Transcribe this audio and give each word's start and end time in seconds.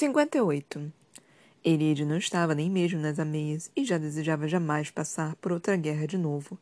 58. 0.00 0.90
Eride 1.62 2.06
não 2.06 2.16
estava 2.16 2.54
nem 2.54 2.70
mesmo 2.70 2.98
nas 2.98 3.18
ameias 3.18 3.70
e 3.76 3.84
já 3.84 3.98
desejava 3.98 4.48
jamais 4.48 4.90
passar 4.90 5.36
por 5.36 5.52
outra 5.52 5.76
guerra 5.76 6.06
de 6.06 6.16
novo. 6.16 6.58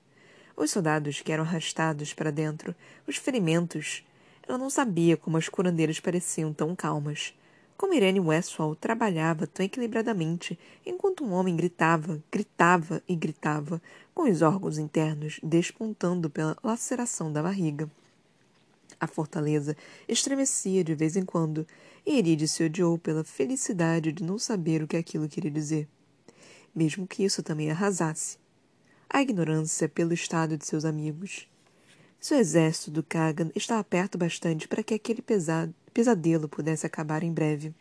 Os 0.56 0.72
soldados 0.72 1.20
que 1.20 1.30
eram 1.30 1.44
arrastados 1.44 2.12
para 2.12 2.32
dentro, 2.32 2.74
os 3.06 3.14
ferimentos. 3.14 4.04
Ela 4.42 4.58
não 4.58 4.68
sabia 4.68 5.16
como 5.16 5.36
as 5.36 5.48
curandeiras 5.48 6.00
pareciam 6.00 6.52
tão 6.52 6.74
calmas. 6.74 7.32
Como 7.76 7.94
Irene 7.94 8.18
Westphal 8.18 8.74
trabalhava 8.74 9.46
tão 9.46 9.64
equilibradamente, 9.64 10.58
enquanto 10.84 11.22
um 11.24 11.32
homem 11.32 11.54
gritava, 11.54 12.20
gritava 12.32 13.00
e 13.08 13.14
gritava, 13.14 13.80
com 14.12 14.28
os 14.28 14.42
órgãos 14.42 14.78
internos 14.78 15.38
despontando 15.44 16.28
pela 16.28 16.58
laceração 16.60 17.32
da 17.32 17.40
barriga. 17.40 17.88
A 19.00 19.06
fortaleza 19.06 19.76
estremecia 20.08 20.82
de 20.82 20.94
vez 20.94 21.16
em 21.16 21.24
quando, 21.24 21.66
e 22.04 22.18
Eride 22.18 22.48
se 22.48 22.64
odiou 22.64 22.98
pela 22.98 23.22
felicidade 23.22 24.12
de 24.12 24.24
não 24.24 24.38
saber 24.38 24.82
o 24.82 24.88
que 24.88 24.96
aquilo 24.96 25.28
queria 25.28 25.50
dizer. 25.50 25.88
Mesmo 26.74 27.06
que 27.06 27.24
isso 27.24 27.42
também 27.42 27.70
arrasasse. 27.70 28.38
A 29.08 29.22
ignorância 29.22 29.88
pelo 29.88 30.12
estado 30.12 30.58
de 30.58 30.66
seus 30.66 30.84
amigos. 30.84 31.48
Seu 32.20 32.38
exército 32.38 32.90
do 32.90 33.02
Kagan 33.02 33.50
estava 33.54 33.84
perto 33.84 34.18
bastante 34.18 34.66
para 34.66 34.82
que 34.82 34.94
aquele 34.94 35.22
pesadelo 35.92 36.48
pudesse 36.48 36.84
acabar 36.84 37.22
em 37.22 37.32
breve. 37.32 37.72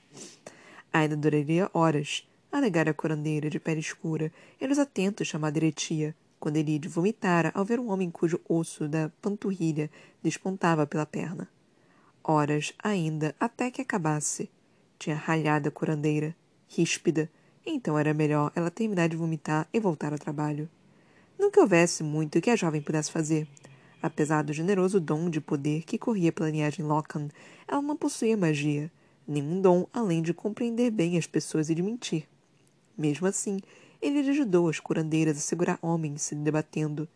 Ainda 0.94 1.18
duraria 1.18 1.70
horas, 1.74 2.28
alegara 2.52 2.92
a 2.92 2.94
curandeira 2.94 3.50
de 3.50 3.60
pele 3.60 3.80
escura 3.80 4.32
e 4.62 4.68
nos 4.68 4.78
atentos 4.78 5.28
chamada 5.28 5.58
Eretia, 5.58 6.16
quando 6.40 6.58
Elide 6.58 6.88
vomitara 6.88 7.52
ao 7.54 7.66
ver 7.66 7.80
um 7.80 7.90
homem 7.90 8.10
cujo 8.10 8.40
osso 8.48 8.88
da 8.88 9.10
panturrilha 9.22 9.90
despontava 10.22 10.86
pela 10.86 11.06
perna. 11.06 11.50
Horas 12.24 12.74
ainda 12.84 13.36
até 13.40 13.72
que 13.72 13.82
acabasse. 13.82 14.50
Tinha 15.00 15.16
ralhado 15.16 15.70
a 15.70 15.72
curandeira, 15.72 16.36
ríspida, 16.68 17.30
então 17.66 17.98
era 17.98 18.14
melhor 18.14 18.52
ela 18.56 18.72
terminar 18.72 19.10
de 19.10 19.16
vomitar 19.16 19.68
e 19.74 19.80
voltar 19.80 20.12
ao 20.12 20.20
trabalho. 20.20 20.70
Não 21.38 21.52
que 21.52 21.60
houvesse 21.60 22.04
muito 22.04 22.42
que 22.42 22.50
a 22.50 22.56
jovem 22.56 22.82
pudesse 22.82 23.12
fazer. 23.12 23.48
Apesar 24.02 24.44
do 24.44 24.54
generoso 24.54 25.00
dom 25.00 25.30
de 25.30 25.42
poder 25.42 25.84
que 25.84 25.98
corria 25.98 26.32
pela 26.32 26.50
linhagem 26.50 26.86
Lockham, 26.86 27.30
ela 27.68 27.82
não 27.82 27.96
possuía 27.96 28.38
magia, 28.38 28.92
nenhum 29.28 29.62
dom 29.62 29.88
além 29.92 30.22
de 30.22 30.34
compreender 30.34 30.92
bem 30.92 31.18
as 31.18 31.28
pessoas 31.28 31.70
e 31.70 31.76
de 31.76 31.84
mentir. 31.84 32.28
Mesmo 32.98 33.28
assim, 33.28 33.60
ele 34.02 34.30
ajudou 34.30 34.70
as 34.70 34.80
curandeiras 34.80 35.38
a 35.38 35.42
segurar 35.42 35.80
homens 35.82 36.22
se 36.22 36.36
debatendo. 36.36 37.08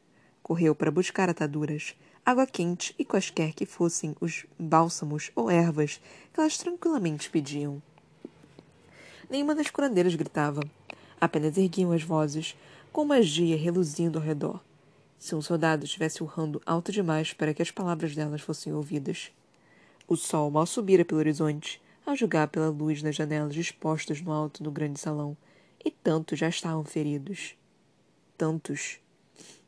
Correu 0.42 0.74
para 0.74 0.92
buscar 0.92 1.30
ataduras, 1.30 1.96
água 2.26 2.46
quente 2.46 2.96
e 2.98 3.06
quaisquer 3.06 3.54
que 3.54 3.66
fossem 3.66 4.16
os 4.20 4.46
bálsamos 4.58 5.32
ou 5.36 5.50
ervas 5.50 6.02
que 6.34 6.40
elas 6.40 6.58
tranquilamente 6.58 7.30
pediam. 7.30 7.82
Nenhuma 9.30 9.56
das 9.56 9.70
curandeiras 9.70 10.16
gritava. 10.16 10.62
Apenas 11.20 11.58
erguiam 11.58 11.92
as 11.92 12.04
vozes, 12.04 12.56
com 12.92 13.06
magia 13.06 13.56
reluzindo 13.56 14.20
ao 14.20 14.26
redor. 14.26 14.60
Se 15.18 15.36
um 15.36 15.42
soldado 15.42 15.86
estivesse 15.86 16.24
urrando 16.24 16.62
alto 16.66 16.92
demais 16.92 17.32
para 17.32 17.54
que 17.54 17.62
as 17.62 17.72
palavras 17.72 18.16
delas 18.16 18.42
fossem 18.42 18.74
ouvidas. 18.74 19.32
O 20.08 20.18
sol 20.18 20.50
mal 20.50 20.66
subira 20.66 21.06
pelo 21.06 21.20
horizonte, 21.20 21.80
a 22.06 22.16
julgar 22.16 22.48
pela 22.48 22.70
luz 22.70 23.02
nas 23.04 23.16
janelas 23.16 23.54
dispostas 23.54 24.20
no 24.20 24.32
alto 24.32 24.64
do 24.64 24.72
grande 24.72 25.00
salão, 25.00 25.38
e 25.84 25.92
tantos 25.92 26.40
já 26.40 26.48
estavam 26.48 26.84
feridos. 26.84 27.56
Tantos. 28.38 29.00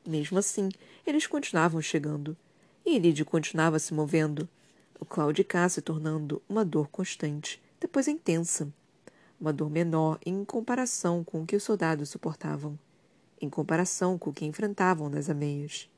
Mesmo 0.05 0.37
assim, 0.37 0.69
eles 1.05 1.27
continuavam 1.27 1.81
chegando, 1.81 2.37
e 2.85 2.95
Elide 2.95 3.23
continuava 3.23 3.79
se 3.79 3.93
movendo, 3.93 4.47
o 4.99 5.05
claudicar 5.05 5.69
se 5.69 5.81
tornando 5.81 6.41
uma 6.47 6.63
dor 6.63 6.87
constante, 6.89 7.61
depois 7.79 8.07
intensa. 8.07 8.71
Uma 9.39 9.51
dor 9.51 9.69
menor 9.69 10.19
em 10.25 10.45
comparação 10.45 11.23
com 11.23 11.41
o 11.41 11.45
que 11.45 11.55
os 11.55 11.63
soldados 11.63 12.09
suportavam, 12.09 12.77
em 13.41 13.49
comparação 13.49 14.17
com 14.17 14.29
o 14.29 14.33
que 14.33 14.45
enfrentavam 14.45 15.09
nas 15.09 15.29
ameias. 15.29 15.89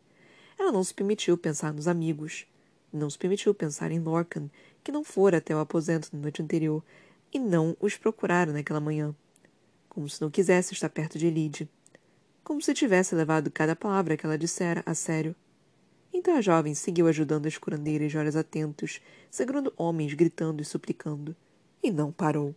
Ela 0.58 0.72
não 0.72 0.84
se 0.84 0.94
permitiu 0.94 1.38
pensar 1.38 1.74
nos 1.74 1.88
amigos, 1.88 2.48
não 2.92 3.10
se 3.10 3.18
permitiu 3.18 3.54
pensar 3.54 3.92
em 3.92 4.00
Lorcan, 4.00 4.50
que 4.84 4.92
não 4.92 5.04
fora 5.04 5.38
até 5.38 5.56
o 5.56 5.60
aposento 5.60 6.10
na 6.14 6.20
noite 6.20 6.42
anterior 6.42 6.84
e 7.32 7.38
não 7.38 7.76
os 7.80 7.98
procurara 7.98 8.52
naquela 8.54 8.80
manhã 8.80 9.14
como 9.96 10.10
se 10.10 10.22
não 10.22 10.30
quisesse 10.30 10.74
estar 10.74 10.90
perto 10.90 11.18
de 11.18 11.26
Elide, 11.26 11.70
como 12.44 12.62
se 12.62 12.74
tivesse 12.74 13.16
levado 13.16 13.50
cada 13.50 13.78
palavra 13.78 14.18
que 14.18 14.26
ela 14.26 14.38
dissera 14.38 14.84
a 14.86 14.94
sério. 14.94 15.34
Então 16.14 16.36
a 16.36 16.42
jovem 16.42 16.76
seguiu 16.76 17.08
ajudando 17.08 17.46
as 17.46 17.58
curandeiras 17.58 18.12
de 18.12 18.18
olhos 18.18 18.36
atentos, 18.36 19.00
segurando 19.32 19.74
homens 19.78 20.14
gritando 20.14 20.62
e 20.62 20.66
suplicando, 20.66 21.34
e 21.82 21.90
não 21.90 22.12
parou. 22.12 22.54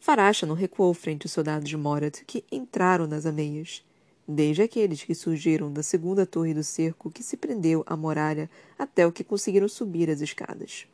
Faracha 0.00 0.46
não 0.46 0.54
recuou 0.54 0.94
frente 0.94 1.26
aos 1.26 1.32
soldados 1.32 1.68
de 1.68 1.76
Morat 1.76 2.24
que 2.26 2.42
entraram 2.50 3.06
nas 3.06 3.26
ameias, 3.26 3.84
desde 4.26 4.62
aqueles 4.62 5.04
que 5.04 5.14
surgiram 5.14 5.70
da 5.70 5.82
segunda 5.82 6.24
torre 6.24 6.54
do 6.54 6.64
cerco 6.64 7.10
que 7.10 7.22
se 7.22 7.36
prendeu 7.36 7.84
à 7.86 7.94
muralha 7.94 8.48
até 8.78 9.06
o 9.06 9.12
que 9.12 9.22
conseguiram 9.22 9.68
subir 9.68 10.08
as 10.08 10.22
escadas. 10.22 10.86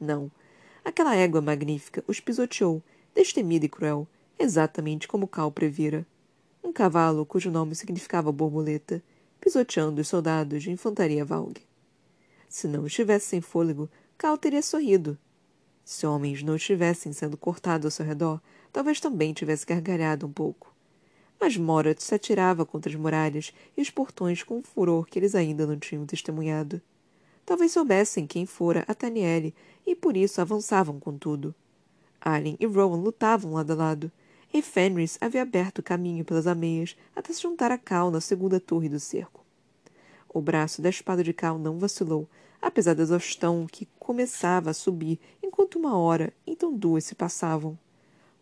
Não. 0.00 0.30
Aquela 0.82 1.14
égua 1.14 1.42
magnífica 1.42 2.02
os 2.08 2.18
pisoteou 2.18 2.82
destemida 3.16 3.64
e 3.64 3.68
cruel, 3.68 4.06
exatamente 4.38 5.08
como 5.08 5.26
Cal 5.26 5.50
previra. 5.50 6.06
Um 6.62 6.70
cavalo 6.70 7.24
cujo 7.24 7.50
nome 7.50 7.74
significava 7.74 8.30
borboleta, 8.30 9.02
pisoteando 9.40 10.02
os 10.02 10.08
soldados 10.08 10.62
de 10.62 10.70
infantaria 10.70 11.24
Valg. 11.24 11.56
Se 12.46 12.68
não 12.68 12.86
estivesse 12.86 13.28
sem 13.28 13.40
fôlego, 13.40 13.88
Cal 14.18 14.36
teria 14.36 14.60
sorrido. 14.60 15.18
Se 15.82 16.06
homens 16.06 16.42
não 16.42 16.56
estivessem 16.56 17.12
sendo 17.12 17.38
cortados 17.38 17.86
ao 17.86 17.90
seu 17.90 18.04
redor, 18.04 18.38
talvez 18.70 19.00
também 19.00 19.32
tivesse 19.32 19.64
gargalhado 19.64 20.26
um 20.26 20.32
pouco. 20.32 20.74
Mas 21.40 21.56
Morat 21.56 22.00
se 22.00 22.14
atirava 22.14 22.66
contra 22.66 22.90
as 22.90 22.96
muralhas 22.96 23.52
e 23.76 23.80
os 23.80 23.88
portões 23.88 24.42
com 24.42 24.58
um 24.58 24.62
furor 24.62 25.06
que 25.06 25.18
eles 25.18 25.34
ainda 25.34 25.66
não 25.66 25.78
tinham 25.78 26.04
testemunhado. 26.04 26.82
Talvez 27.46 27.72
soubessem 27.72 28.26
quem 28.26 28.44
fora 28.44 28.84
a 28.86 28.94
Taniele 28.94 29.54
e 29.86 29.94
por 29.94 30.16
isso 30.16 30.40
avançavam 30.40 30.98
com 30.98 31.16
tudo. 31.16 31.54
Alien 32.26 32.56
e 32.58 32.66
Rowan 32.66 32.96
lutavam 32.96 33.52
lado 33.52 33.70
a 33.70 33.76
lado, 33.76 34.10
e 34.52 34.60
Fenris 34.60 35.16
havia 35.20 35.42
aberto 35.42 35.80
caminho 35.80 36.24
pelas 36.24 36.48
ameias 36.48 36.96
até 37.14 37.32
se 37.32 37.40
juntar 37.40 37.70
a 37.70 37.78
Cal 37.78 38.10
na 38.10 38.20
segunda 38.20 38.58
torre 38.58 38.88
do 38.88 38.98
cerco. 38.98 39.44
O 40.28 40.40
braço 40.40 40.82
da 40.82 40.88
espada 40.88 41.22
de 41.22 41.32
Cal 41.32 41.56
não 41.56 41.78
vacilou, 41.78 42.28
apesar 42.60 42.94
da 42.94 43.04
exaustão 43.04 43.64
que 43.70 43.86
começava 43.96 44.70
a 44.70 44.74
subir 44.74 45.20
enquanto 45.40 45.78
uma 45.78 45.96
hora, 45.96 46.32
então 46.44 46.76
duas 46.76 47.04
se 47.04 47.14
passavam. 47.14 47.78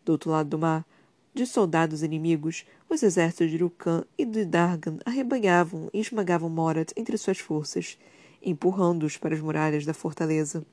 Do 0.03 0.13
outro 0.13 0.31
lado 0.31 0.49
do 0.49 0.59
mar, 0.59 0.87
de 1.35 1.45
soldados 1.45 2.03
inimigos, 2.03 2.65
os 2.89 3.03
exércitos 3.03 3.51
de 3.51 3.59
Rukan 3.59 4.05
e 4.17 4.25
de 4.25 4.47
Dargan 4.47 4.99
arrebanhavam 5.05 5.91
e 5.93 6.01
esmagavam 6.01 6.49
Morat 6.49 6.91
entre 6.97 7.19
suas 7.19 7.39
forças, 7.39 7.99
empurrando-os 8.43 9.19
para 9.19 9.35
as 9.35 9.41
muralhas 9.43 9.85
da 9.85 9.93
fortaleza. 9.93 10.65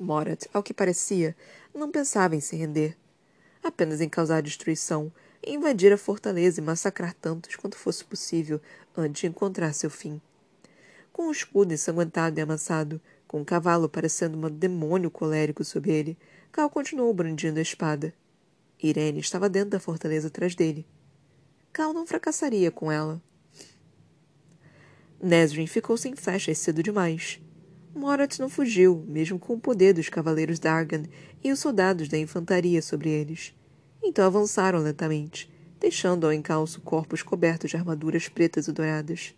Morat, 0.00 0.46
ao 0.54 0.62
que 0.62 0.72
parecia, 0.72 1.36
não 1.78 1.90
pensava 1.90 2.36
em 2.36 2.40
se 2.40 2.56
render, 2.56 2.96
apenas 3.62 4.00
em 4.00 4.08
causar 4.08 4.42
destruição, 4.42 5.12
e 5.42 5.54
invadir 5.54 5.92
a 5.92 5.96
fortaleza 5.96 6.60
e 6.60 6.64
massacrar 6.64 7.14
tantos 7.14 7.56
quanto 7.56 7.76
fosse 7.76 8.04
possível 8.04 8.60
antes 8.96 9.20
de 9.20 9.26
encontrar 9.28 9.72
seu 9.72 9.88
fim. 9.88 10.20
Com 11.12 11.28
o 11.28 11.32
escudo 11.32 11.72
ensanguentado 11.72 12.38
e 12.38 12.42
amassado, 12.42 13.00
com 13.26 13.40
o 13.40 13.44
cavalo 13.44 13.88
parecendo 13.88 14.36
um 14.36 14.50
demônio 14.50 15.10
colérico 15.10 15.64
sob 15.64 15.90
ele, 15.90 16.18
Cal 16.50 16.68
continuou 16.70 17.12
brandindo 17.12 17.58
a 17.58 17.62
espada. 17.62 18.12
Irene 18.82 19.20
estava 19.20 19.48
dentro 19.48 19.70
da 19.70 19.80
fortaleza 19.80 20.28
atrás 20.28 20.54
dele. 20.54 20.86
Cal 21.72 21.92
não 21.92 22.06
fracassaria 22.06 22.70
com 22.70 22.90
ela. 22.90 23.20
Nesrin 25.20 25.66
ficou 25.66 25.96
sem 25.96 26.14
flechas 26.14 26.58
cedo 26.58 26.82
demais. 26.82 27.40
Morat 27.98 28.38
não 28.38 28.48
fugiu, 28.48 29.04
mesmo 29.08 29.40
com 29.40 29.54
o 29.54 29.60
poder 29.60 29.92
dos 29.92 30.08
cavaleiros 30.08 30.60
Dargan 30.60 31.02
e 31.42 31.50
os 31.50 31.58
soldados 31.58 32.08
da 32.08 32.16
infantaria 32.16 32.80
sobre 32.80 33.10
eles. 33.10 33.52
Então 34.00 34.24
avançaram 34.24 34.78
lentamente, 34.78 35.52
deixando 35.80 36.24
ao 36.24 36.32
encalço 36.32 36.80
corpos 36.80 37.24
cobertos 37.24 37.70
de 37.70 37.76
armaduras 37.76 38.28
pretas 38.28 38.68
e 38.68 38.72
douradas. 38.72 39.34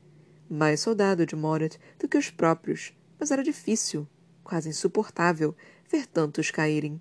Mais 0.49 0.81
soldado 0.81 1.25
de 1.25 1.35
Morat 1.35 1.79
do 1.99 2.07
que 2.07 2.19
os 2.19 2.29
próprios, 2.29 2.93
mas 3.19 3.31
era 3.31 3.43
difícil, 3.43 4.07
quase 4.45 4.69
insuportável, 4.69 5.57
ver 5.91 6.07
tantos 6.07 6.51
caírem. 6.51 7.01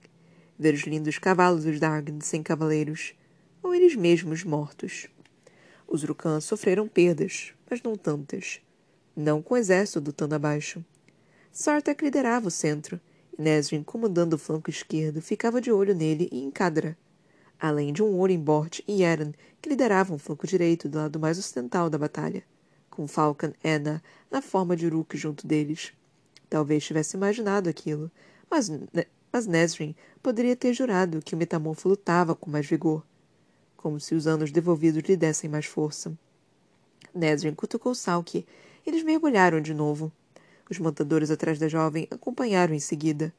Ver 0.58 0.74
os 0.74 0.84
lindos 0.84 1.20
cavalos 1.20 1.66
dos 1.66 1.78
Dargan 1.78 2.22
sem 2.22 2.42
cavaleiros, 2.42 3.14
ou 3.62 3.76
eles 3.76 3.96
mesmos 3.96 4.46
mortos. 4.46 5.08
Os 5.86 6.04
Rukan 6.04 6.40
sofreram 6.40 6.88
perdas, 6.88 7.54
mas 7.70 7.82
não 7.82 7.98
tantas. 7.98 8.62
Não 9.14 9.42
com 9.42 9.56
o 9.56 9.58
exército 9.58 10.00
lutando 10.00 10.36
abaixo. 10.36 10.84
Sartak 11.62 12.02
liderava 12.02 12.48
o 12.48 12.52
centro, 12.52 13.02
Nesrin, 13.38 13.84
comandando 13.84 14.38
o 14.38 14.40
flanco 14.40 14.70
esquerdo, 14.70 15.22
ficava 15.22 15.60
de 15.60 15.70
olho 15.70 15.94
nele 15.94 16.30
e 16.32 16.42
em 16.42 16.50
Kadra, 16.50 16.98
além 17.60 17.92
de 17.92 18.02
um 18.02 18.18
ouro 18.18 18.32
em 18.32 18.42
e 18.88 19.04
Eren, 19.04 19.34
que 19.62 19.68
lideravam 19.68 20.16
o 20.16 20.20
flanco 20.20 20.48
direito 20.48 20.88
do 20.88 20.98
lado 20.98 21.20
mais 21.20 21.38
ocidental 21.38 21.90
da 21.90 21.98
batalha, 21.98 22.46
com 22.90 23.06
Falcon 23.10 23.52
Enna 23.62 24.02
na 24.32 24.42
forma 24.42 24.74
de 24.74 24.86
Uruk 24.86 25.18
junto 25.18 25.46
deles. 25.46 25.92
Talvez 26.50 26.86
tivesse 26.86 27.18
imaginado 27.18 27.70
aquilo, 27.70 28.10
mas 28.50 28.72
mas 29.30 29.46
Nesrin 29.46 29.94
poderia 30.24 30.56
ter 30.56 30.74
jurado 30.74 31.22
que 31.22 31.36
o 31.36 31.38
metamorfo 31.38 31.90
lutava 31.90 32.34
com 32.34 32.50
mais 32.50 32.68
vigor, 32.68 33.06
como 33.76 34.00
se 34.00 34.16
os 34.16 34.28
anos 34.28 34.50
devolvidos 34.50 35.04
lhe 35.04 35.18
dessem 35.18 35.50
mais 35.50 35.66
força. 35.66 36.18
Nesrin 37.14 37.54
cutucou 37.54 37.94
Salk. 37.94 38.46
Eles 38.88 39.04
mergulharam 39.04 39.60
de 39.60 39.74
novo. 39.74 40.10
Os 40.70 40.78
montadores 40.78 41.32
atrás 41.32 41.58
da 41.58 41.68
jovem 41.68 42.08
acompanharam 42.12 42.74
em 42.74 42.80
seguida. 42.80 43.34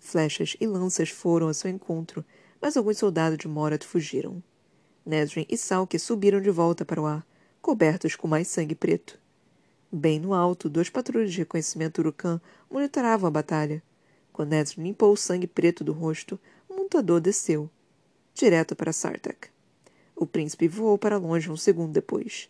Flechas 0.00 0.56
e 0.60 0.66
lanças 0.66 1.10
foram 1.10 1.48
a 1.48 1.54
seu 1.54 1.70
encontro, 1.70 2.24
mas 2.60 2.76
alguns 2.76 2.98
soldados 2.98 3.38
de 3.38 3.46
Morat 3.46 3.84
fugiram. 3.84 4.42
Nesrin 5.06 5.46
e 5.48 5.56
Salk 5.56 5.96
subiram 5.98 6.40
de 6.40 6.50
volta 6.50 6.84
para 6.84 7.00
o 7.00 7.06
ar, 7.06 7.26
cobertos 7.60 8.16
com 8.16 8.26
mais 8.26 8.48
sangue 8.48 8.74
preto. 8.74 9.18
Bem 9.92 10.18
no 10.18 10.32
alto, 10.32 10.68
duas 10.68 10.88
patrulhas 10.88 11.32
de 11.32 11.38
reconhecimento 11.38 12.00
Urucan 12.00 12.40
monitoravam 12.70 13.28
a 13.28 13.30
batalha. 13.30 13.82
Quando 14.32 14.50
Nesrin 14.50 14.82
limpou 14.82 15.12
o 15.12 15.16
sangue 15.16 15.46
preto 15.46 15.84
do 15.84 15.92
rosto, 15.92 16.38
o 16.68 16.74
montador 16.74 17.20
desceu, 17.20 17.68
direto 18.34 18.74
para 18.74 18.92
Sartak. 18.92 19.48
O 20.16 20.26
príncipe 20.26 20.66
voou 20.66 20.96
para 20.96 21.18
longe 21.18 21.50
um 21.50 21.56
segundo 21.56 21.92
depois. 21.92 22.48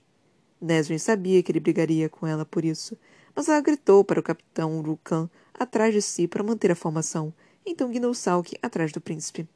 Nesrin 0.63 0.99
sabia 0.99 1.43
que 1.43 1.51
ele 1.51 1.59
brigaria 1.59 2.09
com 2.09 2.25
ela 2.25 2.45
por 2.45 2.65
isso, 2.65 2.97
mas 3.35 3.49
ela 3.49 3.61
gritou 3.61 4.05
para 4.05 4.21
o 4.21 4.23
capitão 4.23 4.79
Urucan 4.79 5.29
atrás 5.53 5.93
de 5.93 6.01
si 6.01 6.29
para 6.29 6.45
manter 6.45 6.71
a 6.71 6.77
formação, 6.77 7.35
então 7.67 7.91
guinou 7.91 8.15
Salk 8.15 8.57
atrás 8.63 8.93
do 8.93 9.01
príncipe. 9.01 9.49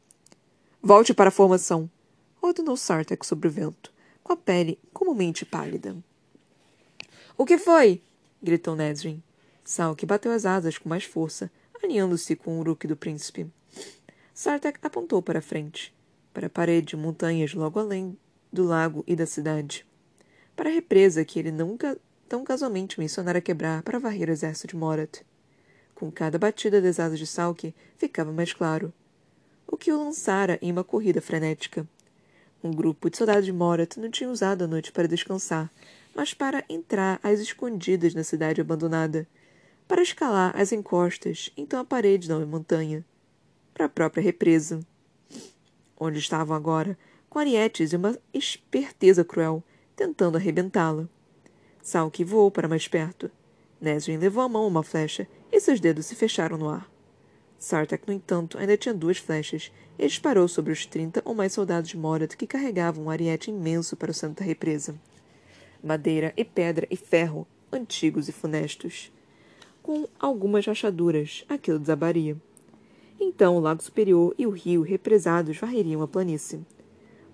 Volte 0.82 1.14
para 1.14 1.28
a 1.28 1.32
formação! 1.32 1.88
ordenou 2.42 2.76
Sartak 2.76 3.24
sobre 3.24 3.48
o 3.48 3.50
vento, 3.50 3.92
com 4.22 4.32
a 4.32 4.36
pele 4.36 4.78
comumente 4.92 5.44
pálida. 5.44 5.96
O 7.38 7.44
que 7.44 7.56
foi? 7.56 8.02
gritou 8.42 8.74
Nesrin. 8.74 9.22
Salk 9.64 10.04
bateu 10.06 10.32
as 10.32 10.44
asas 10.44 10.76
com 10.76 10.88
mais 10.88 11.04
força, 11.04 11.50
alinhando-se 11.82 12.34
com 12.34 12.56
o 12.56 12.60
uruk 12.60 12.86
do 12.86 12.96
príncipe. 12.96 13.46
Sartak 14.34 14.78
apontou 14.82 15.22
para 15.22 15.38
a 15.38 15.42
frente, 15.42 15.94
para 16.34 16.48
a 16.48 16.50
parede 16.50 16.88
de 16.88 16.96
montanhas 16.96 17.54
logo 17.54 17.78
além 17.78 18.16
do 18.52 18.64
lago 18.64 19.04
e 19.06 19.16
da 19.16 19.26
cidade, 19.26 19.84
para 20.56 20.70
a 20.70 20.72
represa 20.72 21.24
que 21.24 21.38
ele 21.38 21.52
nunca 21.52 21.98
tão 22.26 22.42
casualmente 22.42 22.98
mencionara 22.98 23.40
quebrar 23.40 23.82
para 23.82 23.98
varrer 23.98 24.28
o 24.28 24.32
exército 24.32 24.68
de 24.68 24.76
Morat. 24.76 25.20
Com 25.94 26.10
cada 26.10 26.38
batida 26.38 26.80
das 26.80 26.98
asas 26.98 27.18
de 27.18 27.26
Salk, 27.26 27.74
ficava 27.96 28.32
mais 28.32 28.52
claro. 28.52 28.92
O 29.66 29.76
que 29.76 29.92
o 29.92 29.98
lançara 29.98 30.58
em 30.62 30.72
uma 30.72 30.82
corrida 30.82 31.20
frenética. 31.20 31.86
Um 32.64 32.70
grupo 32.70 33.10
de 33.10 33.16
soldados 33.16 33.44
de 33.44 33.52
Morat 33.52 33.96
não 33.98 34.10
tinha 34.10 34.30
usado 34.30 34.64
a 34.64 34.66
noite 34.66 34.90
para 34.90 35.06
descansar, 35.06 35.70
mas 36.14 36.32
para 36.32 36.64
entrar 36.68 37.20
às 37.22 37.38
escondidas 37.38 38.14
na 38.14 38.24
cidade 38.24 38.60
abandonada, 38.60 39.28
para 39.86 40.02
escalar 40.02 40.58
as 40.58 40.72
encostas, 40.72 41.50
então 41.56 41.78
a 41.78 41.84
parede 41.84 42.26
da 42.26 42.38
montanha, 42.44 43.04
para 43.72 43.86
a 43.86 43.88
própria 43.88 44.22
represa. 44.22 44.80
Onde 45.98 46.18
estavam 46.18 46.56
agora, 46.56 46.98
com 47.28 47.38
arietes 47.38 47.92
e 47.92 47.96
uma 47.96 48.18
esperteza 48.32 49.24
cruel, 49.24 49.62
tentando 49.96 50.36
arrebentá-la. 50.36 51.08
Salk 51.82 52.22
voou 52.22 52.50
para 52.50 52.68
mais 52.68 52.86
perto. 52.86 53.30
Nesrin 53.80 54.18
levou 54.18 54.44
a 54.44 54.48
mão 54.48 54.66
uma 54.66 54.82
flecha 54.82 55.26
e 55.50 55.60
seus 55.60 55.80
dedos 55.80 56.06
se 56.06 56.14
fecharam 56.14 56.56
no 56.56 56.68
ar. 56.68 56.88
Sartak, 57.58 58.06
no 58.06 58.12
entanto, 58.12 58.58
ainda 58.58 58.76
tinha 58.76 58.94
duas 58.94 59.18
flechas 59.18 59.72
e 59.98 60.06
disparou 60.06 60.46
sobre 60.46 60.72
os 60.72 60.84
trinta 60.84 61.22
ou 61.24 61.34
mais 61.34 61.52
soldados 61.52 61.88
de 61.88 61.96
Morat 61.96 62.36
que 62.36 62.46
carregavam 62.46 63.04
um 63.04 63.10
ariete 63.10 63.50
imenso 63.50 63.96
para 63.96 64.10
o 64.10 64.14
centro 64.14 64.44
da 64.44 64.44
represa 64.44 64.94
madeira 65.86 66.32
e 66.36 66.44
pedra 66.44 66.86
e 66.90 66.96
ferro, 66.96 67.46
antigos 67.72 68.28
e 68.28 68.32
funestos. 68.32 69.12
Com 69.82 70.08
algumas 70.18 70.66
rachaduras, 70.66 71.44
aquilo 71.48 71.78
desabaria. 71.78 72.36
Então 73.20 73.56
o 73.56 73.60
lago 73.60 73.82
superior 73.82 74.34
e 74.36 74.46
o 74.46 74.50
rio 74.50 74.82
represados 74.82 75.56
varreriam 75.56 76.02
a 76.02 76.08
planície. 76.08 76.60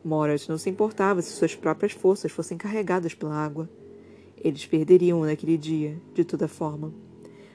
Morat 0.04 0.48
não 0.48 0.58
se 0.58 0.68
importava 0.68 1.22
se 1.22 1.30
suas 1.30 1.54
próprias 1.54 1.92
forças 1.92 2.32
fossem 2.32 2.58
carregadas 2.58 3.14
pela 3.14 3.34
água. 3.34 3.68
Eles 4.36 4.66
perderiam 4.66 5.20
naquele 5.20 5.56
dia, 5.56 5.96
de 6.12 6.24
toda 6.24 6.48
forma. 6.48 6.92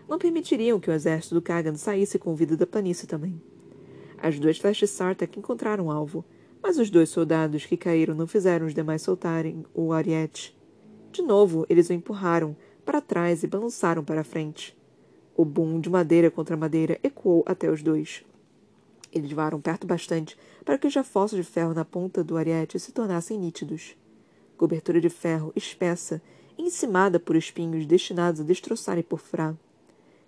Não 0.08 0.18
permitiriam 0.18 0.80
que 0.80 0.90
o 0.90 0.94
exército 0.94 1.36
do 1.36 1.42
Kagan 1.42 1.76
saísse 1.76 2.18
com 2.18 2.36
vida 2.36 2.56
da 2.56 2.66
planície 2.66 3.08
também. 3.08 3.42
As 4.18 4.40
duas 4.40 4.58
flechas 4.58 4.90
Sartak 4.90 5.38
encontraram 5.38 5.92
alvo, 5.92 6.24
mas 6.64 6.78
os 6.78 6.90
dois 6.90 7.10
soldados 7.10 7.66
que 7.66 7.76
caíram 7.76 8.16
não 8.16 8.26
fizeram 8.26 8.66
os 8.66 8.74
demais 8.74 9.02
soltarem 9.02 9.66
o 9.74 9.92
ariete. 9.92 10.58
De 11.12 11.22
novo, 11.22 11.66
eles 11.70 11.90
o 11.90 11.94
empurraram 11.94 12.56
para 12.86 13.02
trás 13.02 13.44
e 13.44 13.48
balançaram 13.48 14.04
para 14.04 14.24
frente. 14.24 14.78
O 15.36 15.44
boom 15.44 15.80
de 15.80 15.90
madeira 15.90 16.32
contra 16.32 16.56
madeira 16.56 16.98
ecoou 17.04 17.44
até 17.46 17.70
os 17.70 17.84
dois. 17.84 18.24
Eles 19.12 19.32
voaram 19.32 19.60
perto 19.62 19.88
bastante 19.88 20.38
para 20.66 20.78
que 20.78 20.88
os 20.88 20.96
reforços 20.96 21.38
de 21.38 21.44
ferro 21.44 21.74
na 21.74 21.86
ponta 21.86 22.24
do 22.24 22.38
ariete 22.38 22.80
se 22.80 22.92
tornassem 22.92 23.38
nítidos. 23.38 23.96
Cobertura 24.58 25.00
de 25.00 25.10
ferro 25.10 25.52
espessa, 25.56 26.22
encimada 26.58 27.20
por 27.20 27.36
espinhos 27.36 27.86
destinados 27.86 28.42
a 28.42 28.44
destroçar 28.44 28.98
e 28.98 29.04
porfurar. 29.04 29.56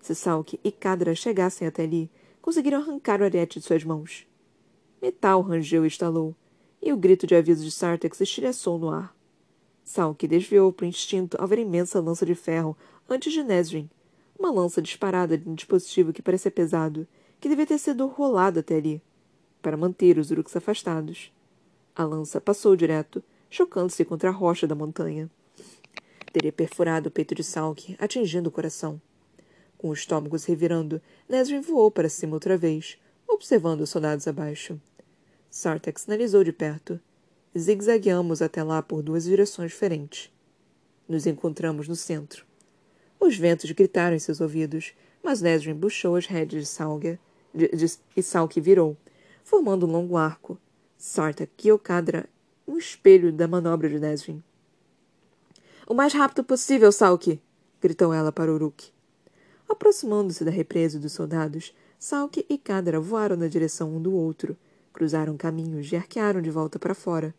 Se 0.01 0.15
Salk 0.15 0.59
e 0.63 0.71
Kadra 0.71 1.13
chegassem 1.13 1.67
até 1.67 1.83
ali, 1.83 2.09
conseguiriam 2.41 2.81
arrancar 2.81 3.21
o 3.21 3.23
ariete 3.23 3.59
de 3.59 3.65
suas 3.65 3.83
mãos. 3.83 4.25
Metal 5.01 5.41
rangeu 5.41 5.83
e 5.83 5.87
estalou, 5.87 6.35
e 6.81 6.93
o 6.93 6.97
grito 6.97 7.27
de 7.27 7.35
aviso 7.35 7.63
de 7.63 7.71
Sartex 7.71 8.21
estilhaçou 8.21 8.77
no 8.77 8.89
ar. 8.89 9.15
Salk 9.83 10.27
desviou 10.27 10.71
por 10.71 10.85
instinto 10.85 11.35
ao 11.39 11.47
ver 11.47 11.59
imensa 11.59 11.99
lança 11.99 12.25
de 12.25 12.35
ferro 12.35 12.77
antes 13.09 13.33
de 13.33 13.43
Nesrin. 13.43 13.89
Uma 14.37 14.51
lança 14.51 14.81
disparada 14.81 15.37
de 15.37 15.49
um 15.49 15.55
dispositivo 15.55 16.13
que 16.13 16.21
parecia 16.21 16.51
pesado, 16.51 17.07
que 17.39 17.47
devia 17.47 17.65
ter 17.65 17.77
sido 17.77 18.07
rolado 18.07 18.59
até 18.59 18.75
ali, 18.75 19.01
para 19.61 19.77
manter 19.77 20.17
os 20.17 20.31
uruks 20.31 20.55
afastados. 20.55 21.31
A 21.95 22.03
lança 22.03 22.41
passou 22.41 22.75
direto, 22.75 23.23
chocando-se 23.49 24.03
contra 24.05 24.29
a 24.29 24.33
rocha 24.33 24.67
da 24.67 24.75
montanha. 24.75 25.29
Teria 26.31 26.51
perfurado 26.51 27.09
o 27.09 27.11
peito 27.11 27.33
de 27.33 27.43
Salk, 27.43 27.95
atingindo 27.97 28.49
o 28.49 28.51
coração. 28.51 29.01
Com 29.77 29.89
o 29.89 29.93
estômago 29.93 30.37
se 30.37 30.49
revirando, 30.49 31.01
Nesrin 31.27 31.61
voou 31.61 31.89
para 31.89 32.09
cima 32.09 32.35
outra 32.35 32.57
vez, 32.57 32.97
observando 33.27 33.81
os 33.81 33.89
soldados 33.89 34.27
abaixo. 34.27 34.79
Sartek 35.49 35.99
sinalizou 35.99 36.43
de 36.43 36.51
perto. 36.51 36.99
Zigzagueamos 37.57 38.41
até 38.41 38.61
lá 38.61 38.81
por 38.81 39.01
duas 39.01 39.23
direções 39.23 39.71
diferentes. 39.71 40.31
Nos 41.07 41.25
encontramos 41.25 41.87
no 41.87 41.95
centro. 41.95 42.45
Os 43.19 43.35
ventos 43.35 43.71
gritaram 43.71 44.15
em 44.15 44.19
seus 44.19 44.39
ouvidos, 44.39 44.93
mas 45.23 45.41
Nesrin 45.41 45.77
puxou 45.77 46.15
as 46.15 46.27
rédeas 46.27 46.63
de 46.63 46.69
Salga 46.69 47.19
de, 47.53 47.67
de, 47.69 48.61
virou, 48.61 48.97
formando 49.43 49.85
um 49.85 49.91
longo 49.91 50.17
arco. 50.17 50.57
Sarta 50.97 51.47
Kyokadra, 51.57 52.27
um 52.67 52.77
espelho 52.77 53.31
da 53.31 53.47
manobra 53.47 53.87
de 53.87 53.99
Nesrin. 53.99 54.43
O 55.87 55.93
mais 55.93 56.13
rápido 56.13 56.43
possível, 56.43 56.91
Salk! 56.91 57.39
gritou 57.81 58.13
ela 58.13 58.31
para 58.31 58.53
Uruk. 58.53 58.91
Aproximando-se 59.67 60.43
da 60.43 60.51
represa 60.51 60.99
dos 60.99 61.13
soldados, 61.13 61.73
Salk 61.97 62.45
e 62.49 62.57
Kadra 62.57 62.99
voaram 62.99 63.37
na 63.37 63.47
direção 63.47 63.95
um 63.95 64.01
do 64.01 64.13
outro, 64.13 64.57
Cruzaram 64.99 65.37
caminhos 65.37 65.91
e 65.91 65.95
arquearam 65.95 66.41
de 66.41 66.49
volta 66.49 66.79
para 66.79 66.93
fora, 66.93 67.33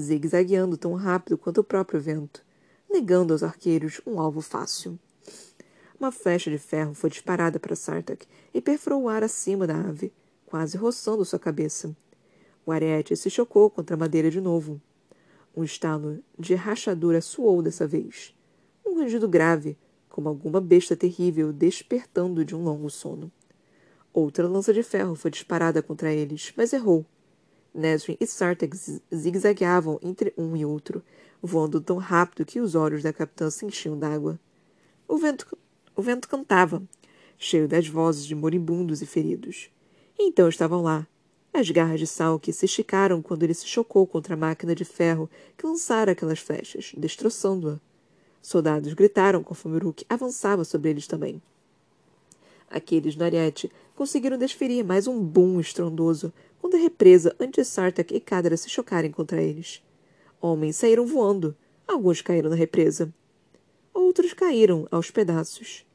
zigue-zagueando 0.00 0.76
tão 0.76 0.94
rápido 0.94 1.38
quanto 1.38 1.60
o 1.60 1.64
próprio 1.64 2.00
vento, 2.00 2.42
negando 2.90 3.32
aos 3.32 3.42
arqueiros 3.42 4.00
um 4.06 4.18
alvo 4.18 4.40
fácil. 4.40 4.98
Uma 5.98 6.12
flecha 6.12 6.48
de 6.48 6.58
ferro 6.58 6.94
foi 6.94 7.10
disparada 7.10 7.58
para 7.58 7.74
Sartak 7.74 8.24
e 8.54 8.60
perfurou 8.60 9.02
o 9.02 9.08
ar 9.08 9.24
acima 9.24 9.66
da 9.66 9.74
ave, 9.74 10.12
quase 10.46 10.76
roçando 10.76 11.24
sua 11.24 11.40
cabeça. 11.40 11.94
O 12.64 12.70
ariete 12.70 13.16
se 13.16 13.28
chocou 13.28 13.68
contra 13.68 13.96
a 13.96 13.98
madeira 13.98 14.30
de 14.30 14.40
novo. 14.40 14.80
Um 15.56 15.64
estalo 15.64 16.22
de 16.38 16.54
rachadura 16.54 17.20
soou 17.20 17.60
dessa 17.62 17.84
vez. 17.84 18.32
Um 18.86 19.00
rangido 19.00 19.26
grave, 19.26 19.76
como 20.08 20.28
alguma 20.28 20.60
besta 20.60 20.94
terrível 20.94 21.52
despertando 21.52 22.44
de 22.44 22.54
um 22.54 22.62
longo 22.62 22.88
sono. 22.88 23.32
Outra 24.12 24.46
lança 24.46 24.72
de 24.72 24.84
ferro 24.84 25.16
foi 25.16 25.32
disparada 25.32 25.82
contra 25.82 26.12
eles, 26.12 26.52
mas 26.56 26.72
errou. 26.72 27.04
Nesrin 27.74 28.16
e 28.20 28.26
Sartek 28.26 28.76
zigue-zagueavam 29.12 29.98
entre 30.00 30.32
um 30.38 30.56
e 30.56 30.64
outro, 30.64 31.02
voando 31.42 31.80
tão 31.80 31.96
rápido 31.96 32.46
que 32.46 32.60
os 32.60 32.76
olhos 32.76 33.02
da 33.02 33.12
capitã 33.12 33.50
se 33.50 33.66
enchiam 33.66 33.98
d'água. 33.98 34.38
O 35.06 35.16
vento, 35.16 35.56
o 35.98 36.02
vento 36.02 36.28
cantava, 36.28 36.80
cheio 37.36 37.66
das 37.66 37.88
vozes 37.88 38.24
de 38.24 38.32
moribundos 38.32 39.02
e 39.02 39.06
feridos. 39.06 39.68
E 40.16 40.28
então 40.28 40.48
estavam 40.48 40.80
lá. 40.80 41.04
As 41.52 41.68
garras 41.68 41.98
de 41.98 42.06
Salk 42.06 42.52
se 42.52 42.66
esticaram 42.66 43.20
quando 43.20 43.42
ele 43.42 43.52
se 43.52 43.66
chocou 43.66 44.06
contra 44.06 44.34
a 44.34 44.36
máquina 44.36 44.76
de 44.76 44.84
ferro 44.84 45.28
que 45.56 45.66
lançara 45.66 46.12
aquelas 46.12 46.38
flechas, 46.38 46.92
destroçando-a. 46.96 47.80
Soldados 48.40 48.92
gritaram 48.92 49.42
conforme 49.42 49.76
Uruk 49.78 50.06
avançava 50.08 50.64
sobre 50.64 50.90
eles 50.90 51.08
também. 51.08 51.42
Aqueles 52.70 53.16
no 53.16 53.24
Ariete 53.24 53.68
conseguiram 53.96 54.38
desferir 54.38 54.84
mais 54.84 55.08
um 55.08 55.20
boom 55.20 55.58
estrondoso 55.58 56.32
quando 56.60 56.76
a 56.76 56.78
represa 56.78 57.34
antes 57.40 57.66
Sartak 57.66 58.14
e 58.14 58.20
Kadra 58.20 58.56
se 58.56 58.70
chocarem 58.70 59.10
contra 59.10 59.42
eles. 59.42 59.82
Homens 60.40 60.76
saíram 60.76 61.04
voando. 61.04 61.56
Alguns 61.88 62.22
caíram 62.22 62.50
na 62.50 62.56
represa. 62.56 63.12
Outros 63.92 64.32
caíram 64.32 64.86
aos 64.92 65.10
pedaços. 65.10 65.87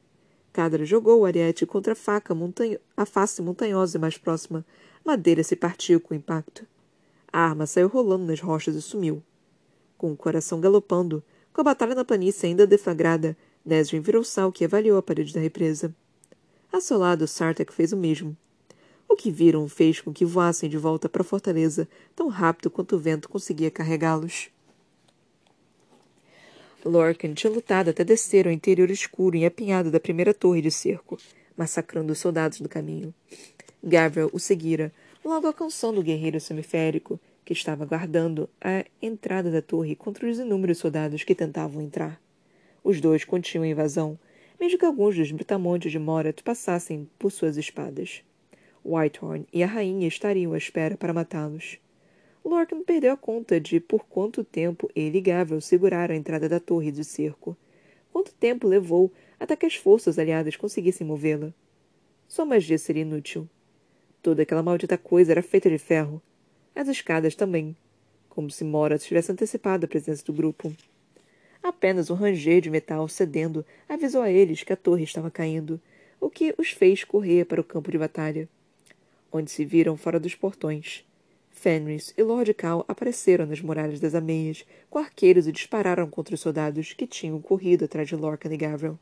Cadra 0.54 0.84
jogou 0.84 1.20
o 1.20 1.24
ariete 1.24 1.66
contra 1.66 1.94
a 1.94 1.96
faca 1.96 2.32
montanho... 2.32 2.78
a 2.96 3.04
face 3.04 3.42
montanhosa 3.42 3.98
mais 3.98 4.16
próxima. 4.16 4.64
Madeira 5.04 5.42
se 5.42 5.56
partiu 5.56 6.00
com 6.00 6.14
o 6.14 6.16
impacto. 6.16 6.64
A 7.32 7.40
arma 7.40 7.66
saiu 7.66 7.88
rolando 7.88 8.26
nas 8.26 8.40
rochas 8.40 8.76
e 8.76 8.80
sumiu. 8.80 9.20
Com 9.98 10.12
o 10.12 10.16
coração 10.16 10.60
galopando, 10.60 11.24
com 11.52 11.60
a 11.60 11.64
batalha 11.64 11.96
na 11.96 12.04
planície 12.04 12.46
ainda 12.46 12.68
deflagrada, 12.68 13.36
Nesrin 13.66 13.98
virou 13.98 14.22
Salk 14.22 14.62
e 14.62 14.64
avaliou 14.64 14.96
a 14.96 15.02
parede 15.02 15.34
da 15.34 15.40
represa. 15.40 15.92
A 16.72 16.80
seu 16.80 16.98
lado, 16.98 17.26
Sartek 17.26 17.72
fez 17.72 17.92
o 17.92 17.96
mesmo. 17.96 18.36
O 19.08 19.16
que 19.16 19.32
viram 19.32 19.68
fez 19.68 20.00
com 20.00 20.12
que 20.12 20.24
voassem 20.24 20.70
de 20.70 20.78
volta 20.78 21.08
para 21.08 21.22
a 21.22 21.24
fortaleza 21.24 21.88
tão 22.14 22.28
rápido 22.28 22.70
quanto 22.70 22.94
o 22.94 22.98
vento 23.00 23.28
conseguia 23.28 23.72
carregá-los. 23.72 24.50
Lorcan 26.84 27.34
tinha 27.34 27.52
lutado 27.52 27.90
até 27.90 28.04
descer 28.04 28.46
ao 28.46 28.52
interior 28.52 28.90
escuro 28.90 29.36
e 29.36 29.46
apinhado 29.46 29.90
da 29.90 29.98
primeira 29.98 30.34
torre 30.34 30.60
de 30.60 30.70
cerco, 30.70 31.18
massacrando 31.56 32.12
os 32.12 32.18
soldados 32.18 32.60
do 32.60 32.68
caminho. 32.68 33.14
Gabriel 33.82 34.30
o 34.32 34.38
seguira, 34.38 34.92
logo 35.24 35.46
alcançando 35.46 36.00
o 36.00 36.02
guerreiro 36.02 36.40
semiférico, 36.40 37.18
que 37.44 37.52
estava 37.52 37.84
guardando 37.84 38.48
a 38.60 38.84
entrada 39.00 39.50
da 39.50 39.60
torre 39.60 39.94
contra 39.94 40.28
os 40.28 40.38
inúmeros 40.38 40.78
soldados 40.78 41.24
que 41.24 41.34
tentavam 41.34 41.82
entrar. 41.82 42.20
Os 42.82 43.00
dois 43.00 43.24
continham 43.24 43.64
a 43.64 43.68
invasão, 43.68 44.18
mesmo 44.60 44.78
que 44.78 44.84
alguns 44.84 45.16
dos 45.16 45.30
brutamontes 45.30 45.92
de 45.92 45.98
Morat 45.98 46.42
passassem 46.42 47.08
por 47.18 47.30
suas 47.30 47.56
espadas. 47.56 48.22
Whitehorn 48.84 49.46
e 49.52 49.62
a 49.62 49.66
rainha 49.66 50.06
estariam 50.06 50.52
à 50.52 50.58
espera 50.58 50.96
para 50.96 51.12
matá-los. 51.12 51.78
Lorcan 52.44 52.82
perdeu 52.82 53.12
a 53.12 53.16
conta 53.16 53.58
de 53.58 53.80
por 53.80 54.04
quanto 54.04 54.44
tempo 54.44 54.90
ele 54.94 55.18
e 55.18 55.20
Gavel 55.20 55.60
seguraram 55.60 56.14
a 56.14 56.18
entrada 56.18 56.48
da 56.48 56.60
torre 56.60 56.92
de 56.92 57.02
cerco. 57.04 57.56
Quanto 58.12 58.32
tempo 58.34 58.68
levou 58.68 59.10
até 59.40 59.56
que 59.56 59.66
as 59.66 59.74
forças 59.74 60.18
aliadas 60.18 60.56
conseguissem 60.56 61.06
movê-la. 61.06 61.52
Sua 62.28 62.44
magia 62.44 62.78
seria 62.78 63.02
inútil. 63.02 63.48
Toda 64.22 64.42
aquela 64.42 64.62
maldita 64.62 64.98
coisa 64.98 65.32
era 65.32 65.42
feita 65.42 65.70
de 65.70 65.78
ferro. 65.78 66.22
As 66.74 66.88
escadas 66.88 67.34
também. 67.34 67.76
Como 68.28 68.50
se 68.50 68.64
Morat 68.64 69.02
tivesse 69.02 69.32
antecipado 69.32 69.86
a 69.86 69.88
presença 69.88 70.24
do 70.24 70.32
grupo. 70.32 70.72
Apenas 71.62 72.10
um 72.10 72.14
ranger 72.14 72.60
de 72.60 72.70
metal 72.70 73.08
cedendo 73.08 73.64
avisou 73.88 74.22
a 74.22 74.30
eles 74.30 74.62
que 74.62 74.72
a 74.72 74.76
torre 74.76 75.04
estava 75.04 75.30
caindo, 75.30 75.80
o 76.20 76.28
que 76.28 76.54
os 76.58 76.70
fez 76.70 77.04
correr 77.04 77.46
para 77.46 77.60
o 77.60 77.64
campo 77.64 77.90
de 77.90 77.98
batalha 77.98 78.48
onde 79.34 79.50
se 79.50 79.64
viram 79.64 79.96
fora 79.96 80.20
dos 80.20 80.34
portões. 80.34 81.04
Fenris 81.54 82.12
e 82.18 82.22
Lord 82.22 82.52
Cal 82.52 82.84
apareceram 82.86 83.46
nas 83.46 83.62
muralhas 83.62 84.00
das 84.00 84.14
ameias, 84.14 84.66
com 84.90 84.98
arqueiros 84.98 85.46
e 85.46 85.52
dispararam 85.52 86.10
contra 86.10 86.34
os 86.34 86.40
soldados 86.40 86.92
que 86.92 87.06
tinham 87.06 87.40
corrido 87.40 87.84
atrás 87.86 88.08
de 88.08 88.16
Lorcan 88.16 88.52
e 88.52 88.56
Gavril. 88.56 88.98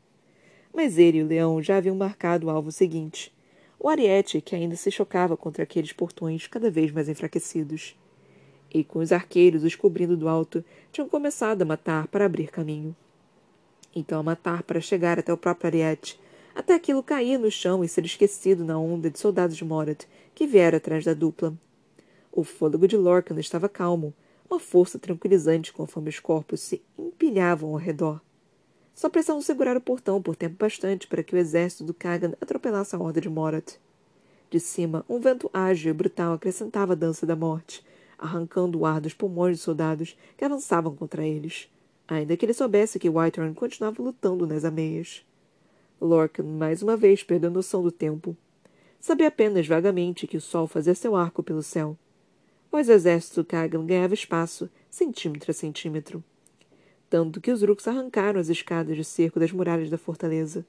Mas 0.73 0.97
ele 0.97 1.17
e 1.17 1.23
o 1.23 1.27
leão 1.27 1.61
já 1.61 1.77
haviam 1.77 1.95
marcado 1.95 2.47
o 2.47 2.49
alvo 2.49 2.71
seguinte. 2.71 3.33
O 3.77 3.89
ariete, 3.89 4.39
que 4.39 4.55
ainda 4.55 4.77
se 4.77 4.89
chocava 4.91 5.35
contra 5.35 5.63
aqueles 5.63 5.91
portões 5.91 6.47
cada 6.47 6.71
vez 6.71 6.91
mais 6.91 7.09
enfraquecidos. 7.09 7.99
E 8.73 8.83
com 8.83 8.99
os 8.99 9.11
arqueiros 9.11 9.63
os 9.63 9.75
cobrindo 9.75 10.15
do 10.15 10.29
alto, 10.29 10.63
tinham 10.91 11.09
começado 11.09 11.63
a 11.63 11.65
matar 11.65 12.07
para 12.07 12.25
abrir 12.25 12.49
caminho. 12.49 12.95
Então 13.93 14.19
a 14.19 14.23
matar 14.23 14.63
para 14.63 14.79
chegar 14.79 15.19
até 15.19 15.33
o 15.33 15.37
próprio 15.37 15.67
ariete, 15.67 16.17
até 16.55 16.75
aquilo 16.75 17.03
cair 17.03 17.37
no 17.37 17.51
chão 17.51 17.83
e 17.83 17.89
ser 17.89 18.05
esquecido 18.05 18.63
na 18.63 18.77
onda 18.77 19.09
de 19.09 19.19
soldados 19.19 19.57
de 19.57 19.65
Morat, 19.65 20.05
que 20.33 20.47
viera 20.47 20.77
atrás 20.77 21.03
da 21.03 21.13
dupla. 21.13 21.53
O 22.35 22.43
fôlego 22.43 22.87
de 22.87 22.97
Lorcan 22.97 23.39
estava 23.39 23.69
calmo, 23.69 24.11
uma 24.49 24.59
força 24.59 24.97
tranquilizante 24.97 25.71
conforme 25.71 26.09
os 26.09 26.19
corpos 26.19 26.61
se 26.61 26.81
empilhavam 26.97 27.69
ao 27.69 27.75
redor. 27.75 28.19
Só 28.95 29.07
precisavam 29.07 29.39
segurar 29.39 29.77
o 29.77 29.81
portão 29.81 30.19
por 30.19 30.35
tempo 30.35 30.55
bastante 30.57 31.05
para 31.05 31.21
que 31.21 31.35
o 31.35 31.37
exército 31.37 31.83
do 31.83 31.93
Kagan 31.93 32.33
atropelasse 32.41 32.95
a 32.95 32.99
horda 32.99 33.21
de 33.21 33.29
Morat. 33.29 33.75
De 34.49 34.59
cima, 34.59 35.05
um 35.07 35.19
vento 35.19 35.47
ágil 35.53 35.91
e 35.91 35.93
brutal 35.93 36.33
acrescentava 36.33 36.93
a 36.93 36.95
dança 36.95 37.23
da 37.23 37.35
morte, 37.35 37.85
arrancando 38.17 38.79
o 38.79 38.85
ar 38.87 38.99
dos 38.99 39.13
pulmões 39.13 39.57
dos 39.57 39.63
soldados 39.63 40.17
que 40.35 40.43
avançavam 40.43 40.95
contra 40.95 41.23
eles, 41.23 41.69
ainda 42.07 42.35
que 42.35 42.43
ele 42.43 42.53
soubesse 42.55 42.97
que 42.97 43.09
Whitehorn 43.09 43.53
continuava 43.53 44.01
lutando 44.01 44.47
nas 44.47 44.65
ameias. 44.65 45.23
Lorcan 46.01 46.45
mais 46.45 46.81
uma 46.81 46.97
vez 46.97 47.21
perdeu 47.21 47.51
a 47.51 47.53
noção 47.53 47.83
do 47.83 47.91
tempo. 47.91 48.35
Sabia 48.99 49.27
apenas 49.27 49.67
vagamente 49.67 50.25
que 50.25 50.37
o 50.37 50.41
sol 50.41 50.65
fazia 50.65 50.95
seu 50.95 51.15
arco 51.15 51.43
pelo 51.43 51.61
céu. 51.61 51.95
Mas 52.73 52.89
o 52.89 52.91
exército 52.91 53.45
Kagan 53.45 53.85
ganhava 53.85 54.15
espaço, 54.15 54.67
centímetro 54.89 55.51
a 55.51 55.53
centímetro. 55.53 56.23
Tanto 57.07 57.39
que 57.39 57.51
os 57.51 57.61
Rooks 57.61 57.87
arrancaram 57.87 58.39
as 58.39 58.49
escadas 58.49 58.97
de 58.97 59.03
cerco 59.03 59.39
das 59.39 59.51
muralhas 59.51 59.91
da 59.91 59.97
fortaleza. 59.99 60.65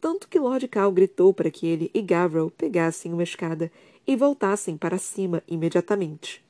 Tanto 0.00 0.26
que 0.26 0.40
Lord 0.40 0.66
Cal 0.66 0.90
gritou 0.90 1.32
para 1.32 1.48
que 1.48 1.64
ele 1.64 1.92
e 1.94 2.02
Gavril 2.02 2.50
pegassem 2.50 3.12
uma 3.12 3.22
escada 3.22 3.70
e 4.04 4.16
voltassem 4.16 4.76
para 4.76 4.98
cima 4.98 5.40
imediatamente. 5.46 6.44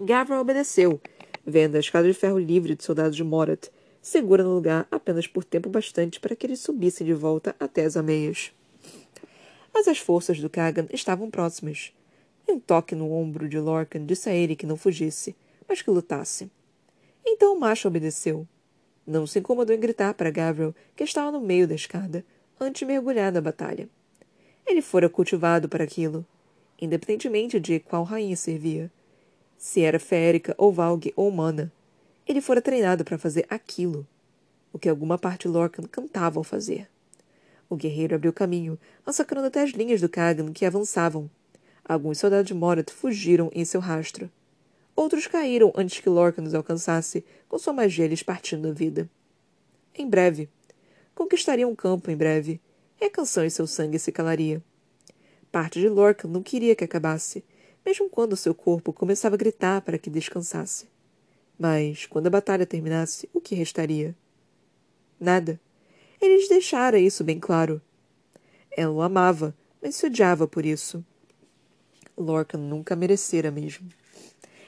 Gavril 0.00 0.40
obedeceu, 0.40 1.00
vendo 1.46 1.76
a 1.76 1.80
escada 1.80 2.08
de 2.08 2.14
ferro 2.14 2.40
livre 2.40 2.74
de 2.74 2.82
soldados 2.82 3.14
de 3.14 3.22
Morat, 3.22 3.68
segura 4.02 4.42
no 4.42 4.56
lugar 4.56 4.88
apenas 4.90 5.28
por 5.28 5.44
tempo 5.44 5.70
bastante 5.70 6.18
para 6.18 6.34
que 6.34 6.48
eles 6.48 6.58
subissem 6.58 7.06
de 7.06 7.14
volta 7.14 7.54
até 7.60 7.84
as 7.84 7.96
ameias. 7.96 8.50
Mas 9.72 9.86
as 9.86 9.98
forças 9.98 10.40
do 10.40 10.50
Kagan 10.50 10.88
estavam 10.92 11.30
próximas. 11.30 11.92
E 12.46 12.52
um 12.52 12.60
toque 12.60 12.94
no 12.94 13.12
ombro 13.12 13.48
de 13.48 13.58
Lorcan 13.58 14.04
disse 14.04 14.28
a 14.28 14.34
ele 14.34 14.56
que 14.56 14.66
não 14.66 14.76
fugisse, 14.76 15.34
mas 15.68 15.80
que 15.80 15.90
lutasse. 15.90 16.50
Então 17.24 17.54
o 17.54 17.60
macho 17.60 17.88
obedeceu. 17.88 18.46
Não 19.06 19.26
se 19.26 19.38
incomodou 19.38 19.74
em 19.74 19.80
gritar 19.80 20.14
para 20.14 20.30
Gabriel, 20.30 20.74
que 20.94 21.04
estava 21.04 21.30
no 21.30 21.40
meio 21.40 21.66
da 21.66 21.74
escada, 21.74 22.24
antes 22.60 22.80
de 22.80 22.86
mergulhar 22.86 23.32
na 23.32 23.40
batalha. 23.40 23.88
Ele 24.66 24.80
fora 24.80 25.08
cultivado 25.08 25.68
para 25.68 25.84
aquilo, 25.84 26.24
independentemente 26.80 27.60
de 27.60 27.80
qual 27.80 28.02
rainha 28.02 28.36
servia. 28.36 28.90
Se 29.56 29.82
era 29.82 29.98
férica, 29.98 30.54
ou 30.58 30.72
valgue, 30.72 31.12
ou 31.16 31.28
humana. 31.28 31.72
Ele 32.26 32.40
fora 32.40 32.62
treinado 32.62 33.04
para 33.04 33.18
fazer 33.18 33.46
aquilo, 33.48 34.06
o 34.72 34.78
que 34.78 34.88
alguma 34.88 35.18
parte 35.18 35.46
Lorcan 35.46 35.82
cantava 35.84 36.40
ao 36.40 36.44
fazer. 36.44 36.88
O 37.68 37.76
guerreiro 37.76 38.14
abriu 38.14 38.32
caminho, 38.32 38.78
massacrando 39.06 39.46
até 39.46 39.62
as 39.62 39.70
linhas 39.70 40.00
do 40.00 40.08
Kagan 40.08 40.52
que 40.52 40.64
avançavam. 40.64 41.30
Alguns 41.84 42.18
soldados 42.18 42.46
de 42.46 42.54
Morat 42.54 42.90
fugiram 42.90 43.50
em 43.54 43.64
seu 43.64 43.80
rastro. 43.80 44.30
Outros 44.96 45.26
caíram 45.26 45.72
antes 45.76 46.00
que 46.00 46.08
Lorcan 46.08 46.42
os 46.42 46.54
alcançasse, 46.54 47.24
com 47.48 47.58
sua 47.58 47.72
magia 47.72 48.06
lhes 48.06 48.22
partindo 48.22 48.68
a 48.68 48.72
vida. 48.72 49.10
Em 49.94 50.08
breve. 50.08 50.48
Conquistariam 51.14 51.70
um 51.70 51.74
campo 51.74 52.10
em 52.10 52.16
breve, 52.16 52.60
e 53.00 53.04
a 53.04 53.10
canção 53.10 53.44
em 53.44 53.50
seu 53.50 53.66
sangue 53.66 53.98
se 53.98 54.10
calaria. 54.10 54.62
Parte 55.52 55.78
de 55.78 55.88
Lorcan 55.88 56.28
não 56.28 56.42
queria 56.42 56.74
que 56.74 56.84
acabasse, 56.84 57.44
mesmo 57.84 58.08
quando 58.08 58.36
seu 58.36 58.54
corpo 58.54 58.92
começava 58.92 59.34
a 59.34 59.38
gritar 59.38 59.82
para 59.82 59.98
que 59.98 60.08
descansasse. 60.08 60.88
Mas, 61.58 62.06
quando 62.06 62.26
a 62.28 62.30
batalha 62.30 62.66
terminasse, 62.66 63.28
o 63.32 63.40
que 63.40 63.54
restaria? 63.54 64.16
Nada. 65.20 65.60
Ele 66.20 66.36
lhes 66.36 66.48
deixara 66.48 66.98
isso 66.98 67.22
bem 67.22 67.38
claro. 67.38 67.80
Ela 68.70 68.92
o 68.92 69.02
amava, 69.02 69.54
mas 69.82 69.94
se 69.94 70.06
odiava 70.06 70.48
por 70.48 70.64
isso. 70.64 71.04
Lorcan 72.16 72.58
nunca 72.58 72.94
merecera 72.94 73.50
mesmo. 73.50 73.88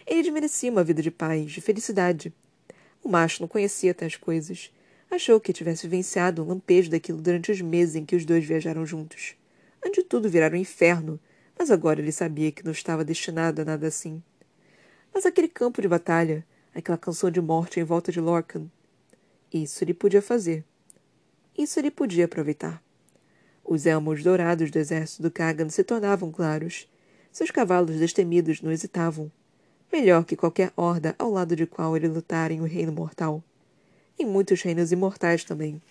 Ele 0.07 0.23
desmerecia 0.23 0.71
uma 0.71 0.85
vida 0.85 1.03
de 1.03 1.11
paz, 1.11 1.51
de 1.51 1.61
felicidade. 1.61 2.33
O 3.03 3.09
macho 3.09 3.43
não 3.43 3.49
conhecia 3.49 3.95
tais 3.95 4.17
coisas. 4.17 4.73
Achou 5.11 5.41
que 5.41 5.53
tivesse 5.53 5.87
vivenciado 5.87 6.43
um 6.43 6.49
lampejo 6.49 6.91
daquilo 6.91 7.21
durante 7.21 7.53
os 7.53 7.61
meses 7.61 7.95
em 7.95 8.05
que 8.05 8.17
os 8.17 8.25
dois 8.25 8.45
viajaram 8.45 8.85
juntos. 8.85 9.35
Antes 9.85 10.03
de 10.03 10.09
tudo 10.09 10.29
virar 10.29 10.53
um 10.53 10.57
inferno, 10.57 11.19
mas 11.59 11.71
agora 11.71 12.01
ele 12.01 12.13
sabia 12.13 12.53
que 12.53 12.65
não 12.65 12.73
estava 12.73 13.05
destinado 13.05 13.63
a 13.63 13.65
nada 13.65 13.87
assim. 13.87 14.23
Mas 15.15 15.25
aquele 15.25 15.49
campo 15.49 15.81
de 15.81 15.89
batalha, 15.89 16.45
aquela 16.75 16.99
canção 16.99 17.31
de 17.31 17.41
morte 17.41 17.81
em 17.81 17.85
volta 17.85 18.13
de 18.13 18.21
Lorcan, 18.21 18.67
isso 19.53 19.83
ele 19.83 19.95
podia 19.95 20.21
fazer. 20.21 20.65
Isso 21.57 21.79
ele 21.79 21.91
podia 21.91 22.27
aproveitar. 22.27 22.83
Os 23.65 23.87
elmos 23.87 24.23
dourados 24.23 24.71
do 24.71 24.79
exército 24.79 25.23
do 25.23 25.31
Kagan 25.31 25.69
se 25.71 25.83
tornavam 25.83 26.31
claros. 26.31 26.89
Seus 27.37 27.51
cavalos 27.51 27.99
destemidos 27.99 28.63
não 28.63 28.73
hesitavam. 28.73 29.31
Melhor 29.93 30.25
que 30.25 30.35
qualquer 30.35 30.73
horda 30.75 31.15
ao 31.19 31.31
lado 31.31 31.55
de 31.55 31.67
qual 31.67 31.95
ele 31.95 32.09
lutara 32.09 32.51
em 32.51 32.63
um 32.63 32.67
reino 32.67 32.91
mortal. 32.91 33.45
Em 34.19 34.25
muitos 34.25 34.63
reinos 34.63 34.91
imortais 34.91 35.45
também. 35.45 35.83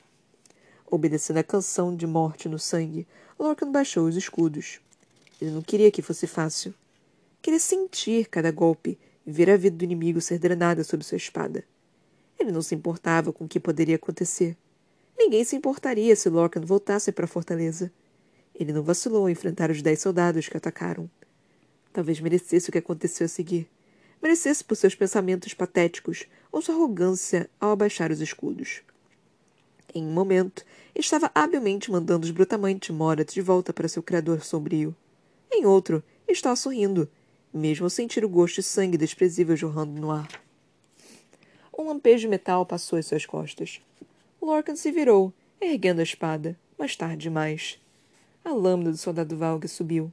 Obedecendo 0.90 1.38
à 1.38 1.44
canção 1.44 1.96
de 1.96 2.08
morte 2.08 2.50
no 2.50 2.58
sangue, 2.58 3.08
Lorcan 3.38 3.72
baixou 3.72 4.08
os 4.08 4.16
escudos. 4.16 4.80
Ele 5.40 5.52
não 5.52 5.62
queria 5.62 5.92
que 5.92 6.02
fosse 6.02 6.26
fácil. 6.26 6.74
Queria 7.44 7.60
sentir 7.60 8.26
cada 8.26 8.50
golpe 8.50 8.98
e 9.24 9.32
ver 9.32 9.52
a 9.52 9.56
vida 9.56 9.78
do 9.78 9.84
inimigo 9.84 10.22
ser 10.22 10.40
drenada 10.40 10.84
sob 10.84 11.04
sua 11.04 11.18
espada. 11.18 11.64
Ele 12.40 12.52
não 12.52 12.64
se 12.64 12.74
importava 12.74 13.32
com 13.32 13.46
o 13.46 13.48
que 13.48 13.60
poderia 13.60 13.98
acontecer. 13.98 14.58
Ninguém 15.16 15.44
se 15.44 15.56
importaria 15.56 16.16
se 16.16 16.28
Lorcan 16.28 16.62
voltasse 16.62 17.12
para 17.12 17.26
a 17.26 17.28
fortaleza. 17.28 17.92
Ele 18.56 18.74
não 18.74 18.82
vacilou 18.82 19.30
em 19.30 19.34
enfrentar 19.34 19.70
os 19.70 19.84
dez 19.84 20.02
soldados 20.02 20.50
que 20.50 20.58
atacaram. 20.58 21.08
Talvez 21.96 22.20
merecesse 22.20 22.68
o 22.68 22.74
que 22.74 22.78
aconteceu 22.78 23.24
a 23.24 23.30
seguir. 23.30 23.70
Merecesse 24.22 24.62
por 24.62 24.76
seus 24.76 24.94
pensamentos 24.94 25.54
patéticos 25.54 26.26
ou 26.52 26.62
sua 26.62 26.76
arrogância 26.76 27.50
ao 27.58 27.72
abaixar 27.72 28.12
os 28.12 28.20
escudos. 28.20 28.82
Em 29.94 30.06
um 30.06 30.12
momento, 30.12 30.66
estava 30.94 31.32
habilmente 31.34 31.90
mandando 31.90 32.26
os 32.26 32.32
brutamantes 32.32 32.94
Morat 32.94 33.34
de 33.34 33.40
volta 33.40 33.72
para 33.72 33.88
seu 33.88 34.04
criador 34.04 34.44
sombrio. 34.44 34.94
Em 35.50 35.66
outro, 35.66 36.04
estava 36.28 36.58
sorrindo, 36.58 37.10
mesmo 37.54 37.86
ao 37.86 37.90
sentir 37.90 38.26
o 38.26 38.30
gosto 38.30 38.56
de 38.56 38.64
sangue 38.64 38.98
desprezível 38.98 39.56
jorrando 39.56 39.98
no 39.98 40.12
ar. 40.12 40.28
Um 41.78 41.88
lampejo 41.88 42.24
de 42.24 42.28
metal 42.28 42.66
passou 42.66 43.00
às 43.00 43.06
suas 43.06 43.26
costas. 43.26 43.80
Lorcan 44.42 44.76
se 44.76 44.92
virou, 44.92 45.32
erguendo 45.62 46.02
a 46.02 46.04
espada, 46.04 46.60
mas 46.78 46.94
tarde 46.98 47.24
demais. 47.24 47.80
A 48.44 48.52
lâmina 48.52 48.92
do 48.92 48.98
soldado 48.98 49.38
Valga 49.38 49.70
subiu. 49.70 50.12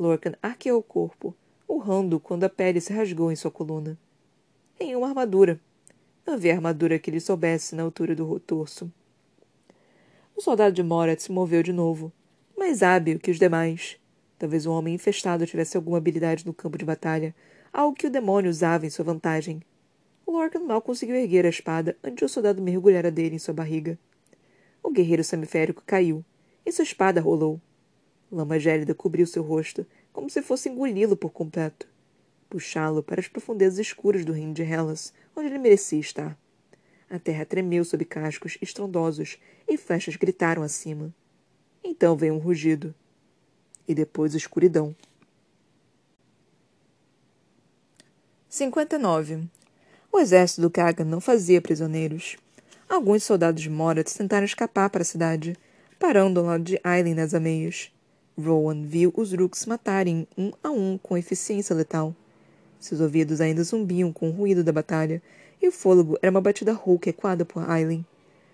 Lorcan 0.00 0.32
arqueou 0.42 0.78
o 0.78 0.82
corpo, 0.82 1.36
urrando 1.68 2.18
quando 2.18 2.44
a 2.44 2.48
pele 2.48 2.80
se 2.80 2.90
rasgou 2.90 3.30
em 3.30 3.36
sua 3.36 3.50
coluna. 3.50 3.98
Em 4.80 4.96
uma 4.96 5.08
armadura. 5.08 5.60
Não 6.26 6.34
havia 6.34 6.54
armadura 6.54 6.98
que 6.98 7.10
lhe 7.10 7.20
soubesse 7.20 7.74
na 7.74 7.82
altura 7.82 8.14
do 8.14 8.40
torso. 8.40 8.90
O 10.34 10.40
soldado 10.40 10.74
de 10.74 10.82
Morat 10.82 11.20
se 11.20 11.30
moveu 11.30 11.62
de 11.62 11.70
novo, 11.70 12.10
mais 12.56 12.82
hábil 12.82 13.18
que 13.18 13.30
os 13.30 13.38
demais. 13.38 13.98
Talvez 14.38 14.64
um 14.64 14.72
homem 14.72 14.94
infestado 14.94 15.46
tivesse 15.46 15.76
alguma 15.76 15.98
habilidade 15.98 16.46
no 16.46 16.54
campo 16.54 16.78
de 16.78 16.84
batalha, 16.86 17.34
algo 17.70 17.94
que 17.94 18.06
o 18.06 18.10
demônio 18.10 18.48
usava 18.50 18.86
em 18.86 18.90
sua 18.90 19.04
vantagem. 19.04 19.60
Lorcan 20.26 20.60
mal 20.60 20.80
conseguiu 20.80 21.16
erguer 21.16 21.44
a 21.44 21.50
espada 21.50 21.94
antes 22.02 22.22
o 22.22 22.32
soldado 22.32 22.62
mergulhar 22.62 23.04
a 23.04 23.10
dele 23.10 23.34
em 23.34 23.38
sua 23.38 23.52
barriga. 23.52 23.98
O 24.82 24.90
guerreiro 24.90 25.22
semiférico 25.22 25.82
caiu, 25.86 26.24
e 26.64 26.72
sua 26.72 26.84
espada 26.84 27.20
rolou. 27.20 27.60
Lama 28.30 28.58
gélida 28.58 28.94
cobriu 28.94 29.26
seu 29.26 29.42
rosto, 29.42 29.84
como 30.12 30.30
se 30.30 30.40
fosse 30.42 30.68
engoli-lo 30.68 31.16
por 31.16 31.30
completo. 31.30 31.88
Puxá-lo 32.48 33.02
para 33.02 33.20
as 33.20 33.28
profundezas 33.28 33.78
escuras 33.78 34.24
do 34.24 34.32
reino 34.32 34.54
de 34.54 34.62
Hellas, 34.62 35.12
onde 35.34 35.48
ele 35.48 35.58
merecia 35.58 35.98
estar. 35.98 36.38
A 37.08 37.18
terra 37.18 37.44
tremeu 37.44 37.84
sob 37.84 38.04
cascos 38.04 38.56
estrondosos 38.62 39.38
e 39.66 39.76
flechas 39.76 40.16
gritaram 40.16 40.62
acima. 40.62 41.12
Então 41.82 42.16
veio 42.16 42.34
um 42.34 42.38
rugido. 42.38 42.94
E 43.86 43.94
depois 43.94 44.34
escuridão. 44.34 44.94
59. 48.48 49.48
O 50.12 50.18
exército 50.18 50.60
do 50.60 50.70
Kagan 50.70 51.04
não 51.04 51.20
fazia 51.20 51.60
prisioneiros. 51.60 52.36
Alguns 52.88 53.22
soldados 53.22 53.62
de 53.62 53.70
Morat 53.70 54.12
tentaram 54.12 54.44
escapar 54.44 54.90
para 54.90 55.02
a 55.02 55.04
cidade, 55.04 55.56
parando 55.98 56.40
ao 56.40 56.46
lado 56.46 56.64
de 56.64 56.80
Aileen 56.82 57.14
nas 57.14 57.34
ameias. 57.34 57.92
Rowan 58.40 58.82
viu 58.82 59.12
os 59.16 59.32
Rooks 59.32 59.66
matarem 59.66 60.26
um 60.36 60.52
a 60.62 60.70
um 60.70 60.98
com 60.98 61.16
eficiência 61.16 61.74
letal. 61.74 62.14
Seus 62.78 63.00
ouvidos 63.00 63.40
ainda 63.40 63.62
zumbiam 63.62 64.12
com 64.12 64.28
o 64.28 64.32
ruído 64.32 64.64
da 64.64 64.72
batalha, 64.72 65.22
e 65.60 65.68
o 65.68 65.72
fôlego 65.72 66.18
era 66.22 66.30
uma 66.30 66.40
batida 66.40 66.72
rouca 66.72 67.10
ecoada 67.10 67.44
por 67.44 67.68
Aileen. 67.68 68.04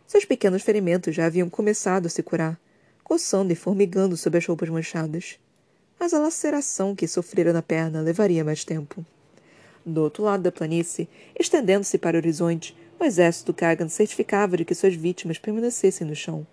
Seus 0.06 0.24
pequenos 0.24 0.62
ferimentos 0.62 1.14
já 1.14 1.26
haviam 1.26 1.48
começado 1.48 2.06
a 2.06 2.08
se 2.08 2.22
curar, 2.22 2.58
coçando 3.04 3.52
e 3.52 3.56
formigando 3.56 4.16
sob 4.16 4.36
as 4.36 4.46
roupas 4.46 4.68
manchadas. 4.68 5.38
Mas 5.98 6.12
a 6.12 6.18
laceração 6.18 6.94
que 6.94 7.06
sofrera 7.06 7.52
na 7.52 7.62
perna 7.62 8.00
levaria 8.00 8.44
mais 8.44 8.64
tempo. 8.64 9.04
Do 9.84 10.02
outro 10.02 10.24
lado 10.24 10.42
da 10.42 10.50
planície, 10.50 11.08
estendendo-se 11.38 11.96
para 11.96 12.16
o 12.16 12.18
horizonte, 12.18 12.76
o 12.98 13.04
exército 13.04 13.54
Kagan 13.54 13.88
certificava 13.88 14.56
de 14.56 14.64
que 14.64 14.74
suas 14.74 14.94
vítimas 14.94 15.38
permanecessem 15.38 16.06
no 16.06 16.16
chão. 16.16 16.46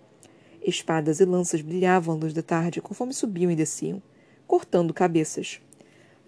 Espadas 0.65 1.19
e 1.19 1.25
lanças 1.25 1.61
brilhavam 1.61 2.15
à 2.15 2.17
luz 2.17 2.33
da 2.33 2.41
tarde 2.41 2.81
conforme 2.81 3.13
subiam 3.13 3.51
e 3.51 3.55
desciam, 3.55 4.01
cortando 4.47 4.93
cabeças. 4.93 5.59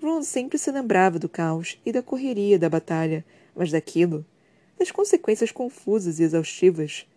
Ron 0.02 0.22
sempre 0.24 0.58
se 0.58 0.70
lembrava 0.72 1.18
do 1.18 1.30
caos 1.30 1.80
e 1.86 1.92
da 1.92 2.04
correria 2.04 2.60
da 2.60 2.70
batalha, 2.70 3.26
mas 3.56 3.72
daquilo, 3.72 4.26
das 4.78 4.92
consequências 4.92 5.52
confusas 5.52 6.20
e 6.20 6.24
exaustivas, 6.24 7.08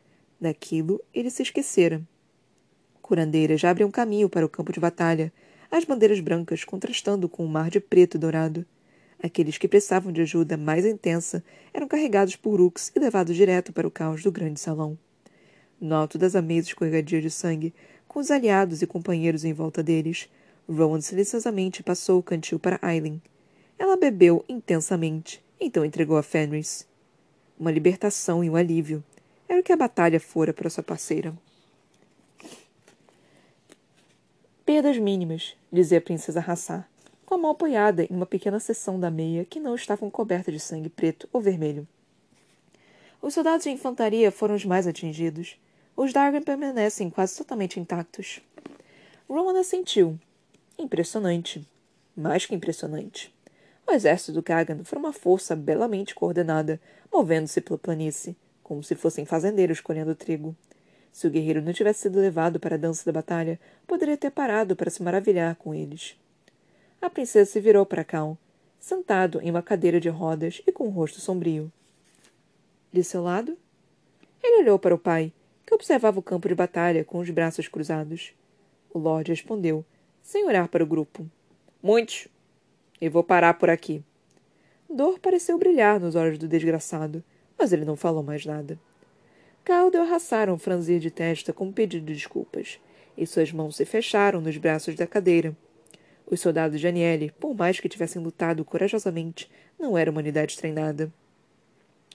daquilo 0.40 1.00
ele 1.12 1.28
se 1.28 1.42
esquecera. 1.42 2.00
Curandeiras 3.02 3.64
abriam 3.64 3.90
caminho 3.90 4.28
para 4.28 4.46
o 4.46 4.48
campo 4.48 4.72
de 4.72 4.78
batalha, 4.78 5.32
as 5.70 5.84
bandeiras 5.84 6.20
brancas 6.20 6.64
contrastando 6.64 7.28
com 7.28 7.44
o 7.44 7.48
mar 7.48 7.68
de 7.68 7.80
preto 7.80 8.16
e 8.16 8.18
dourado. 8.18 8.64
Aqueles 9.20 9.58
que 9.58 9.66
precisavam 9.66 10.12
de 10.12 10.20
ajuda 10.20 10.56
mais 10.56 10.86
intensa 10.86 11.42
eram 11.74 11.88
carregados 11.88 12.36
por 12.36 12.60
Ux 12.60 12.92
e 12.94 13.00
levados 13.00 13.34
direto 13.34 13.72
para 13.72 13.88
o 13.88 13.90
caos 13.90 14.22
do 14.22 14.30
grande 14.30 14.60
salão. 14.60 14.96
No 15.80 15.94
alto 15.94 16.18
das 16.18 16.34
ameias 16.34 16.66
escorregadias 16.66 17.22
de 17.22 17.30
sangue, 17.30 17.74
com 18.06 18.18
os 18.18 18.30
aliados 18.30 18.82
e 18.82 18.86
companheiros 18.86 19.44
em 19.44 19.52
volta 19.52 19.82
deles, 19.82 20.28
Rowan 20.68 21.00
silenciosamente 21.00 21.82
passou 21.82 22.18
o 22.18 22.22
cantil 22.22 22.58
para 22.58 22.78
Aileen. 22.82 23.22
Ela 23.78 23.96
bebeu 23.96 24.44
intensamente, 24.48 25.42
então 25.60 25.84
entregou 25.84 26.16
a 26.16 26.22
Fenris. 26.22 26.86
Uma 27.58 27.70
libertação 27.70 28.42
e 28.42 28.50
um 28.50 28.56
alívio. 28.56 29.02
Era 29.48 29.60
o 29.60 29.62
que 29.62 29.72
a 29.72 29.76
batalha 29.76 30.20
fora 30.20 30.52
para 30.52 30.70
sua 30.70 30.82
parceira. 30.82 31.32
Perdas 34.64 34.98
mínimas, 34.98 35.56
dizia 35.72 35.98
a 35.98 36.02
princesa 36.02 36.40
Hassar 36.40 36.88
com 37.28 37.34
a 37.34 37.38
mão 37.38 37.50
apoiada 37.50 38.04
em 38.04 38.16
uma 38.16 38.24
pequena 38.24 38.58
seção 38.58 38.98
da 38.98 39.10
meia 39.10 39.44
que 39.44 39.60
não 39.60 39.74
estava 39.74 40.10
coberta 40.10 40.50
de 40.50 40.58
sangue 40.58 40.88
preto 40.88 41.28
ou 41.30 41.42
vermelho. 41.42 41.86
Os 43.20 43.34
soldados 43.34 43.64
de 43.64 43.70
infantaria 43.70 44.32
foram 44.32 44.54
os 44.54 44.64
mais 44.64 44.86
atingidos. 44.86 45.60
Os 45.98 46.12
Dargan 46.12 46.42
permanecem 46.42 47.10
quase 47.10 47.36
totalmente 47.36 47.80
intactos. 47.80 48.40
Roman 49.28 49.58
assentiu. 49.58 50.16
Impressionante. 50.78 51.66
Mais 52.16 52.46
que 52.46 52.54
impressionante. 52.54 53.34
O 53.84 53.90
exército 53.90 54.30
do 54.30 54.40
Kagan 54.40 54.84
foi 54.84 54.96
uma 54.96 55.12
força 55.12 55.56
belamente 55.56 56.14
coordenada, 56.14 56.80
movendo-se 57.12 57.60
pela 57.60 57.76
planície, 57.76 58.36
como 58.62 58.80
se 58.80 58.94
fossem 58.94 59.24
fazendeiros 59.24 59.80
colhendo 59.80 60.14
trigo. 60.14 60.54
Se 61.10 61.26
o 61.26 61.30
guerreiro 61.30 61.60
não 61.60 61.72
tivesse 61.72 62.02
sido 62.02 62.20
levado 62.20 62.60
para 62.60 62.76
a 62.76 62.78
dança 62.78 63.04
da 63.04 63.10
batalha, 63.10 63.58
poderia 63.84 64.16
ter 64.16 64.30
parado 64.30 64.76
para 64.76 64.90
se 64.90 65.02
maravilhar 65.02 65.56
com 65.56 65.74
eles. 65.74 66.16
A 67.02 67.10
princesa 67.10 67.50
se 67.50 67.58
virou 67.58 67.84
para 67.84 68.04
Cal, 68.04 68.38
sentado 68.78 69.40
em 69.42 69.50
uma 69.50 69.62
cadeira 69.62 69.98
de 69.98 70.08
rodas 70.08 70.62
e 70.64 70.70
com 70.70 70.84
o 70.84 70.86
um 70.86 70.90
rosto 70.90 71.20
sombrio. 71.20 71.72
De 72.92 73.02
seu 73.02 73.20
lado? 73.20 73.58
Ele 74.40 74.62
olhou 74.62 74.78
para 74.78 74.94
o 74.94 74.98
pai, 74.98 75.32
que 75.68 75.74
observava 75.74 76.18
o 76.18 76.22
campo 76.22 76.48
de 76.48 76.54
batalha 76.54 77.04
com 77.04 77.18
os 77.18 77.28
braços 77.28 77.68
cruzados. 77.68 78.32
O 78.90 78.98
Lorde 78.98 79.32
respondeu, 79.32 79.84
sem 80.22 80.46
olhar 80.46 80.66
para 80.66 80.82
o 80.82 80.86
grupo. 80.86 81.30
Muitos. 81.82 82.26
E 82.98 83.06
vou 83.06 83.22
parar 83.22 83.52
por 83.52 83.68
aqui. 83.68 84.02
Dor 84.88 85.18
pareceu 85.18 85.58
brilhar 85.58 86.00
nos 86.00 86.14
olhos 86.14 86.38
do 86.38 86.48
desgraçado, 86.48 87.22
mas 87.58 87.70
ele 87.70 87.84
não 87.84 87.96
falou 87.96 88.22
mais 88.22 88.46
nada. 88.46 88.80
Cal 89.62 89.90
deu 89.90 90.04
um 90.04 90.58
franzir 90.58 91.00
de 91.00 91.10
testa 91.10 91.52
como 91.52 91.70
pedido 91.70 92.06
de 92.06 92.14
desculpas, 92.14 92.80
e 93.14 93.26
suas 93.26 93.52
mãos 93.52 93.76
se 93.76 93.84
fecharam 93.84 94.40
nos 94.40 94.56
braços 94.56 94.94
da 94.94 95.06
cadeira, 95.06 95.54
os 96.30 96.40
soldados 96.40 96.80
de 96.80 96.88
Aniele, 96.88 97.30
por 97.38 97.54
mais 97.54 97.78
que 97.78 97.90
tivessem 97.90 98.22
lutado 98.22 98.64
corajosamente, 98.64 99.50
não 99.78 99.98
eram 99.98 100.12
uma 100.12 100.20
unidade 100.20 100.56
treinada. 100.56 101.12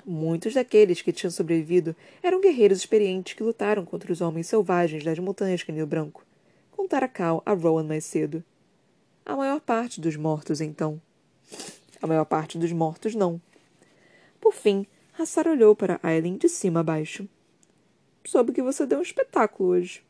Muitos 0.05 0.53
daqueles 0.53 1.01
que 1.01 1.13
tinham 1.13 1.31
sobrevivido 1.31 1.95
eram 2.21 2.41
guerreiros 2.41 2.79
experientes 2.79 3.33
que 3.33 3.43
lutaram 3.43 3.85
contra 3.85 4.11
os 4.11 4.21
homens 4.21 4.47
selvagens 4.47 5.03
das 5.03 5.17
montanhas 5.19 5.63
Canil 5.63 5.87
Branco. 5.87 6.25
Contara 6.71 7.07
Cal 7.07 7.41
a 7.45 7.53
Rowan 7.53 7.83
mais 7.83 8.03
cedo. 8.05 8.43
A 9.25 9.35
maior 9.35 9.61
parte 9.61 10.01
dos 10.01 10.15
mortos, 10.15 10.59
então. 10.59 11.01
A 12.01 12.07
maior 12.07 12.25
parte 12.25 12.57
dos 12.57 12.71
mortos, 12.71 13.15
não. 13.15 13.41
Por 14.41 14.53
fim, 14.53 14.85
Hassar 15.17 15.47
olhou 15.47 15.75
para 15.75 15.99
Aileen 16.03 16.37
de 16.37 16.49
cima 16.49 16.81
a 16.81 16.83
baixo. 16.83 17.27
Soube 18.25 18.51
que 18.51 18.61
você 18.61 18.85
deu 18.85 18.99
um 18.99 19.03
espetáculo 19.03 19.69
hoje. 19.69 20.03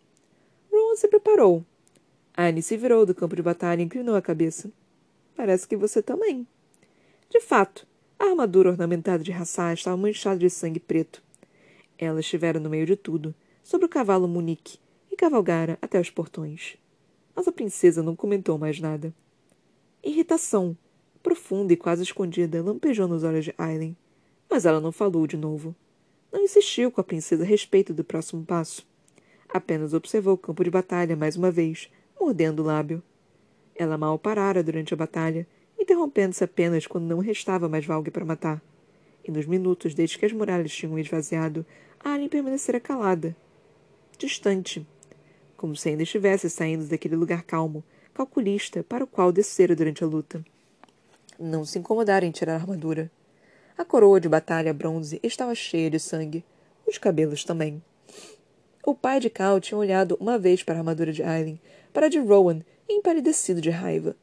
Rowan 0.72 0.96
se 0.96 1.08
preparou, 1.08 1.64
Anne 2.36 2.64
se 2.64 2.76
virou 2.76 3.06
do 3.06 3.14
campo 3.14 3.36
de 3.36 3.44
batalha 3.44 3.82
e 3.82 3.86
inclinou 3.86 4.16
a 4.16 4.22
cabeça. 4.22 4.72
Parece 5.36 5.68
que 5.68 5.78
você 5.78 6.02
também. 6.02 6.48
De 7.30 7.40
fato, 7.40 7.88
a 8.24 8.30
armadura 8.30 8.70
ornamentada 8.70 9.22
de 9.22 9.32
raçá 9.32 9.74
estava 9.74 9.98
manchada 9.98 10.40
de 10.40 10.50
sangue 10.50 10.80
preto. 10.80 11.22
Ela 11.98 12.22
estivera 12.22 12.58
no 12.58 12.70
meio 12.70 12.86
de 12.86 12.96
tudo, 12.96 13.36
sobre 13.62 13.86
o 13.86 13.90
cavalo 13.90 14.30
Munique, 14.30 14.80
e 15.12 15.16
cavalgara 15.18 15.78
até 15.82 16.00
os 16.00 16.10
portões. 16.10 16.78
Mas 17.36 17.50
a 17.50 17.52
princesa 17.52 18.02
não 18.02 18.16
comentou 18.16 18.58
mais 18.58 18.80
nada. 18.80 19.14
Irritação, 20.02 20.78
profunda 21.22 21.74
e 21.74 21.78
quase 21.78 22.04
escondida, 22.04 22.64
lampejou 22.64 23.10
nos 23.10 23.26
olhos 23.26 23.44
de 23.44 23.54
Aileen, 23.58 23.96
mas 24.50 24.66
ela 24.66 24.80
não 24.80 24.94
falou 24.94 25.28
de 25.28 25.36
novo. 25.36 25.76
Não 26.32 26.42
insistiu 26.42 26.92
com 26.92 27.02
a 27.02 27.04
princesa 27.04 27.44
a 27.44 27.46
respeito 27.46 27.94
do 27.94 28.06
próximo 28.06 28.46
passo. 28.46 28.88
Apenas 29.50 29.94
observou 29.94 30.36
o 30.36 30.38
campo 30.38 30.64
de 30.64 30.72
batalha 30.72 31.16
mais 31.16 31.36
uma 31.36 31.52
vez, 31.52 31.92
mordendo 32.20 32.62
o 32.62 32.66
lábio. 32.66 33.04
Ela 33.76 33.98
mal 33.98 34.18
parara 34.18 34.64
durante 34.64 34.94
a 34.94 34.98
batalha, 34.98 35.46
interrompendo-se 35.84 36.44
apenas 36.44 36.88
quando 36.88 37.06
não 37.06 37.20
restava 37.20 37.70
mais 37.70 37.86
Valgue 37.86 38.12
para 38.12 38.26
matar. 38.26 38.62
E 39.24 39.32
nos 39.32 39.46
minutos 39.46 39.94
desde 39.94 40.18
que 40.18 40.26
as 40.26 40.34
muralhas 40.34 40.74
tinham 40.74 40.98
esvaziado, 40.98 41.66
Alien 42.04 42.28
permanecera 42.28 42.80
calada, 42.80 43.36
distante, 44.18 44.86
como 45.56 45.76
se 45.76 45.90
ainda 45.90 46.04
estivesse 46.04 46.50
saindo 46.50 46.86
daquele 46.86 47.16
lugar 47.16 47.44
calmo, 47.44 47.84
calculista, 48.14 48.84
para 48.84 49.04
o 49.04 49.08
qual 49.08 49.32
descera 49.32 49.76
durante 49.76 50.04
a 50.04 50.08
luta. 50.08 50.44
Não 51.40 51.64
se 51.64 51.80
incomodara 51.80 52.26
em 52.26 52.32
tirar 52.32 52.54
a 52.54 52.56
armadura. 52.56 53.10
A 53.78 53.86
coroa 53.86 54.20
de 54.20 54.30
batalha 54.30 54.74
bronze 54.74 55.20
estava 55.24 55.56
cheia 55.56 55.90
de 55.90 56.00
sangue, 56.00 56.44
os 56.86 56.98
cabelos 56.98 57.44
também. 57.44 57.82
O 58.86 58.94
pai 58.94 59.20
de 59.20 59.30
Cal 59.30 59.60
tinha 59.62 59.78
olhado 59.78 60.18
uma 60.20 60.38
vez 60.38 60.62
para 60.62 60.76
a 60.76 60.78
armadura 60.78 61.14
de 61.14 61.24
Aileen, 61.24 61.60
para 61.94 62.08
a 62.08 62.10
de 62.10 62.20
Rowan, 62.20 62.62
empalidecido 62.88 63.62
de 63.62 63.70
raiva. 63.70 64.16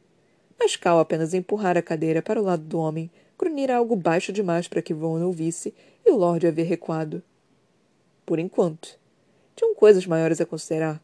Mas 0.61 0.77
Cal 0.77 0.99
apenas 0.99 1.33
empurrara 1.33 1.81
a 1.81 1.83
cadeira 1.83 2.21
para 2.21 2.39
o 2.39 2.45
lado 2.45 2.63
do 2.63 2.79
homem, 2.79 3.11
grunhira 3.39 3.77
algo 3.77 3.97
baixo 3.97 4.31
demais 4.31 4.69
para 4.69 4.83
que 4.83 4.93
Rowan 4.93 5.25
ouvisse, 5.25 5.73
e 6.05 6.11
o 6.11 6.17
Lorde 6.17 6.47
havia 6.47 6.65
recuado. 6.67 7.23
Por 8.27 8.39
enquanto. 8.39 8.99
Tinham 9.57 9.75
coisas 9.75 10.05
maiores 10.05 10.39
a 10.39 10.45
considerar. 10.45 11.03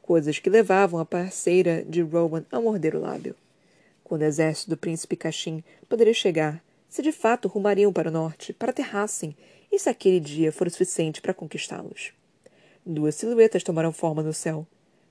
Coisas 0.00 0.38
que 0.38 0.48
levavam 0.48 0.98
a 0.98 1.04
parceira 1.04 1.84
de 1.86 2.00
Rowan 2.00 2.44
a 2.50 2.58
morder 2.58 2.96
o 2.96 3.00
lábio. 3.00 3.36
Quando 4.02 4.22
o 4.22 4.24
exército 4.24 4.70
do 4.70 4.76
príncipe 4.78 5.16
Cachim 5.16 5.62
poderia 5.86 6.14
chegar, 6.14 6.64
se 6.88 7.02
de 7.02 7.12
fato 7.12 7.46
rumariam 7.46 7.92
para 7.92 8.08
o 8.08 8.12
norte, 8.12 8.54
para 8.54 8.72
Terrassen, 8.72 9.36
e 9.70 9.78
se 9.78 9.90
aquele 9.90 10.18
dia 10.18 10.50
for 10.50 10.66
o 10.66 10.70
suficiente 10.70 11.20
para 11.20 11.34
conquistá-los. 11.34 12.14
Duas 12.86 13.14
silhuetas 13.16 13.62
tomaram 13.62 13.92
forma 13.92 14.22
no 14.22 14.32
céu. 14.32 14.66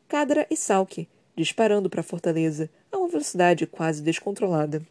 Cadra 0.07 0.47
e 0.49 0.57
Salk, 0.57 1.07
disparando 1.37 1.87
para 1.87 2.01
a 2.01 2.03
fortaleza 2.03 2.67
a 2.91 2.97
uma 2.97 3.07
velocidade 3.07 3.67
quase 3.67 4.01
descontrolada. 4.01 4.81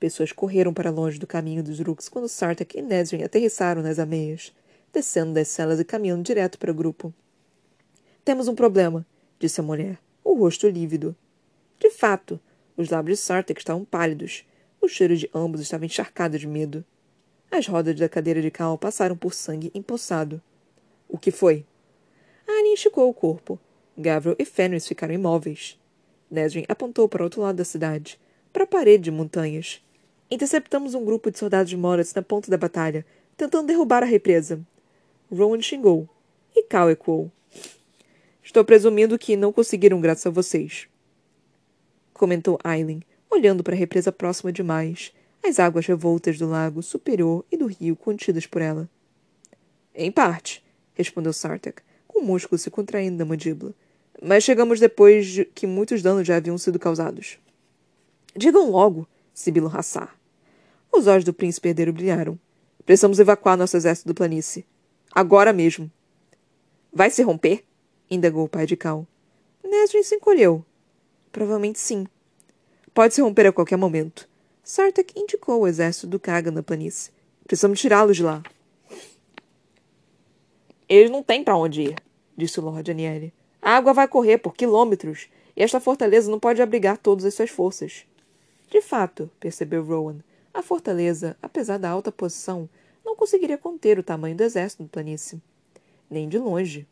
Pessoas 0.00 0.32
correram 0.32 0.74
para 0.74 0.90
longe 0.90 1.16
do 1.16 1.28
caminho 1.28 1.62
dos 1.62 1.78
Rooks 1.78 2.08
quando 2.08 2.28
Sartak 2.28 2.76
e 2.76 2.82
Nesrin 2.82 3.22
aterrissaram 3.22 3.82
nas 3.82 4.00
ameias, 4.00 4.52
descendo 4.92 5.32
das 5.32 5.46
celas 5.46 5.78
e 5.78 5.84
caminhando 5.84 6.24
direto 6.24 6.58
para 6.58 6.72
o 6.72 6.74
grupo. 6.74 7.14
Temos 8.24 8.48
um 8.48 8.54
problema, 8.54 9.06
disse 9.38 9.60
a 9.60 9.62
mulher, 9.62 9.98
o 10.24 10.34
rosto 10.34 10.68
lívido. 10.68 11.14
De 11.78 11.88
fato, 11.90 12.40
os 12.76 12.90
lábios 12.90 13.20
de 13.20 13.24
Sartak 13.24 13.60
estavam 13.60 13.84
pálidos. 13.84 14.44
O 14.80 14.88
cheiro 14.88 15.16
de 15.16 15.30
ambos 15.32 15.60
estava 15.60 15.86
encharcado 15.86 16.36
de 16.36 16.48
medo. 16.48 16.84
As 17.48 17.68
rodas 17.68 17.94
da 17.94 18.08
cadeira 18.08 18.42
de 18.42 18.50
cal 18.50 18.76
passaram 18.76 19.16
por 19.16 19.32
sangue 19.32 19.70
empoçado. 19.72 20.42
O 21.08 21.16
que 21.16 21.30
foi? 21.30 21.64
Annie 22.48 22.74
esticou 22.74 23.08
o 23.08 23.14
corpo. 23.14 23.58
Gavril 23.98 24.36
e 24.38 24.44
Fenris 24.44 24.86
ficaram 24.86 25.14
imóveis. 25.14 25.78
Nesrin 26.30 26.64
apontou 26.68 27.08
para 27.08 27.22
o 27.22 27.24
outro 27.24 27.40
lado 27.40 27.56
da 27.56 27.64
cidade, 27.64 28.20
para 28.52 28.64
a 28.64 28.66
parede 28.66 29.04
de 29.04 29.10
montanhas. 29.10 29.82
Interceptamos 30.30 30.94
um 30.94 31.04
grupo 31.04 31.30
de 31.30 31.38
soldados 31.38 31.70
de 31.70 31.76
Moritz 31.76 32.12
na 32.12 32.20
ponta 32.20 32.50
da 32.50 32.58
batalha, 32.58 33.06
tentando 33.36 33.68
derrubar 33.68 34.02
a 34.02 34.06
represa. 34.06 34.60
Rowan 35.30 35.62
xingou. 35.62 36.08
E 36.54 36.62
Cal 36.62 36.90
ecoou. 36.90 37.30
Estou 38.42 38.64
presumindo 38.64 39.18
que 39.18 39.36
não 39.36 39.52
conseguiram 39.52 40.00
graças 40.00 40.26
a 40.26 40.30
vocês. 40.30 40.88
Comentou 42.12 42.58
Aileen, 42.64 43.02
olhando 43.30 43.62
para 43.62 43.74
a 43.74 43.78
represa 43.78 44.10
próxima 44.10 44.52
demais, 44.52 45.12
as 45.44 45.58
águas 45.58 45.86
revoltas 45.86 46.38
do 46.38 46.48
lago 46.48 46.82
superior 46.82 47.44
e 47.50 47.56
do 47.56 47.66
rio 47.66 47.96
contidas 47.96 48.46
por 48.46 48.62
ela. 48.62 48.88
Em 49.94 50.10
parte, 50.10 50.64
respondeu 50.94 51.32
Sartak, 51.32 51.82
com 52.06 52.20
o 52.20 52.24
músculo 52.24 52.58
se 52.58 52.70
contraindo 52.70 53.18
na 53.18 53.24
mandíbula. 53.24 53.74
Mas 54.22 54.44
chegamos 54.44 54.80
depois 54.80 55.26
de 55.26 55.44
que 55.44 55.66
muitos 55.66 56.02
danos 56.02 56.26
já 56.26 56.36
haviam 56.36 56.56
sido 56.56 56.78
causados. 56.78 57.38
Digam 58.34 58.70
logo, 58.70 59.06
Sibilo 59.32 59.70
Hassar. 59.74 60.16
Os 60.90 61.06
olhos 61.06 61.24
do 61.24 61.34
príncipe 61.34 61.68
herdeiro 61.68 61.92
brilharam. 61.92 62.38
Precisamos 62.84 63.18
evacuar 63.18 63.56
nosso 63.56 63.76
exército 63.76 64.08
do 64.08 64.14
planície. 64.14 64.64
Agora 65.14 65.52
mesmo. 65.52 65.90
Vai 66.92 67.10
se 67.10 67.22
romper? 67.22 67.64
indagou 68.10 68.44
o 68.44 68.48
pai 68.48 68.64
de 68.64 68.76
Cal. 68.76 69.06
Nesrin 69.62 70.02
se 70.02 70.14
encolheu. 70.14 70.64
Provavelmente 71.32 71.78
sim. 71.78 72.06
Pode 72.94 73.14
se 73.14 73.20
romper 73.20 73.46
a 73.46 73.52
qualquer 73.52 73.76
momento. 73.76 74.28
Sartak 74.62 75.12
indicou 75.14 75.60
o 75.60 75.66
exército 75.66 76.06
do 76.06 76.18
Kaga 76.18 76.50
na 76.50 76.62
planície. 76.62 77.12
Precisamos 77.44 77.80
tirá-los 77.80 78.16
de 78.16 78.22
lá. 78.22 78.42
Eles 80.88 81.10
não 81.10 81.22
têm 81.22 81.44
para 81.44 81.56
onde 81.56 81.82
ir, 81.82 81.96
disse 82.36 82.58
o 82.58 82.62
Lord 82.62 82.90
Aniele. 82.90 83.34
A 83.66 83.78
água 83.78 83.92
vai 83.92 84.06
correr 84.06 84.38
por 84.38 84.54
quilômetros 84.54 85.28
e 85.56 85.60
esta 85.60 85.80
fortaleza 85.80 86.30
não 86.30 86.38
pode 86.38 86.62
abrigar 86.62 86.96
todas 86.96 87.24
as 87.24 87.34
suas 87.34 87.50
forças. 87.50 88.06
De 88.70 88.80
fato, 88.80 89.28
percebeu 89.40 89.82
Rowan, 89.82 90.18
a 90.54 90.62
fortaleza, 90.62 91.36
apesar 91.42 91.76
da 91.76 91.90
alta 91.90 92.12
posição, 92.12 92.68
não 93.04 93.16
conseguiria 93.16 93.58
conter 93.58 93.98
o 93.98 94.04
tamanho 94.04 94.36
do 94.36 94.44
exército 94.44 94.84
do 94.84 94.88
planície. 94.88 95.42
Nem 96.08 96.28
de 96.28 96.38
longe. 96.38 96.86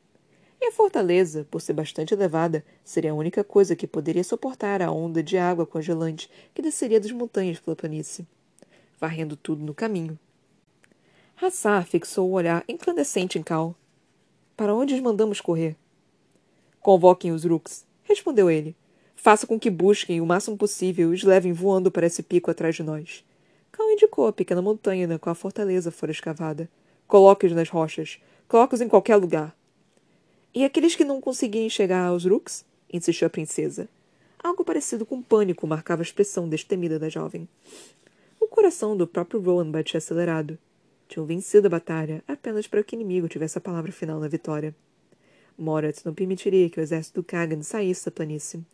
E 0.60 0.66
a 0.66 0.72
fortaleza, 0.72 1.46
por 1.48 1.60
ser 1.60 1.74
bastante 1.74 2.12
elevada, 2.12 2.64
seria 2.82 3.12
a 3.12 3.14
única 3.14 3.44
coisa 3.44 3.76
que 3.76 3.86
poderia 3.86 4.24
suportar 4.24 4.82
a 4.82 4.90
onda 4.90 5.22
de 5.22 5.38
água 5.38 5.64
congelante 5.64 6.28
que 6.52 6.60
desceria 6.60 6.98
das 6.98 7.12
montanhas 7.12 7.60
pela 7.60 7.76
planície, 7.76 8.26
varrendo 8.98 9.36
tudo 9.36 9.64
no 9.64 9.74
caminho. 9.74 10.18
Hassar 11.40 11.86
fixou 11.86 12.28
o 12.28 12.32
olhar 12.32 12.64
incandescente 12.68 13.38
em 13.38 13.44
Cal. 13.44 13.76
Para 14.56 14.74
onde 14.74 14.92
os 14.92 15.00
mandamos 15.00 15.40
correr? 15.40 15.76
Convoquem 16.84 17.32
os 17.32 17.46
Rooks, 17.46 17.86
respondeu 18.02 18.50
ele. 18.50 18.76
Faça 19.16 19.46
com 19.46 19.58
que 19.58 19.70
busquem 19.70 20.20
o 20.20 20.26
máximo 20.26 20.54
possível 20.54 21.10
e 21.10 21.14
os 21.14 21.22
levem 21.22 21.50
voando 21.50 21.90
para 21.90 22.04
esse 22.04 22.22
pico 22.22 22.50
atrás 22.50 22.76
de 22.76 22.82
nós. 22.82 23.24
Cal 23.72 23.90
indicou 23.90 24.26
a 24.26 24.32
pequena 24.34 24.60
montanha 24.60 25.06
na 25.06 25.18
qual 25.18 25.32
a 25.32 25.34
fortaleza 25.34 25.90
fora 25.90 26.12
escavada. 26.12 26.68
Coloque-os 27.08 27.54
nas 27.54 27.70
rochas. 27.70 28.20
Coloque-os 28.46 28.82
em 28.82 28.88
qualquer 28.88 29.16
lugar. 29.16 29.56
E 30.54 30.62
aqueles 30.62 30.94
que 30.94 31.06
não 31.06 31.22
conseguirem 31.22 31.70
chegar 31.70 32.04
aos 32.04 32.26
Rooks? 32.26 32.66
insistiu 32.92 33.28
a 33.28 33.30
princesa. 33.30 33.88
Algo 34.38 34.62
parecido 34.62 35.06
com 35.06 35.22
pânico 35.22 35.66
marcava 35.66 36.02
a 36.02 36.04
expressão 36.04 36.46
destemida 36.46 36.98
da 36.98 37.08
jovem. 37.08 37.48
O 38.38 38.46
coração 38.46 38.94
do 38.94 39.06
próprio 39.06 39.40
Rowan 39.40 39.70
batia 39.70 39.96
acelerado. 39.96 40.58
Tinham 41.08 41.24
vencido 41.24 41.66
a 41.66 41.70
batalha 41.70 42.22
apenas 42.28 42.66
para 42.66 42.84
que 42.84 42.94
o 42.94 42.96
inimigo 43.00 43.26
tivesse 43.26 43.56
a 43.56 43.60
palavra 43.62 43.90
final 43.90 44.20
na 44.20 44.28
vitória. 44.28 44.74
Morat 45.58 46.04
não 46.04 46.14
permitiria 46.14 46.68
que 46.68 46.78
o 46.78 46.82
exército 46.82 47.20
do 47.20 47.24
Kagan 47.24 47.62
saísse 47.62 48.06
da 48.06 48.10
planície. 48.10 48.64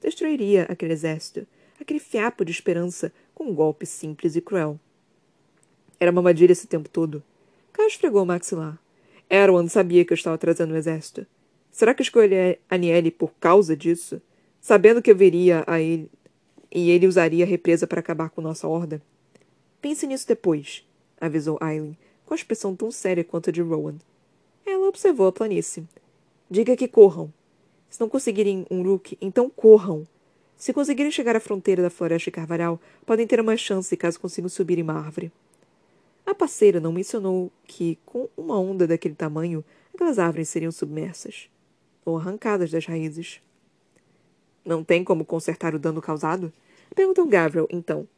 Destruiria 0.00 0.64
aquele 0.64 0.92
exército, 0.92 1.46
aquele 1.80 1.98
fiapo 1.98 2.44
de 2.44 2.52
esperança, 2.52 3.12
com 3.34 3.44
um 3.44 3.54
golpe 3.54 3.86
simples 3.86 4.36
e 4.36 4.40
cruel. 4.40 4.78
Era 5.98 6.10
uma 6.10 6.20
armadilha 6.20 6.52
esse 6.52 6.66
tempo 6.66 6.88
todo. 6.88 7.22
Caio 7.72 7.88
esfregou 7.88 8.22
o 8.22 8.26
maxilar. 8.26 8.78
Erwan 9.28 9.66
sabia 9.68 10.04
que 10.04 10.12
eu 10.12 10.16
estava 10.16 10.38
trazendo 10.38 10.74
o 10.74 10.76
exército. 10.76 11.26
Será 11.70 11.94
que 11.94 12.02
escolhi 12.02 12.58
Aniele 12.70 13.10
por 13.10 13.32
causa 13.40 13.76
disso? 13.76 14.20
Sabendo 14.60 15.02
que 15.02 15.10
eu 15.10 15.16
veria 15.16 15.64
a 15.66 15.80
ele 15.80 16.10
e 16.70 16.90
ele 16.90 17.06
usaria 17.06 17.44
a 17.44 17.48
represa 17.48 17.86
para 17.86 18.00
acabar 18.00 18.30
com 18.30 18.40
nossa 18.40 18.68
horda? 18.68 19.02
Pense 19.80 20.06
nisso 20.06 20.28
depois 20.28 20.84
avisou 21.20 21.58
Aileen, 21.60 21.96
com 22.26 22.34
a 22.34 22.36
expressão 22.36 22.74
tão 22.74 22.90
séria 22.90 23.24
quanto 23.24 23.50
a 23.50 23.52
de 23.52 23.62
Rowan. 23.62 23.96
Ela 24.66 24.88
observou 24.88 25.26
a 25.26 25.32
planície. 25.32 25.86
Diga 26.50 26.76
que 26.76 26.86
corram. 26.86 27.32
Se 27.88 28.00
não 28.00 28.08
conseguirem 28.08 28.66
um 28.70 28.82
Rook, 28.82 29.16
então 29.20 29.48
corram. 29.48 30.06
Se 30.56 30.72
conseguirem 30.72 31.10
chegar 31.10 31.34
à 31.36 31.40
fronteira 31.40 31.82
da 31.82 31.90
floresta 31.90 32.26
de 32.26 32.32
Carvalhal, 32.32 32.80
podem 33.06 33.26
ter 33.26 33.40
uma 33.40 33.56
chance 33.56 33.96
caso 33.96 34.20
consigam 34.20 34.48
subir 34.48 34.78
em 34.78 34.82
uma 34.82 34.94
árvore. 34.94 35.32
A 36.26 36.34
parceira 36.34 36.80
não 36.80 36.92
mencionou 36.92 37.52
que, 37.66 37.98
com 38.04 38.28
uma 38.36 38.58
onda 38.58 38.86
daquele 38.86 39.14
tamanho, 39.14 39.64
aquelas 39.92 40.18
árvores 40.18 40.48
seriam 40.48 40.72
submersas 40.72 41.48
ou 42.04 42.16
arrancadas 42.18 42.70
das 42.70 42.86
raízes. 42.86 43.40
Não 44.64 44.82
tem 44.82 45.04
como 45.04 45.24
consertar 45.24 45.74
o 45.74 45.78
dano 45.78 46.00
causado? 46.00 46.52
Perguntou 46.94 47.26
Gavril, 47.26 47.66
então. 47.70 48.08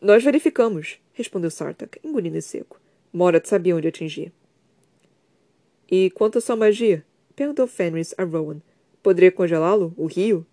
Nós 0.00 0.22
verificamos, 0.22 0.98
respondeu 1.12 1.50
Sartak, 1.50 1.98
engolindo 2.04 2.40
seco. 2.42 2.80
Morat 3.12 3.46
sabia 3.46 3.76
onde 3.76 3.88
atingir. 3.88 4.32
E 5.90 6.10
quanto 6.10 6.38
à 6.38 6.40
sua 6.40 6.56
magia? 6.56 7.04
Perguntou 7.34 7.66
Fenris 7.66 8.14
a 8.16 8.24
Rowan. 8.24 8.60
Poderia 9.02 9.32
congelá-lo, 9.32 9.92
o 9.96 10.06
rio? 10.06 10.46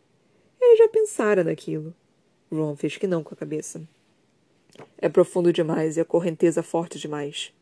Ele 0.60 0.76
já 0.78 0.88
pensara 0.88 1.44
naquilo. 1.44 1.94
Rowan 2.52 2.76
fez 2.76 2.98
que 2.98 3.08
não 3.08 3.24
com 3.24 3.34
a 3.34 3.38
cabeça. 3.38 3.82
É 4.98 5.10
profundo 5.10 5.54
demais 5.54 5.98
e 5.98 6.02
a 6.02 6.06
correnteza 6.06 6.63
forte 6.63 6.98
demais. 6.98 7.54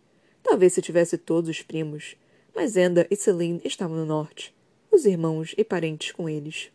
Talvez 0.43 0.73
se 0.73 0.81
tivesse 0.81 1.17
todos 1.17 1.49
os 1.49 1.61
primos, 1.61 2.15
mas 2.55 2.77
Enda 2.77 3.05
e 3.11 3.15
Celine 3.15 3.61
estavam 3.65 3.97
no 3.97 4.05
norte, 4.05 4.55
os 4.91 5.05
irmãos 5.05 5.53
e 5.57 5.63
parentes 5.63 6.11
com 6.11 6.29
eles. 6.29 6.71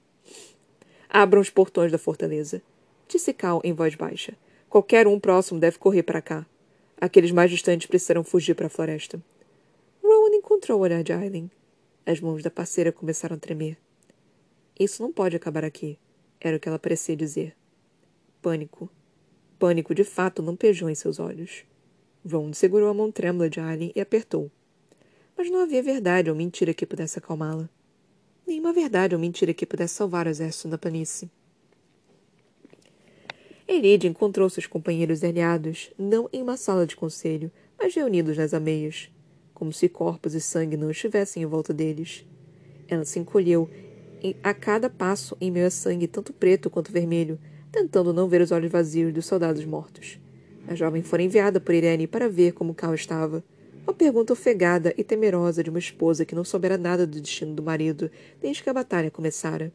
Abram 1.09 1.41
os 1.41 1.51
portões 1.51 1.91
da 1.91 1.99
fortaleza, 1.99 2.63
disse 3.09 3.33
Cal 3.33 3.61
em 3.65 3.73
voz 3.73 3.95
baixa. 3.95 4.35
Qualquer 4.69 5.07
um 5.07 5.19
próximo 5.19 5.61
deve 5.61 5.79
correr 5.79 6.03
para 6.03 6.23
cá. 6.23 6.47
Aqueles 7.01 7.31
mais 7.31 7.51
distantes 7.51 7.87
precisarão 7.87 8.23
fugir 8.23 8.55
para 8.55 8.67
a 8.67 8.71
floresta. 8.71 9.21
Rowan 10.03 10.35
encontrou 10.35 10.79
o 10.79 10.83
olhar 10.83 11.03
de 11.03 11.13
Aileen. 11.13 11.51
As 12.05 12.21
mãos 12.21 12.43
da 12.43 12.51
parceira 12.51 12.91
começaram 12.91 13.37
a 13.37 13.39
tremer. 13.39 13.79
Isso 14.79 15.03
não 15.03 15.13
pode 15.13 15.37
acabar 15.37 15.65
aqui, 15.65 15.99
era 16.41 16.57
o 16.57 16.61
que 16.61 16.69
ela 16.69 16.79
parecia 16.79 17.15
dizer. 17.15 17.55
Pânico. 18.41 18.91
Pânico 19.57 19.95
de 19.95 20.03
fato 20.03 20.43
lampejou 20.43 20.91
em 20.91 20.95
seus 20.97 21.21
olhos. 21.21 21.65
Ron 22.29 22.53
segurou 22.53 22.89
a 22.89 22.95
mão 22.95 23.13
trêmula 23.13 23.49
de 23.49 23.61
Aileen 23.61 23.93
e 23.95 24.01
apertou. 24.01 24.51
Mas 25.39 25.49
não 25.49 25.61
havia 25.61 25.81
verdade 25.81 26.29
ou 26.29 26.35
mentira 26.35 26.75
que 26.75 26.85
pudesse 26.85 27.21
acalmá-la. 27.21 27.71
Nenhuma 28.45 28.73
verdade 28.73 29.15
ou 29.15 29.21
mentira 29.21 29.55
que 29.55 29.65
pudesse 29.65 29.95
salvar 29.95 30.27
o 30.27 30.31
exército 30.31 30.67
da 30.67 30.77
planície. 30.77 31.31
Eride 33.69 34.09
encontrou 34.09 34.51
seus 34.51 34.67
companheiros 34.67 35.23
aliados, 35.23 35.93
não 35.97 36.29
em 36.33 36.43
uma 36.43 36.57
sala 36.57 36.85
de 36.85 36.97
conselho, 36.97 37.51
mas 37.79 37.95
reunidos 37.95 38.37
nas 38.37 38.53
ameias. 38.53 39.12
Como 39.63 39.73
se 39.73 39.89
corpos 39.89 40.35
e 40.35 40.41
sangue 40.41 40.77
não 40.77 40.91
estivessem 40.91 41.45
em 41.45 41.47
volta 41.47 41.73
deles. 41.73 42.27
Ela 42.89 43.05
se 43.05 43.21
encolheu 43.21 43.71
a 44.43 44.53
cada 44.53 44.91
passo 44.91 45.37
em 45.41 45.53
meio 45.53 45.69
a 45.69 45.71
sangue 45.71 46.09
tanto 46.09 46.33
preto 46.33 46.69
quanto 46.69 46.91
vermelho, 46.91 47.39
tentando 47.71 48.13
não 48.13 48.29
ver 48.29 48.41
os 48.41 48.51
olhos 48.51 48.73
vazios 48.73 49.15
dos 49.15 49.25
soldados 49.25 49.65
mortos. 49.65 50.19
A 50.67 50.75
jovem 50.75 51.01
fora 51.01 51.23
enviada 51.23 51.61
por 51.61 51.77
Irene 51.77 52.09
para 52.09 52.29
ver 52.29 52.55
como 52.55 52.75
Cal 52.75 52.93
estava. 52.93 53.45
Uma 53.85 53.95
pergunta 53.95 54.33
ofegada 54.33 54.93
e 54.99 55.05
temerosa 55.05 55.63
de 55.63 55.71
uma 55.71 55.79
esposa 55.79 56.25
que 56.25 56.35
não 56.35 56.43
soubera 56.43 56.77
nada 56.77 57.07
do 57.07 57.21
destino 57.21 57.55
do 57.55 57.63
marido 57.63 58.11
desde 58.41 58.65
que 58.65 58.71
a 58.71 58.75
batalha 58.75 59.13
começara. 59.13 59.73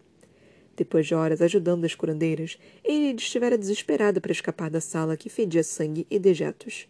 Depois 0.75 1.07
de 1.07 1.15
horas 1.15 1.41
ajudando 1.41 1.85
as 1.85 1.95
curandeiras, 1.95 2.59
ele 2.83 3.15
estivera 3.15 3.57
desesperada 3.57 4.19
para 4.19 4.33
escapar 4.33 4.69
da 4.69 4.81
sala 4.81 5.15
que 5.15 5.29
fedia 5.29 5.63
sangue 5.63 6.05
e 6.11 6.19
dejetos. 6.19 6.89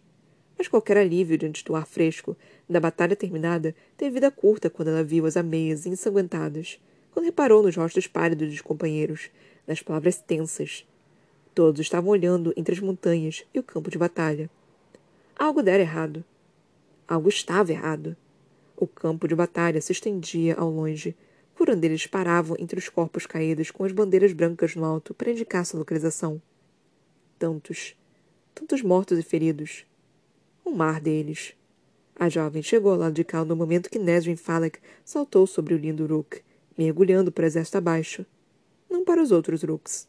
Mas 0.58 0.66
qualquer 0.66 0.96
alívio 0.96 1.38
diante 1.38 1.64
do 1.64 1.76
ar 1.76 1.86
fresco, 1.86 2.36
da 2.68 2.78
batalha 2.78 3.16
terminada, 3.16 3.74
teve 3.96 4.14
vida 4.14 4.30
curta 4.30 4.68
quando 4.68 4.88
ela 4.88 5.02
viu 5.02 5.24
as 5.24 5.36
ameias 5.36 5.86
ensanguentadas, 5.86 6.78
quando 7.10 7.26
reparou 7.26 7.62
nos 7.62 7.74
rostos 7.74 8.06
pálidos 8.06 8.50
dos 8.50 8.60
companheiros, 8.60 9.30
nas 9.66 9.82
palavras 9.82 10.18
tensas. 10.18 10.86
Todos 11.54 11.80
estavam 11.80 12.10
olhando 12.10 12.52
entre 12.56 12.74
as 12.74 12.80
montanhas 12.80 13.44
e 13.52 13.58
o 13.58 13.62
campo 13.62 13.90
de 13.90 13.98
batalha. 13.98 14.50
Algo 15.36 15.62
dera 15.62 15.82
errado. 15.82 16.24
Algo 17.06 17.28
estava 17.28 17.72
errado. 17.72 18.16
O 18.76 18.86
campo 18.86 19.26
de 19.26 19.34
batalha 19.34 19.80
se 19.80 19.90
estendia 19.90 20.54
ao 20.54 20.70
longe. 20.70 21.16
Curandeiros 21.56 22.06
paravam 22.06 22.56
entre 22.60 22.78
os 22.78 22.88
corpos 22.88 23.26
caídos 23.26 23.72
com 23.72 23.82
as 23.82 23.90
bandeiras 23.90 24.32
brancas 24.32 24.76
no 24.76 24.84
alto 24.84 25.12
para 25.14 25.32
indicar 25.32 25.66
sua 25.66 25.80
localização. 25.80 26.40
Tantos, 27.38 27.96
tantos 28.54 28.82
mortos 28.82 29.18
e 29.18 29.22
feridos. 29.22 29.84
Um 30.64 30.72
mar 30.76 31.00
deles. 31.00 31.57
A 32.18 32.28
jovem 32.28 32.62
chegou 32.62 32.90
ao 32.90 32.98
lado 32.98 33.14
de 33.14 33.22
Cal 33.22 33.44
no 33.44 33.54
momento 33.54 33.88
que 33.88 33.98
Nesrin 33.98 34.34
Falek 34.34 34.80
saltou 35.04 35.46
sobre 35.46 35.72
o 35.72 35.78
lindo 35.78 36.04
Rook, 36.04 36.42
mergulhando 36.76 37.30
para 37.30 37.46
exército 37.46 37.78
abaixo. 37.78 38.26
Não 38.90 39.04
para 39.04 39.22
os 39.22 39.30
outros 39.30 39.62
Rooks. 39.62 40.08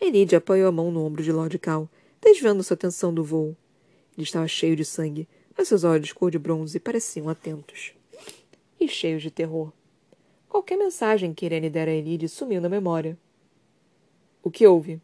Elidia 0.00 0.38
apoiou 0.38 0.68
a 0.68 0.72
mão 0.72 0.92
no 0.92 1.04
ombro 1.04 1.24
de 1.24 1.32
Lord 1.32 1.58
Cal, 1.58 1.88
desviando 2.20 2.62
sua 2.62 2.74
atenção 2.74 3.12
do 3.12 3.24
voo. 3.24 3.56
Ele 4.16 4.22
estava 4.22 4.46
cheio 4.46 4.76
de 4.76 4.84
sangue, 4.84 5.26
mas 5.58 5.66
seus 5.66 5.82
olhos 5.82 6.12
cor 6.12 6.30
de 6.30 6.38
bronze 6.38 6.78
pareciam 6.78 7.28
atentos. 7.28 7.92
E 8.78 8.86
cheios 8.86 9.22
de 9.22 9.30
terror. 9.30 9.72
Qualquer 10.48 10.76
mensagem 10.76 11.34
que 11.34 11.46
Irene 11.46 11.68
dera 11.68 11.90
a 11.90 11.94
Elide 11.94 12.28
sumiu 12.28 12.60
na 12.60 12.68
memória. 12.68 13.18
O 14.40 14.50
que 14.50 14.66
houve? 14.66 15.00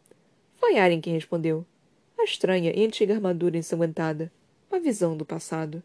Foi 0.55 0.77
Aren 0.77 1.01
quem 1.01 1.13
respondeu. 1.13 1.65
A 2.17 2.23
estranha 2.23 2.71
e 2.73 2.85
antiga 2.85 3.15
armadura 3.15 3.57
ensanguentada. 3.57 4.31
Uma 4.73 4.79
visão 4.79 5.15
do 5.15 5.23
passado. 5.23 5.83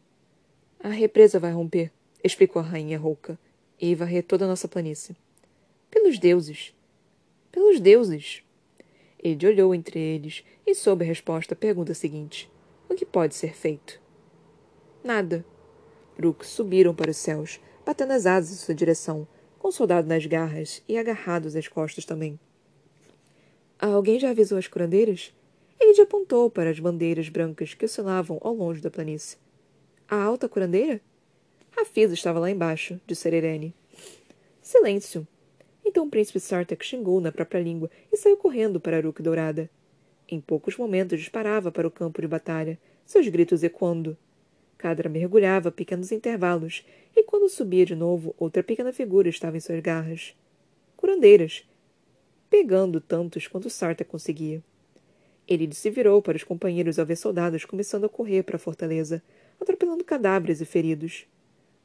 A 0.80 0.88
represa 0.88 1.38
vai 1.38 1.52
romper, 1.52 1.92
explicou 2.24 2.62
a 2.62 2.64
rainha 2.64 2.98
rouca, 2.98 3.38
e 3.78 3.94
varrer 3.94 4.24
toda 4.24 4.46
a 4.46 4.48
nossa 4.48 4.66
planície. 4.66 5.14
Pelos 5.90 6.18
deuses. 6.18 6.74
Pelos 7.52 7.80
deuses. 7.80 8.42
Ele 9.22 9.46
olhou 9.46 9.74
entre 9.74 10.00
eles 10.00 10.42
e 10.66 10.74
soube 10.74 11.04
a 11.04 11.06
resposta 11.06 11.52
à 11.52 11.56
pergunta 11.56 11.92
seguinte. 11.92 12.50
O 12.88 12.94
que 12.94 13.04
pode 13.04 13.34
ser 13.34 13.54
feito? 13.54 14.00
Nada. 15.04 15.44
Brooks 16.16 16.48
subiram 16.48 16.94
para 16.94 17.10
os 17.10 17.18
céus, 17.18 17.60
batendo 17.84 18.14
as 18.14 18.24
asas 18.24 18.52
em 18.52 18.64
sua 18.64 18.74
direção, 18.74 19.28
com 19.58 19.68
o 19.68 19.72
soldado 19.72 20.08
nas 20.08 20.24
garras 20.24 20.82
e 20.88 20.96
agarrados 20.96 21.54
às 21.54 21.68
costas 21.68 22.06
também. 22.06 22.40
Alguém 23.78 24.18
já 24.18 24.30
avisou 24.30 24.56
as 24.56 24.66
curandeiras? 24.66 25.34
Ele 25.80 26.00
apontou 26.02 26.50
para 26.50 26.70
as 26.70 26.80
bandeiras 26.80 27.28
brancas 27.28 27.74
que 27.74 27.84
oscilavam 27.84 28.38
ao 28.40 28.54
longe 28.54 28.80
da 28.80 28.90
planície. 28.90 29.38
A 30.08 30.16
alta 30.22 30.48
curandeira? 30.48 31.00
Rafisa 31.70 32.14
estava 32.14 32.38
lá 32.38 32.50
embaixo, 32.50 33.00
disse 33.06 33.28
Irene. 33.28 33.74
Silêncio! 34.60 35.26
Então 35.84 36.06
o 36.06 36.10
príncipe 36.10 36.40
Sartek 36.40 36.84
xingou 36.84 37.20
na 37.20 37.32
própria 37.32 37.60
língua 37.60 37.90
e 38.12 38.16
saiu 38.16 38.36
correndo 38.36 38.80
para 38.80 38.96
Aruk 38.96 39.22
Dourada. 39.22 39.70
Em 40.28 40.40
poucos 40.40 40.76
momentos 40.76 41.18
disparava 41.18 41.72
para 41.72 41.86
o 41.86 41.90
campo 41.90 42.20
de 42.20 42.28
batalha, 42.28 42.78
seus 43.06 43.26
gritos 43.28 43.62
ecoando. 43.62 44.16
Cadra 44.76 45.08
mergulhava 45.08 45.72
pequenos 45.72 46.12
intervalos, 46.12 46.84
e 47.16 47.24
quando 47.24 47.48
subia 47.48 47.86
de 47.86 47.94
novo, 47.94 48.34
outra 48.38 48.62
pequena 48.62 48.92
figura 48.92 49.28
estava 49.28 49.56
em 49.56 49.60
suas 49.60 49.80
garras. 49.80 50.36
Curandeiras, 50.96 51.66
pegando 52.50 53.00
tantos 53.00 53.46
quanto 53.48 53.70
Sarta 53.70 54.04
conseguia. 54.04 54.62
Ele 55.48 55.74
se 55.74 55.88
virou 55.88 56.20
para 56.20 56.36
os 56.36 56.44
companheiros 56.44 56.98
ao 56.98 57.06
ver 57.06 57.16
soldados 57.16 57.64
começando 57.64 58.04
a 58.04 58.08
correr 58.08 58.42
para 58.42 58.56
a 58.56 58.58
fortaleza, 58.58 59.22
atropelando 59.58 60.04
cadáveres 60.04 60.60
e 60.60 60.66
feridos. 60.66 61.26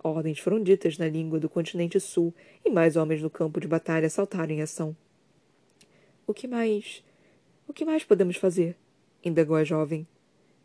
Ordens 0.03 0.39
foram 0.39 0.61
ditas 0.61 0.97
na 0.97 1.07
língua 1.07 1.39
do 1.39 1.47
continente 1.47 1.97
sul 1.97 2.33
e 2.65 2.69
mais 2.69 2.97
homens 2.97 3.21
no 3.21 3.29
campo 3.29 3.61
de 3.61 3.67
batalha 3.67 4.09
saltaram 4.09 4.51
em 4.53 4.61
ação. 4.61 4.93
O 6.27 6.33
que 6.33 6.45
mais? 6.45 7.01
O 7.65 7.71
que 7.71 7.85
mais 7.85 8.03
podemos 8.03 8.35
fazer? 8.35 8.75
indagou 9.23 9.55
a 9.55 9.63
jovem. 9.63 10.05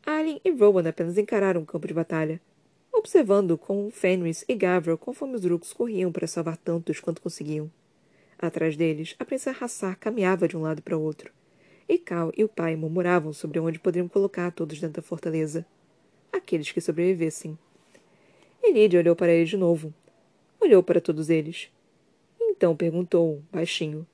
Alien 0.04 0.40
e 0.44 0.50
Rowan 0.50 0.88
apenas 0.88 1.16
encararam 1.16 1.62
o 1.62 1.66
campo 1.66 1.87
de 1.87 1.94
batalha, 1.94 2.40
observando 2.92 3.56
com 3.56 3.90
Fenris 3.92 4.44
e 4.48 4.56
Gavral 4.56 4.98
conforme 4.98 5.37
os 5.37 5.44
Rooks 5.44 5.72
corriam 5.72 6.11
para 6.11 6.26
salvar 6.26 6.56
tantos 6.56 6.98
quanto 6.98 7.22
conseguiam. 7.22 7.70
Atrás 8.37 8.76
deles, 8.76 9.14
a 9.20 9.24
princesa 9.24 9.56
Hassar 9.61 9.96
caminhava 9.98 10.48
de 10.48 10.56
um 10.56 10.62
lado 10.62 10.82
para 10.82 10.96
o 10.96 11.02
outro, 11.02 11.32
e 11.88 11.98
Cal 11.98 12.31
e 12.37 12.44
o 12.44 12.48
pai 12.48 12.77
murmuravam 12.77 13.33
sobre 13.33 13.59
onde 13.59 13.79
poderiam 13.79 14.09
colocar 14.09 14.53
todos 14.53 14.79
dentro 14.79 15.01
da 15.01 15.07
fortaleza. 15.07 15.64
Aqueles 16.31 16.70
que 16.70 16.81
sobrevivessem. 16.81 17.59
Elidia 18.62 19.01
olhou 19.01 19.16
para 19.16 19.33
eles 19.33 19.48
de 19.48 19.57
novo. 19.57 19.94
Olhou 20.61 20.83
para 20.83 21.01
todos 21.01 21.31
eles. 21.31 21.70
Então 22.38 22.77
perguntou, 22.77 23.42
baixinho: 23.51 24.07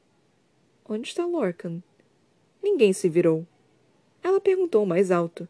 Onde 0.89 1.09
está 1.09 1.27
Lorcan? 1.27 1.83
Ninguém 2.63 2.93
se 2.93 3.09
virou. 3.09 3.45
Ela 4.23 4.41
perguntou 4.41 4.87
mais 4.87 5.11
alto: 5.11 5.49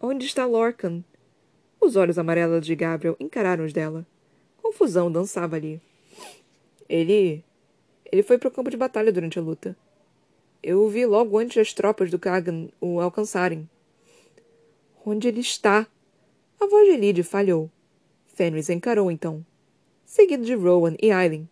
Onde 0.00 0.26
está 0.26 0.44
Lorcan? 0.44 1.02
Os 1.80 1.96
olhos 1.96 2.18
amarelos 2.18 2.66
de 2.66 2.74
Gabriel 2.74 3.16
encararam 3.18 3.64
os 3.64 3.72
dela. 3.72 4.06
Confusão 4.60 5.10
dançava 5.10 5.56
ali. 5.56 5.80
Ele. 6.88 7.42
Ele 8.10 8.22
foi 8.22 8.38
para 8.38 8.48
o 8.48 8.52
campo 8.52 8.70
de 8.70 8.76
batalha 8.76 9.12
durante 9.12 9.38
a 9.38 9.42
luta. 9.42 9.76
Eu 10.68 10.82
o 10.82 10.88
vi 10.88 11.06
logo 11.06 11.38
antes 11.38 11.56
das 11.56 11.72
tropas 11.72 12.10
do 12.10 12.18
Kagan 12.18 12.66
o 12.80 13.00
alcançarem. 13.00 13.70
Onde 15.04 15.28
ele 15.28 15.38
está? 15.38 15.86
A 16.58 16.66
voz 16.66 16.88
de 16.88 16.94
Elide 16.94 17.22
falhou. 17.22 17.70
Fenris 18.34 18.68
encarou 18.68 19.08
então, 19.08 19.46
seguido 20.04 20.44
de 20.44 20.56
Rowan 20.56 20.96
e 21.00 21.12
Aileen. 21.12 21.48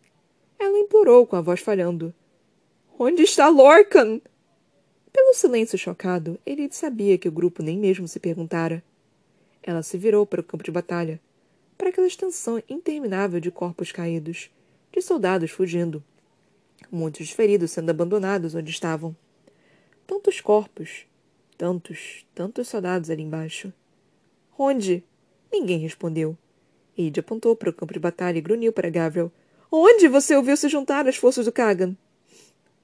Ela 0.59 0.81
implorou 0.81 1.25
com 1.29 1.37
a 1.37 1.41
voz 1.41 1.61
falhando. 1.61 2.13
Onde 2.99 3.23
está 3.23 3.49
Lorcan? 3.49 4.21
Pelo 5.13 5.35
silêncio 5.35 5.79
chocado, 5.79 6.37
ele 6.45 6.69
sabia 6.73 7.17
que 7.17 7.29
o 7.29 7.33
grupo 7.33 7.63
nem 7.63 7.79
mesmo 7.79 8.09
se 8.09 8.19
perguntara. 8.19 8.83
Ela 9.63 9.85
se 9.85 9.97
virou 9.97 10.27
para 10.27 10.41
o 10.41 10.45
campo 10.45 10.65
de 10.65 10.73
batalha, 10.73 11.21
para 11.79 11.91
aquela 11.91 12.09
extensão 12.09 12.61
interminável 12.69 13.39
de 13.39 13.53
corpos 13.53 13.93
caídos, 13.93 14.51
de 14.93 15.01
soldados 15.01 15.53
fugindo, 15.53 16.03
muitos 16.91 17.31
feridos 17.31 17.71
sendo 17.71 17.91
abandonados 17.91 18.55
onde 18.55 18.71
estavam. 18.71 19.17
Tantos 20.07 20.41
corpos, 20.41 21.07
tantos, 21.57 22.27
tantos 22.35 22.69
soldados 22.69 23.11
ali 23.11 23.23
embaixo. 23.23 23.73
Onde? 24.59 25.03
Ninguém 25.53 25.79
respondeu. 25.79 26.37
Ide 26.97 27.21
apontou 27.21 27.57
para 27.57 27.71
o 27.71 27.73
campo 27.73 27.93
de 27.93 27.99
batalha 27.99 28.39
e 28.39 28.43
grunhiu 28.43 28.73
para 28.73 28.91
Gabriel. 28.91 29.33
Onde 29.71 30.07
você 30.07 30.37
ouviu 30.37 30.57
se 30.57 30.69
juntar 30.69 31.09
às 31.09 31.17
forças 31.17 31.47
do 31.47 31.53
Kagan? 31.53 31.97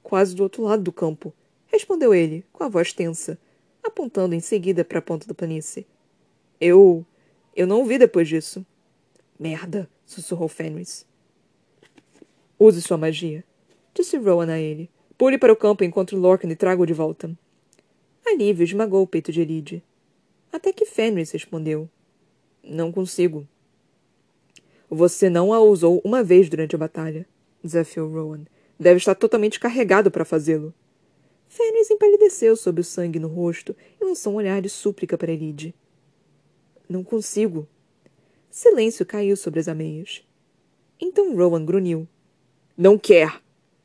Quase 0.03 0.35
do 0.35 0.42
outro 0.42 0.62
lado 0.62 0.83
do 0.83 0.92
campo, 0.92 1.33
respondeu 1.66 2.12
ele, 2.12 2.44
com 2.53 2.64
a 2.64 2.68
voz 2.68 2.92
tensa, 2.92 3.38
apontando 3.83 4.35
em 4.35 4.40
seguida 4.40 4.85
para 4.85 4.98
a 4.98 5.03
ponta 5.03 5.26
da 5.26 5.35
planície. 5.35 5.87
Eu. 6.61 7.07
Eu 7.55 7.66
não 7.66 7.85
vi 7.85 7.98
depois 7.98 8.29
disso. 8.29 8.64
Merda, 9.38 9.88
sussurrou 10.05 10.48
Fenris. 10.48 11.07
Use 12.59 12.83
sua 12.83 12.98
magia, 12.98 13.44
disse 13.94 14.16
Rowan 14.16 14.53
a 14.53 14.59
ele. 14.59 14.90
Pule 15.16 15.38
para 15.38 15.53
o 15.53 15.57
campo, 15.57 15.85
encontre 15.85 16.16
Lorcan 16.16 16.48
e 16.48 16.57
traga-o 16.57 16.87
de 16.87 16.94
volta. 16.94 17.31
Alívio 18.26 18.64
esmagou 18.64 19.03
o 19.03 19.07
peito 19.07 19.33
de 19.33 19.40
Elide. 19.40 19.83
Até 20.53 20.72
que 20.72 20.87
Fenris 20.87 21.31
respondeu. 21.31 21.88
Não 22.62 22.90
consigo. 22.92 23.46
Você 24.88 25.31
não 25.31 25.53
a 25.53 25.61
usou 25.61 26.00
uma 26.05 26.22
vez 26.22 26.48
durante 26.48 26.74
a 26.74 26.79
batalha, 26.79 27.26
desafiou 27.62 28.11
Rowan. 28.11 28.44
Deve 28.79 28.98
estar 28.98 29.14
totalmente 29.14 29.61
carregado 29.61 30.11
para 30.11 30.24
fazê-lo. 30.24 30.74
Fênix 31.48 31.90
empalideceu 31.90 32.57
sob 32.57 32.81
o 32.81 32.85
sangue 32.85 33.18
no 33.18 33.29
rosto 33.29 33.76
e 34.00 34.05
lançou 34.05 34.33
um 34.33 34.37
olhar 34.37 34.62
de 34.62 34.68
súplica 34.68 35.18
para 35.18 35.33
Elide. 35.33 35.74
Não 36.88 37.05
consigo. 37.05 37.68
Silêncio 38.50 39.05
caiu 39.05 39.37
sobre 39.37 39.61
as 39.61 39.68
ameias. 39.68 40.26
Então 41.00 41.37
Rowan 41.37 41.64
grunhiu. 41.64 42.09
Não 42.76 42.98
quer! 42.98 43.40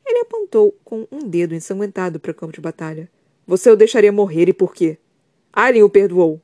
Ele 0.06 0.20
apontou 0.20 0.72
com 0.84 1.06
um 1.10 1.28
dedo 1.28 1.54
ensanguentado 1.54 2.20
para 2.20 2.30
o 2.30 2.34
campo 2.34 2.52
de 2.52 2.60
batalha. 2.60 3.10
Você 3.46 3.68
o 3.70 3.76
deixaria 3.76 4.12
morrer 4.12 4.48
e 4.48 4.52
por 4.52 4.72
quê? 4.72 4.98
Alien 5.52 5.82
o 5.82 5.90
perdoou. 5.90 6.40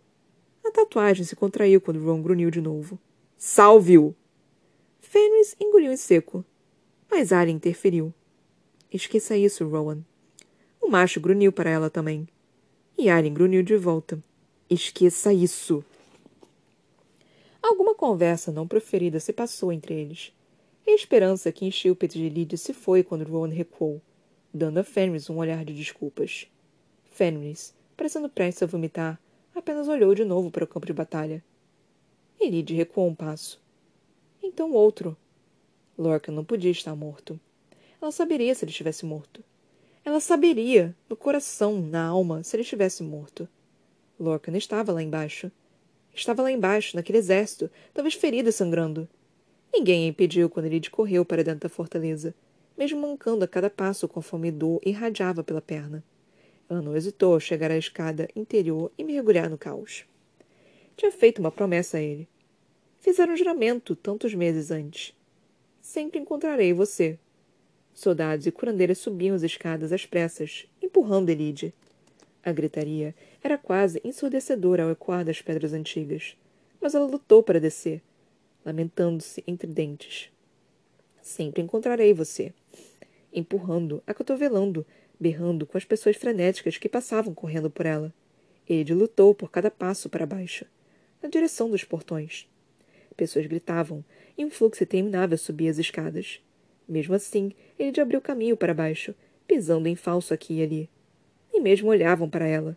A 0.64 0.70
tatuagem 0.70 1.25
se 1.25 1.37
contraiu 1.37 1.81
quando 1.81 2.05
Ron 2.05 2.20
grunhiu 2.20 2.51
de 2.51 2.61
novo. 2.61 2.98
Salve-o! 3.37 4.14
Fenris 5.01 5.55
engoliu 5.61 5.92
em 5.92 5.96
seco, 5.96 6.44
mas 7.11 7.33
Arya 7.33 7.53
interferiu. 7.53 8.12
Esqueça 8.90 9.37
isso, 9.37 9.66
Rowan. 9.66 9.98
O 10.81 10.88
macho 10.88 11.20
grunhiu 11.20 11.53
para 11.53 11.70
ela 11.70 11.90
também. 11.90 12.27
E 12.96 13.11
Arya 13.11 13.31
grunhiu 13.31 13.62
de 13.62 13.77
volta. 13.77 14.22
Esqueça 14.70 15.33
isso! 15.33 15.85
Alguma 17.62 17.94
conversa 17.94 18.51
não 18.51 18.66
proferida 18.66 19.20
se 19.20 19.33
passou 19.33 19.72
entre 19.72 19.94
eles. 19.94 20.33
E 20.87 20.90
a 20.90 20.95
esperança 20.95 21.53
que 21.53 21.64
encheu 21.64 21.92
o 21.92 21.97
peito 21.97 22.18
de 22.18 22.29
Lydia 22.29 22.59
se 22.59 22.73
foi 22.73 23.03
quando 23.03 23.25
Rowan 23.25 23.49
recuou, 23.49 24.01
dando 24.53 24.79
a 24.79 24.85
Fenris 24.85 25.31
um 25.31 25.38
olhar 25.38 25.64
de 25.64 25.75
desculpas. 25.75 26.49
Fenris, 27.11 27.75
parecendo 27.97 28.29
prestes 28.29 28.62
a 28.62 28.66
vomitar, 28.66 29.21
apenas 29.55 29.87
olhou 29.87 30.14
de 30.14 30.25
novo 30.25 30.51
para 30.51 30.64
o 30.64 30.66
campo 30.66 30.87
de 30.87 30.92
batalha. 30.92 31.42
E 32.40 32.51
Lydia 32.51 32.77
recuou 32.77 33.09
um 33.09 33.14
passo. 33.14 33.62
Então 34.42 34.73
outro. 34.73 35.16
Lorca 35.97 36.33
não 36.33 36.45
podia 36.45 36.71
estar 36.71 36.97
morto. 36.97 37.38
Ela 38.01 38.11
saberia 38.11 38.55
se 38.55 38.64
ele 38.64 38.73
estivesse 38.73 39.07
morto. 39.07 39.45
Ela 40.05 40.18
saberia, 40.18 40.97
no 41.09 41.16
coração, 41.16 41.81
na 41.81 42.07
alma, 42.07 42.42
se 42.42 42.57
ele 42.57 42.62
estivesse 42.62 43.05
morto. 43.05 43.49
Lorcan 44.18 44.57
estava 44.57 44.92
lá 44.92 45.01
embaixo. 45.01 45.51
Estava 46.12 46.42
lá 46.42 46.51
embaixo, 46.51 46.97
naquele 46.97 47.18
exército, 47.18 47.71
talvez 47.95 48.14
ferido 48.14 48.49
e 48.49 48.53
sangrando. 48.53 49.09
Ninguém 49.72 50.04
a 50.04 50.08
impediu 50.08 50.50
quando 50.50 50.66
ele 50.66 50.90
correu 50.90 51.24
para 51.24 51.42
dentro 51.42 51.61
da 51.61 51.68
fortaleza, 51.68 52.35
mesmo 52.76 53.00
mancando 53.00 53.42
a 53.42 53.48
cada 53.48 53.70
passo 53.70 54.06
conforme 54.06 54.50
dor 54.50 54.78
irradiava 54.85 55.42
pela 55.42 55.62
perna. 55.62 56.04
Ela 56.68 56.82
não 56.82 56.94
hesitou 56.94 57.32
ao 57.32 57.40
chegar 57.40 57.70
à 57.70 57.78
escada 57.78 58.28
interior 58.37 58.92
e 58.98 59.02
mergulhar 59.02 59.48
no 59.48 59.56
caos. 59.56 60.04
Tinha 60.94 61.11
feito 61.11 61.38
uma 61.38 61.50
promessa 61.50 61.96
a 61.96 62.02
ele. 62.02 62.28
Fizeram 63.00 63.32
um 63.32 63.37
juramento 63.37 63.96
tantos 63.96 64.35
meses 64.35 64.70
antes. 64.70 65.14
Sempre 65.80 66.20
encontrarei 66.20 66.74
você. 66.74 67.18
Soldados 67.94 68.46
e 68.46 68.52
curandeiras 68.52 68.98
subiam 68.98 69.35
as 69.35 69.42
escadas 69.42 69.90
às 69.90 70.04
pressas, 70.04 70.66
empurrando 70.82 71.30
Elide. 71.30 71.74
A 72.44 72.52
gritaria 72.52 73.14
era 73.42 73.56
quase 73.56 74.00
ensurdecedora 74.04 74.85
ao 74.85 74.90
ecoar 74.90 75.24
das 75.24 75.40
pedras 75.40 75.72
antigas, 75.72 76.37
mas 76.80 76.94
ela 76.94 77.06
lutou 77.06 77.42
para 77.42 77.61
descer 77.61 78.02
lamentando-se 78.64 79.42
entre 79.46 79.66
dentes. 79.66 80.31
Sempre 81.20 81.62
encontrarei 81.62 82.12
você. 82.12 82.53
Empurrando, 83.33 84.03
acotovelando, 84.07 84.85
berrando 85.18 85.66
com 85.66 85.79
as 85.79 85.85
pessoas 85.85 86.16
frenéticas 86.16 86.77
que 86.77 86.88
passavam 86.88 87.33
correndo 87.33 87.70
por 87.70 87.87
ela. 87.87 88.12
Ele 88.68 88.94
lutou 88.94 89.35
por 89.35 89.51
cada 89.51 89.70
passo 89.70 90.09
para 90.09 90.27
baixo, 90.27 90.66
na 91.22 91.29
direção 91.29 91.70
dos 91.70 91.85
portões. 91.85 92.48
Pessoas 93.16 93.46
gritavam, 93.46 94.05
e 94.37 94.44
um 94.44 94.51
fluxo 94.51 94.83
interminável 94.83 95.37
subia 95.37 95.70
as 95.70 95.79
escadas. 95.79 96.40
Mesmo 96.88 97.14
assim, 97.14 97.53
ele 97.79 98.01
abriu 98.01 98.20
caminho 98.20 98.57
para 98.57 98.75
baixo, 98.75 99.14
pisando 99.46 99.88
em 99.88 99.94
falso 99.94 100.33
aqui 100.33 100.55
e 100.55 100.62
ali. 100.62 100.90
Nem 101.53 101.62
mesmo 101.62 101.88
olhavam 101.90 102.29
para 102.29 102.46
ela. 102.46 102.77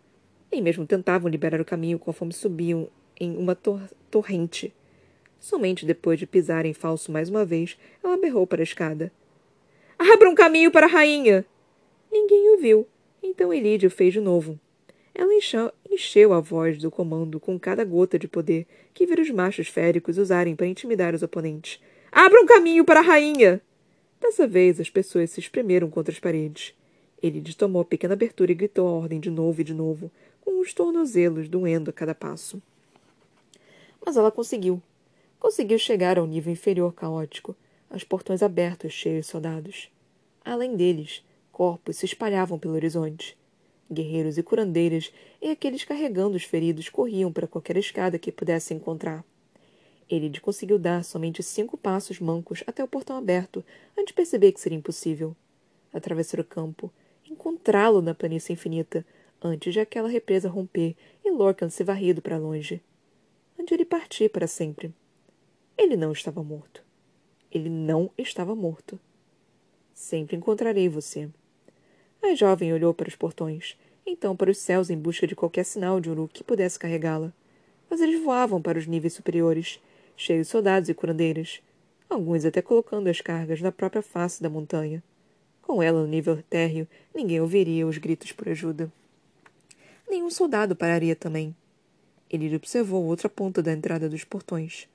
Nem 0.50 0.62
mesmo 0.62 0.86
tentavam 0.86 1.30
liberar 1.30 1.60
o 1.60 1.64
caminho 1.64 1.98
conforme 1.98 2.32
subiam 2.32 2.88
em 3.18 3.36
uma 3.36 3.54
tor 3.54 3.80
torrente. 4.10 4.72
Somente 5.38 5.86
depois 5.86 6.18
de 6.18 6.26
pisar 6.26 6.66
em 6.66 6.72
falso 6.72 7.12
mais 7.12 7.28
uma 7.28 7.44
vez, 7.44 7.78
ela 8.02 8.16
berrou 8.16 8.46
para 8.46 8.62
a 8.62 8.64
escada. 8.64 9.12
Abra 9.98 10.28
um 10.28 10.34
caminho 10.34 10.70
para 10.70 10.86
a 10.86 10.88
rainha! 10.88 11.44
Ninguém 12.10 12.50
ouviu, 12.50 12.86
então 13.22 13.52
Elídio 13.52 13.90
fez 13.90 14.12
de 14.12 14.20
novo. 14.20 14.58
Ela 15.14 15.34
encheu, 15.34 15.72
encheu 15.90 16.32
a 16.32 16.40
voz 16.40 16.78
do 16.78 16.90
comando 16.90 17.40
com 17.40 17.58
cada 17.58 17.84
gota 17.84 18.18
de 18.18 18.28
poder 18.28 18.66
que 18.92 19.06
vira 19.06 19.22
os 19.22 19.30
machos 19.30 19.68
féricos 19.68 20.18
usarem 20.18 20.54
para 20.54 20.66
intimidar 20.66 21.14
os 21.14 21.22
oponentes. 21.22 21.80
Abra 22.12 22.40
um 22.40 22.46
caminho 22.46 22.84
para 22.84 23.00
a 23.00 23.02
rainha! 23.02 23.60
Dessa 24.20 24.46
vez, 24.46 24.80
as 24.80 24.90
pessoas 24.90 25.30
se 25.30 25.40
espremeram 25.40 25.88
contra 25.90 26.12
as 26.12 26.18
paredes. 26.18 26.74
Elide 27.22 27.56
tomou 27.56 27.82
a 27.82 27.84
pequena 27.84 28.14
abertura 28.14 28.52
e 28.52 28.54
gritou 28.54 28.88
a 28.88 28.92
ordem 28.92 29.20
de 29.20 29.30
novo 29.30 29.60
e 29.60 29.64
de 29.64 29.74
novo, 29.74 30.10
com 30.40 30.60
os 30.60 30.74
tornozelos 30.74 31.48
doendo 31.48 31.90
a 31.90 31.92
cada 31.92 32.14
passo. 32.14 32.60
Mas 34.04 34.16
ela 34.16 34.30
conseguiu. 34.30 34.82
Conseguiu 35.38 35.78
chegar 35.78 36.18
ao 36.18 36.26
nível 36.26 36.52
inferior 36.52 36.92
caótico, 36.92 37.54
aos 37.90 38.02
portões 38.04 38.42
abertos 38.42 38.92
cheios 38.92 39.26
de 39.26 39.32
soldados. 39.32 39.90
Além 40.44 40.76
deles, 40.76 41.24
corpos 41.52 41.96
se 41.96 42.06
espalhavam 42.06 42.58
pelo 42.58 42.74
horizonte. 42.74 43.36
Guerreiros 43.90 44.36
e 44.36 44.42
curandeiras 44.42 45.12
e 45.40 45.48
aqueles 45.48 45.84
carregando 45.84 46.36
os 46.36 46.44
feridos 46.44 46.88
corriam 46.88 47.32
para 47.32 47.46
qualquer 47.46 47.76
escada 47.76 48.18
que 48.18 48.32
pudesse 48.32 48.74
encontrar. 48.74 49.24
Ele 50.08 50.38
conseguiu 50.40 50.78
dar 50.78 51.04
somente 51.04 51.42
cinco 51.42 51.76
passos 51.76 52.20
mancos 52.20 52.62
até 52.66 52.82
o 52.82 52.88
portão 52.88 53.16
aberto, 53.16 53.64
antes 53.96 54.08
de 54.08 54.14
perceber 54.14 54.52
que 54.52 54.60
seria 54.60 54.78
impossível. 54.78 55.34
Atravessar 55.92 56.40
o 56.40 56.44
campo, 56.44 56.92
encontrá-lo 57.28 58.00
na 58.00 58.14
planície 58.14 58.52
infinita, 58.52 59.04
antes 59.42 59.72
de 59.72 59.80
aquela 59.80 60.08
represa 60.08 60.48
romper 60.48 60.96
e 61.24 61.30
Lorcan 61.30 61.68
se 61.68 61.82
varrido 61.82 62.22
para 62.22 62.38
longe. 62.38 62.80
Antes 63.58 63.72
ele 63.72 63.84
partir 63.84 64.28
para 64.30 64.46
sempre. 64.46 64.92
Ele 65.78 65.96
não 65.96 66.12
estava 66.12 66.42
morto. 66.42 66.82
Ele 67.52 67.68
não 67.68 68.10
estava 68.16 68.54
morto. 68.54 68.98
Sempre 69.92 70.36
encontrarei 70.36 70.88
você. 70.88 71.28
A 72.22 72.34
jovem 72.34 72.72
olhou 72.72 72.94
para 72.94 73.08
os 73.08 73.14
portões, 73.14 73.76
então 74.06 74.34
para 74.34 74.50
os 74.50 74.58
céus 74.58 74.88
em 74.88 74.96
busca 74.96 75.26
de 75.26 75.36
qualquer 75.36 75.64
sinal 75.64 76.00
de 76.00 76.10
Uruk 76.10 76.32
que 76.32 76.44
pudesse 76.44 76.78
carregá-la. 76.78 77.32
Mas 77.90 78.00
eles 78.00 78.22
voavam 78.22 78.60
para 78.60 78.78
os 78.78 78.86
níveis 78.86 79.12
superiores, 79.12 79.80
cheios 80.16 80.46
de 80.46 80.50
soldados 80.50 80.88
e 80.88 80.94
curandeiras, 80.94 81.60
alguns 82.08 82.44
até 82.44 82.62
colocando 82.62 83.08
as 83.08 83.20
cargas 83.20 83.60
na 83.60 83.70
própria 83.70 84.02
face 84.02 84.42
da 84.42 84.48
montanha. 84.48 85.02
Com 85.60 85.82
ela 85.82 86.00
no 86.00 86.06
nível 86.06 86.42
térreo, 86.48 86.88
ninguém 87.14 87.40
ouviria 87.40 87.86
os 87.86 87.98
gritos 87.98 88.32
por 88.32 88.48
ajuda. 88.48 88.90
Nenhum 90.08 90.30
soldado 90.30 90.74
pararia 90.74 91.14
também. 91.14 91.54
Ele 92.30 92.54
observou 92.56 93.04
outra 93.04 93.28
ponta 93.28 93.62
da 93.62 93.72
entrada 93.72 94.08
dos 94.08 94.24
portões. 94.24 94.88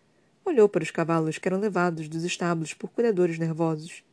Olhou 0.43 0.67
para 0.67 0.84
os 0.84 0.89
cavalos 0.89 1.38
que 1.38 1.47
eram 1.47 1.60
levados 1.60 2.10
dos 2.10 2.23
estábulos 2.23 2.73
por 2.73 2.89
cuidadores 2.89 3.38
nervosos. 3.38 4.04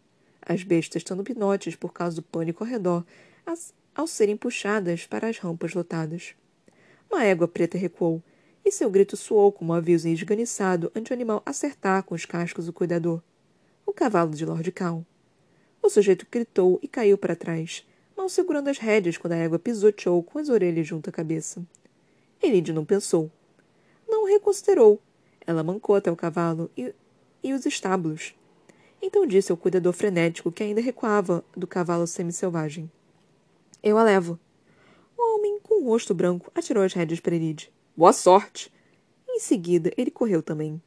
As 0.43 0.63
bestas 0.63 1.01
estando 1.01 1.25
pinotes 1.25 1.75
por 1.75 1.93
causa 1.93 2.17
do 2.17 2.23
pânico 2.23 2.63
ao 2.63 2.71
redor, 2.71 3.05
as, 3.47 3.73
ao 3.95 4.07
serem 4.07 4.37
puxadas 4.37 5.07
para 5.07 5.29
as 5.29 5.39
rampas 5.39 5.75
lotadas. 5.75 6.35
Uma 7.11 7.25
égua 7.25 7.49
preta 7.49 7.79
recuou, 7.79 8.23
e 8.65 8.71
seu 8.71 8.91
grito 8.91 9.17
soou 9.17 9.51
como 9.51 9.73
um 9.73 9.77
aviso 9.77 10.07
esganiçado 10.09 10.93
antes 10.95 11.11
o 11.11 11.15
animal 11.15 11.43
acertar 11.47 12.03
com 12.03 12.15
os 12.15 12.27
cascos 12.27 12.69
o 12.69 12.73
cuidador. 12.73 13.23
O 13.87 13.93
cavalo 13.93 14.35
de 14.35 14.45
Lord 14.45 14.71
Cal. 14.73 15.05
O 15.83 15.89
sujeito 15.89 16.27
gritou 16.31 16.79
e 16.83 16.89
caiu 16.89 17.17
para 17.17 17.35
trás, 17.35 17.87
mal 18.15 18.29
segurando 18.29 18.69
as 18.69 18.77
rédeas 18.77 19.17
quando 19.17 19.33
a 19.33 19.37
égua 19.37 19.59
pisoteou 19.59 20.23
com 20.23 20.39
as 20.39 20.51
orelhas 20.51 20.87
junto 20.87 21.09
à 21.09 21.13
cabeça. 21.13 21.63
Elide 22.43 22.73
não 22.73 22.85
pensou. 22.85 23.31
Não 24.07 24.27
reconsiderou 24.27 25.01
ela 25.49 25.65
mancou 25.65 25.97
até 25.97 26.13
o 26.13 26.17
cavalo 26.17 26.71
e, 26.77 26.95
e 27.43 27.55
os 27.55 27.65
estábulos. 27.65 28.35
Então 29.01 29.27
disse 29.27 29.51
ao 29.51 29.57
cuidador 29.57 29.95
frenético 29.95 30.53
que 30.53 30.63
ainda 30.63 30.79
recuava 30.79 31.43
do 31.57 31.67
cavalo 31.67 32.07
semi-selvagem. 32.07 32.93
Eu 33.83 33.97
a 33.97 34.03
levo. 34.03 34.39
O 35.17 35.37
homem, 35.37 35.59
com 35.61 35.81
o 35.81 35.87
rosto 35.87 36.13
branco, 36.13 36.53
atirou 36.55 36.85
as 36.85 36.93
rédeas 36.93 37.19
para 37.19 37.35
Elide. 37.35 37.73
Boa 37.97 38.13
sorte! 38.13 38.71
Em 39.27 39.41
seguida, 39.41 39.91
ele 39.97 40.11
correu 40.11 40.43
também. 40.43 40.83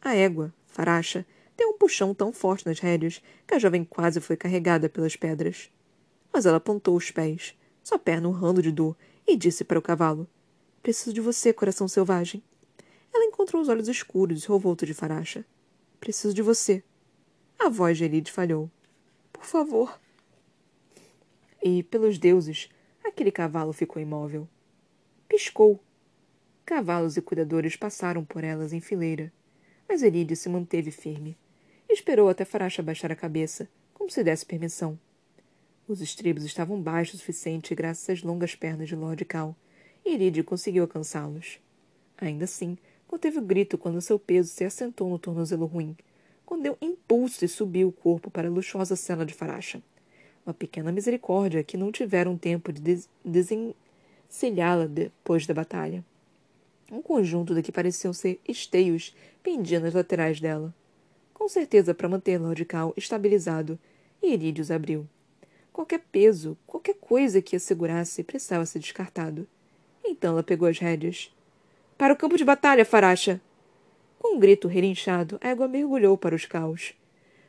A 0.00 0.14
égua, 0.14 0.54
Faracha, 0.68 1.26
deu 1.56 1.70
um 1.70 1.76
puxão 1.76 2.14
tão 2.14 2.32
forte 2.32 2.64
nas 2.64 2.78
rédeas 2.78 3.20
que 3.44 3.54
a 3.54 3.58
jovem 3.58 3.82
quase 3.82 4.20
foi 4.20 4.36
carregada 4.36 4.88
pelas 4.88 5.16
pedras. 5.16 5.68
Mas 6.32 6.46
ela 6.46 6.58
apontou 6.58 6.94
os 6.94 7.10
pés, 7.10 7.56
sua 7.82 7.98
perna 7.98 8.28
urrando 8.28 8.62
de 8.62 8.70
dor, 8.70 8.96
e 9.26 9.36
disse 9.36 9.64
para 9.64 9.80
o 9.80 9.82
cavalo: 9.82 10.28
Preciso 10.80 11.12
de 11.12 11.20
você, 11.20 11.52
coração 11.52 11.88
selvagem. 11.88 12.40
Encontrou 13.26 13.60
os 13.60 13.68
olhos 13.68 13.88
escuros 13.88 14.44
e 14.44 14.48
revolto 14.48 14.86
de 14.86 14.94
Faracha. 14.94 15.44
Preciso 15.98 16.32
de 16.32 16.42
você. 16.42 16.84
A 17.58 17.68
voz 17.68 17.98
de 17.98 18.04
Elide 18.04 18.30
falhou. 18.30 18.70
Por 19.32 19.44
favor. 19.44 19.98
E, 21.60 21.82
pelos 21.82 22.18
deuses, 22.18 22.68
aquele 23.04 23.32
cavalo 23.32 23.72
ficou 23.72 24.00
imóvel. 24.00 24.48
Piscou. 25.28 25.82
Cavalos 26.64 27.16
e 27.16 27.20
cuidadores 27.20 27.74
passaram 27.74 28.24
por 28.24 28.44
elas 28.44 28.72
em 28.72 28.80
fileira, 28.80 29.32
mas 29.88 30.04
Elide 30.04 30.36
se 30.36 30.48
manteve 30.48 30.92
firme. 30.92 31.36
Esperou 31.88 32.28
até 32.28 32.44
Faracha 32.44 32.80
baixar 32.80 33.10
a 33.10 33.16
cabeça, 33.16 33.68
como 33.92 34.08
se 34.08 34.22
desse 34.22 34.46
permissão. 34.46 34.96
Os 35.88 36.00
estribos 36.00 36.44
estavam 36.44 36.80
baixos 36.80 37.14
o 37.14 37.18
suficiente 37.18 37.74
graças 37.74 38.08
às 38.08 38.22
longas 38.22 38.54
pernas 38.54 38.88
de 38.88 38.94
Lord 38.94 39.24
Cal, 39.24 39.56
e 40.04 40.14
Elide 40.14 40.44
conseguiu 40.44 40.84
alcançá-los. 40.84 41.58
Ainda 42.18 42.44
assim, 42.44 42.78
Conteve 43.06 43.38
o 43.38 43.42
grito 43.42 43.78
quando 43.78 44.00
seu 44.00 44.18
peso 44.18 44.48
se 44.48 44.64
assentou 44.64 45.08
no 45.08 45.18
tornozelo 45.18 45.66
ruim, 45.66 45.96
quando 46.44 46.62
deu 46.62 46.76
impulso 46.80 47.44
e 47.44 47.48
subiu 47.48 47.88
o 47.88 47.92
corpo 47.92 48.30
para 48.30 48.48
a 48.48 48.50
luxuosa 48.50 48.96
cela 48.96 49.24
de 49.24 49.34
faracha. 49.34 49.82
Uma 50.44 50.54
pequena 50.54 50.92
misericórdia 50.92 51.64
que 51.64 51.76
não 51.76 51.90
tiveram 51.90 52.36
tempo 52.36 52.72
de 52.72 52.80
des 52.80 53.08
desencilhá-la 53.24 54.86
depois 54.86 55.46
da 55.46 55.54
batalha. 55.54 56.04
Um 56.90 57.02
conjunto 57.02 57.54
do 57.54 57.62
que 57.62 57.72
pareciam 57.72 58.12
ser 58.12 58.40
esteios 58.46 59.14
pendia 59.42 59.80
nas 59.80 59.94
laterais 59.94 60.40
dela. 60.40 60.72
Com 61.34 61.48
certeza 61.48 61.94
para 61.94 62.08
manter 62.08 62.38
Lord 62.38 62.64
Cal 62.64 62.94
estabilizado, 62.96 63.78
e 64.22 64.72
abriu. 64.72 65.06
Qualquer 65.72 66.00
peso, 66.10 66.56
qualquer 66.66 66.94
coisa 66.94 67.42
que 67.42 67.54
a 67.54 67.60
segurasse 67.60 68.24
precisava 68.24 68.64
ser 68.66 68.78
descartado. 68.78 69.46
Então 70.04 70.32
ela 70.32 70.42
pegou 70.42 70.66
as 70.66 70.78
rédeas. 70.78 71.30
Para 71.98 72.12
o 72.12 72.16
campo 72.16 72.36
de 72.36 72.44
batalha, 72.44 72.84
Faracha! 72.84 73.40
Com 74.18 74.36
um 74.36 74.38
grito 74.38 74.68
relinchado, 74.68 75.38
a 75.40 75.48
égua 75.48 75.66
mergulhou 75.66 76.18
para 76.18 76.34
os 76.34 76.44
caos. 76.44 76.92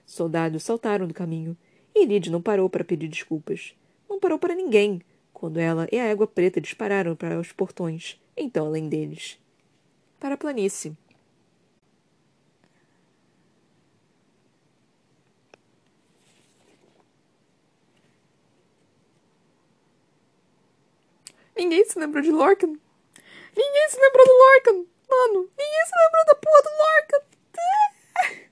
Soldados 0.06 0.64
saltaram 0.64 1.06
do 1.06 1.14
caminho, 1.14 1.58
e 1.93 2.04
Irid 2.04 2.32
não 2.32 2.41
parou 2.41 2.70
para 2.70 2.84
pedir 2.84 3.10
desculpas. 3.10 3.76
Não 4.10 4.20
parou 4.20 4.39
para 4.39 4.56
ninguém, 4.56 5.02
quando 5.34 5.60
ela 5.60 5.86
e 5.91 6.00
a 6.00 6.06
égua 6.06 6.26
preta 6.26 6.62
dispararam 6.62 7.14
para 7.14 7.38
os 7.38 7.52
portões, 7.52 8.20
então 8.38 8.68
além 8.68 8.88
deles. 8.88 9.38
Para 10.18 10.36
a 10.36 10.38
planície. 10.38 10.95
Ninguém 21.56 21.84
se 21.84 22.00
lembrou 22.00 22.24
de 22.24 22.32
Lorcan. 22.32 22.78
Ninguém 23.58 23.89
se 23.89 23.99
lembrou 23.99 24.26
do 24.26 24.34
Lorcan. 24.34 24.86
Mano, 25.10 25.49
ninguém 25.58 25.86
se 25.86 25.93
lembrou 25.97 26.26
da 26.28 26.36
porra 26.36 26.62
do 26.62 26.70
Lorcan. 26.78 27.22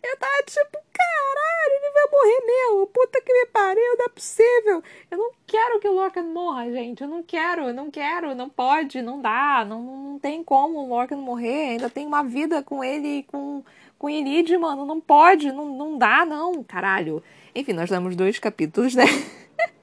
Eu 0.00 0.16
tava 0.16 0.42
tipo, 0.44 0.78
caralho, 0.92 1.74
ele 1.74 1.90
vai 1.92 2.10
morrer 2.10 2.46
mesmo. 2.46 2.86
Puta 2.86 3.20
que 3.20 3.32
me 3.32 3.46
pariu, 3.46 3.96
não 3.98 4.04
é 4.04 4.08
possível. 4.08 4.82
Eu 5.10 5.18
não 5.18 5.32
quero 5.46 5.80
que 5.80 5.88
o 5.88 5.92
Lorcan 5.92 6.22
morra, 6.22 6.70
gente. 6.70 7.02
Eu 7.02 7.08
não 7.08 7.22
quero, 7.22 7.62
eu 7.62 7.74
não 7.74 7.90
quero, 7.90 8.34
não 8.34 8.48
pode, 8.48 9.02
não 9.02 9.20
dá. 9.20 9.64
Não, 9.64 9.82
não 9.82 10.18
tem 10.18 10.44
como 10.44 10.78
o 10.78 10.88
Lorcan 10.88 11.16
morrer. 11.16 11.70
Ainda 11.70 11.90
tem 11.90 12.06
uma 12.06 12.22
vida 12.22 12.62
com 12.62 12.82
ele 12.82 13.24
com, 13.24 13.64
com 13.98 14.08
Elide, 14.08 14.56
mano. 14.56 14.86
Não 14.86 15.00
pode, 15.00 15.50
não, 15.50 15.66
não 15.66 15.98
dá, 15.98 16.24
não, 16.24 16.62
caralho. 16.62 17.22
Enfim, 17.54 17.72
nós 17.72 17.90
damos 17.90 18.14
dois 18.14 18.38
capítulos, 18.38 18.94
né? 18.94 19.04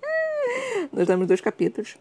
nós 0.93 1.07
damos 1.07 1.27
dois 1.27 1.41
capítulos. 1.41 1.97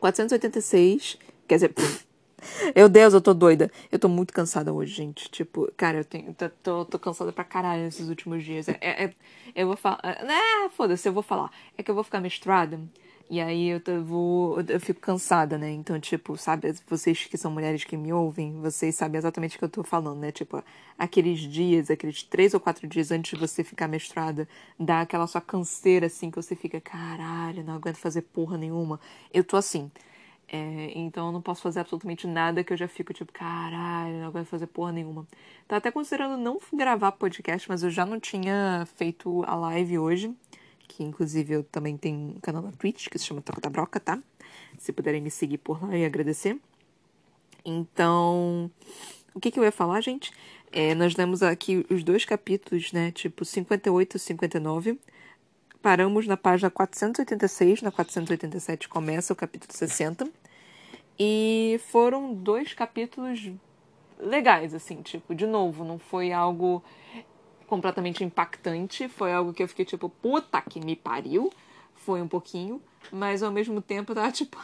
486, 0.00 1.18
quer 1.50 1.56
dizer, 1.56 1.68
pff, 1.70 2.06
meu 2.76 2.88
Deus, 2.88 3.12
eu 3.12 3.20
tô 3.20 3.34
doida. 3.34 3.70
Eu 3.90 3.98
tô 3.98 4.08
muito 4.08 4.32
cansada 4.32 4.72
hoje, 4.72 4.94
gente. 4.94 5.28
Tipo, 5.30 5.70
cara, 5.76 5.98
eu 5.98 6.04
tenho, 6.04 6.32
tô, 6.32 6.48
tô, 6.48 6.84
tô 6.84 6.98
cansada 6.98 7.32
pra 7.32 7.42
caralho 7.42 7.82
nesses 7.82 8.08
últimos 8.08 8.44
dias. 8.44 8.68
É, 8.68 8.78
é, 8.80 9.04
é 9.04 9.14
eu 9.54 9.66
vou 9.66 9.76
falar. 9.76 9.98
É, 10.04 10.68
foda-se, 10.70 11.08
eu 11.08 11.12
vou 11.12 11.24
falar. 11.24 11.50
É 11.76 11.82
que 11.82 11.90
eu 11.90 11.94
vou 11.94 12.04
ficar 12.04 12.20
menstruada. 12.20 12.80
E 13.28 13.40
aí 13.40 13.68
eu, 13.68 13.80
tô, 13.80 14.02
vou, 14.02 14.60
eu 14.60 14.80
fico 14.80 15.00
cansada, 15.00 15.56
né? 15.58 15.70
Então, 15.70 15.98
tipo, 16.00 16.36
sabe, 16.36 16.72
vocês 16.88 17.26
que 17.26 17.36
são 17.36 17.50
mulheres 17.50 17.84
que 17.84 17.96
me 17.96 18.12
ouvem, 18.12 18.60
vocês 18.60 18.94
sabem 18.96 19.18
exatamente 19.18 19.56
o 19.56 19.58
que 19.58 19.64
eu 19.64 19.68
tô 19.68 19.84
falando, 19.84 20.18
né? 20.18 20.32
Tipo, 20.32 20.62
aqueles 20.98 21.38
dias, 21.40 21.90
aqueles 21.90 22.24
três 22.24 22.54
ou 22.54 22.60
quatro 22.60 22.88
dias 22.88 23.12
antes 23.12 23.32
de 23.32 23.38
você 23.38 23.62
ficar 23.62 23.86
menstruada, 23.86 24.48
dá 24.78 25.02
aquela 25.02 25.28
sua 25.28 25.40
canseira 25.40 26.06
assim 26.06 26.28
que 26.30 26.36
você 26.36 26.56
fica, 26.56 26.80
caralho, 26.80 27.62
não 27.64 27.74
aguento 27.74 27.96
fazer 27.96 28.22
porra 28.22 28.58
nenhuma. 28.58 29.00
Eu 29.32 29.44
tô 29.44 29.56
assim. 29.56 29.90
É, 30.52 30.90
então 30.98 31.26
eu 31.26 31.32
não 31.32 31.40
posso 31.40 31.62
fazer 31.62 31.78
absolutamente 31.78 32.26
nada 32.26 32.64
que 32.64 32.72
eu 32.72 32.76
já 32.76 32.88
fico 32.88 33.14
tipo, 33.14 33.32
caralho, 33.32 34.18
não 34.18 34.26
aguento 34.26 34.48
fazer 34.48 34.66
porra 34.66 34.90
nenhuma. 34.90 35.24
Tá 35.68 35.76
até 35.76 35.92
considerando 35.92 36.36
não 36.36 36.58
gravar 36.72 37.12
podcast, 37.12 37.68
mas 37.68 37.84
eu 37.84 37.90
já 37.90 38.04
não 38.04 38.18
tinha 38.18 38.84
feito 38.96 39.44
a 39.46 39.54
live 39.54 39.98
hoje. 40.00 40.34
Que 40.88 41.04
inclusive 41.04 41.54
eu 41.54 41.62
também 41.62 41.96
tenho 41.96 42.16
um 42.36 42.40
canal 42.40 42.62
na 42.62 42.72
Twitch 42.72 43.08
que 43.08 43.16
se 43.16 43.26
chama 43.26 43.40
Toca 43.40 43.60
da 43.60 43.70
Broca, 43.70 44.00
tá? 44.00 44.18
Se 44.76 44.92
puderem 44.92 45.20
me 45.20 45.30
seguir 45.30 45.58
por 45.58 45.80
lá 45.84 45.96
e 45.96 46.04
agradecer. 46.04 46.58
Então, 47.64 48.68
o 49.32 49.38
que, 49.38 49.52
que 49.52 49.60
eu 49.60 49.64
ia 49.64 49.70
falar, 49.70 50.00
gente? 50.00 50.32
É, 50.72 50.96
nós 50.96 51.14
lemos 51.14 51.44
aqui 51.44 51.86
os 51.88 52.02
dois 52.02 52.24
capítulos, 52.24 52.92
né? 52.92 53.12
Tipo 53.12 53.44
58 53.44 54.16
e 54.16 54.20
59. 54.20 54.98
Paramos 55.80 56.26
na 56.26 56.36
página 56.36 56.70
486, 56.70 57.82
na 57.82 57.92
487 57.92 58.88
começa 58.88 59.32
o 59.32 59.36
capítulo 59.36 59.72
60. 59.72 60.28
E 61.22 61.78
foram 61.90 62.32
dois 62.32 62.72
capítulos 62.72 63.50
legais, 64.18 64.72
assim, 64.72 65.02
tipo, 65.02 65.34
de 65.34 65.46
novo, 65.46 65.84
não 65.84 65.98
foi 65.98 66.32
algo 66.32 66.82
completamente 67.66 68.24
impactante, 68.24 69.06
foi 69.06 69.30
algo 69.30 69.52
que 69.52 69.62
eu 69.62 69.68
fiquei 69.68 69.84
tipo, 69.84 70.08
puta 70.08 70.62
que 70.62 70.80
me 70.80 70.96
pariu. 70.96 71.52
Foi 71.94 72.22
um 72.22 72.26
pouquinho, 72.26 72.80
mas 73.12 73.42
ao 73.42 73.52
mesmo 73.52 73.82
tempo 73.82 74.12
eu 74.12 74.16
tava 74.16 74.32
tipo, 74.32 74.56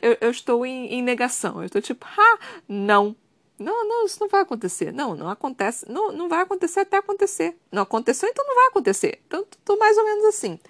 eu, 0.00 0.16
eu 0.20 0.30
estou 0.30 0.64
em, 0.64 0.86
em 0.86 1.02
negação. 1.02 1.58
Eu 1.58 1.66
estou 1.66 1.82
tipo, 1.82 2.06
ah, 2.06 2.38
não, 2.68 3.16
não, 3.58 3.88
não, 3.88 4.06
isso 4.06 4.20
não 4.20 4.28
vai 4.28 4.42
acontecer. 4.42 4.92
Não, 4.92 5.16
não 5.16 5.28
acontece. 5.28 5.90
Não, 5.90 6.12
não 6.12 6.28
vai 6.28 6.42
acontecer 6.42 6.78
até 6.78 6.98
acontecer. 6.98 7.56
Não 7.72 7.82
aconteceu, 7.82 8.28
então 8.28 8.46
não 8.46 8.54
vai 8.54 8.66
acontecer. 8.68 9.20
Então, 9.26 9.44
tô 9.64 9.76
mais 9.76 9.98
ou 9.98 10.04
menos 10.04 10.26
assim. 10.26 10.60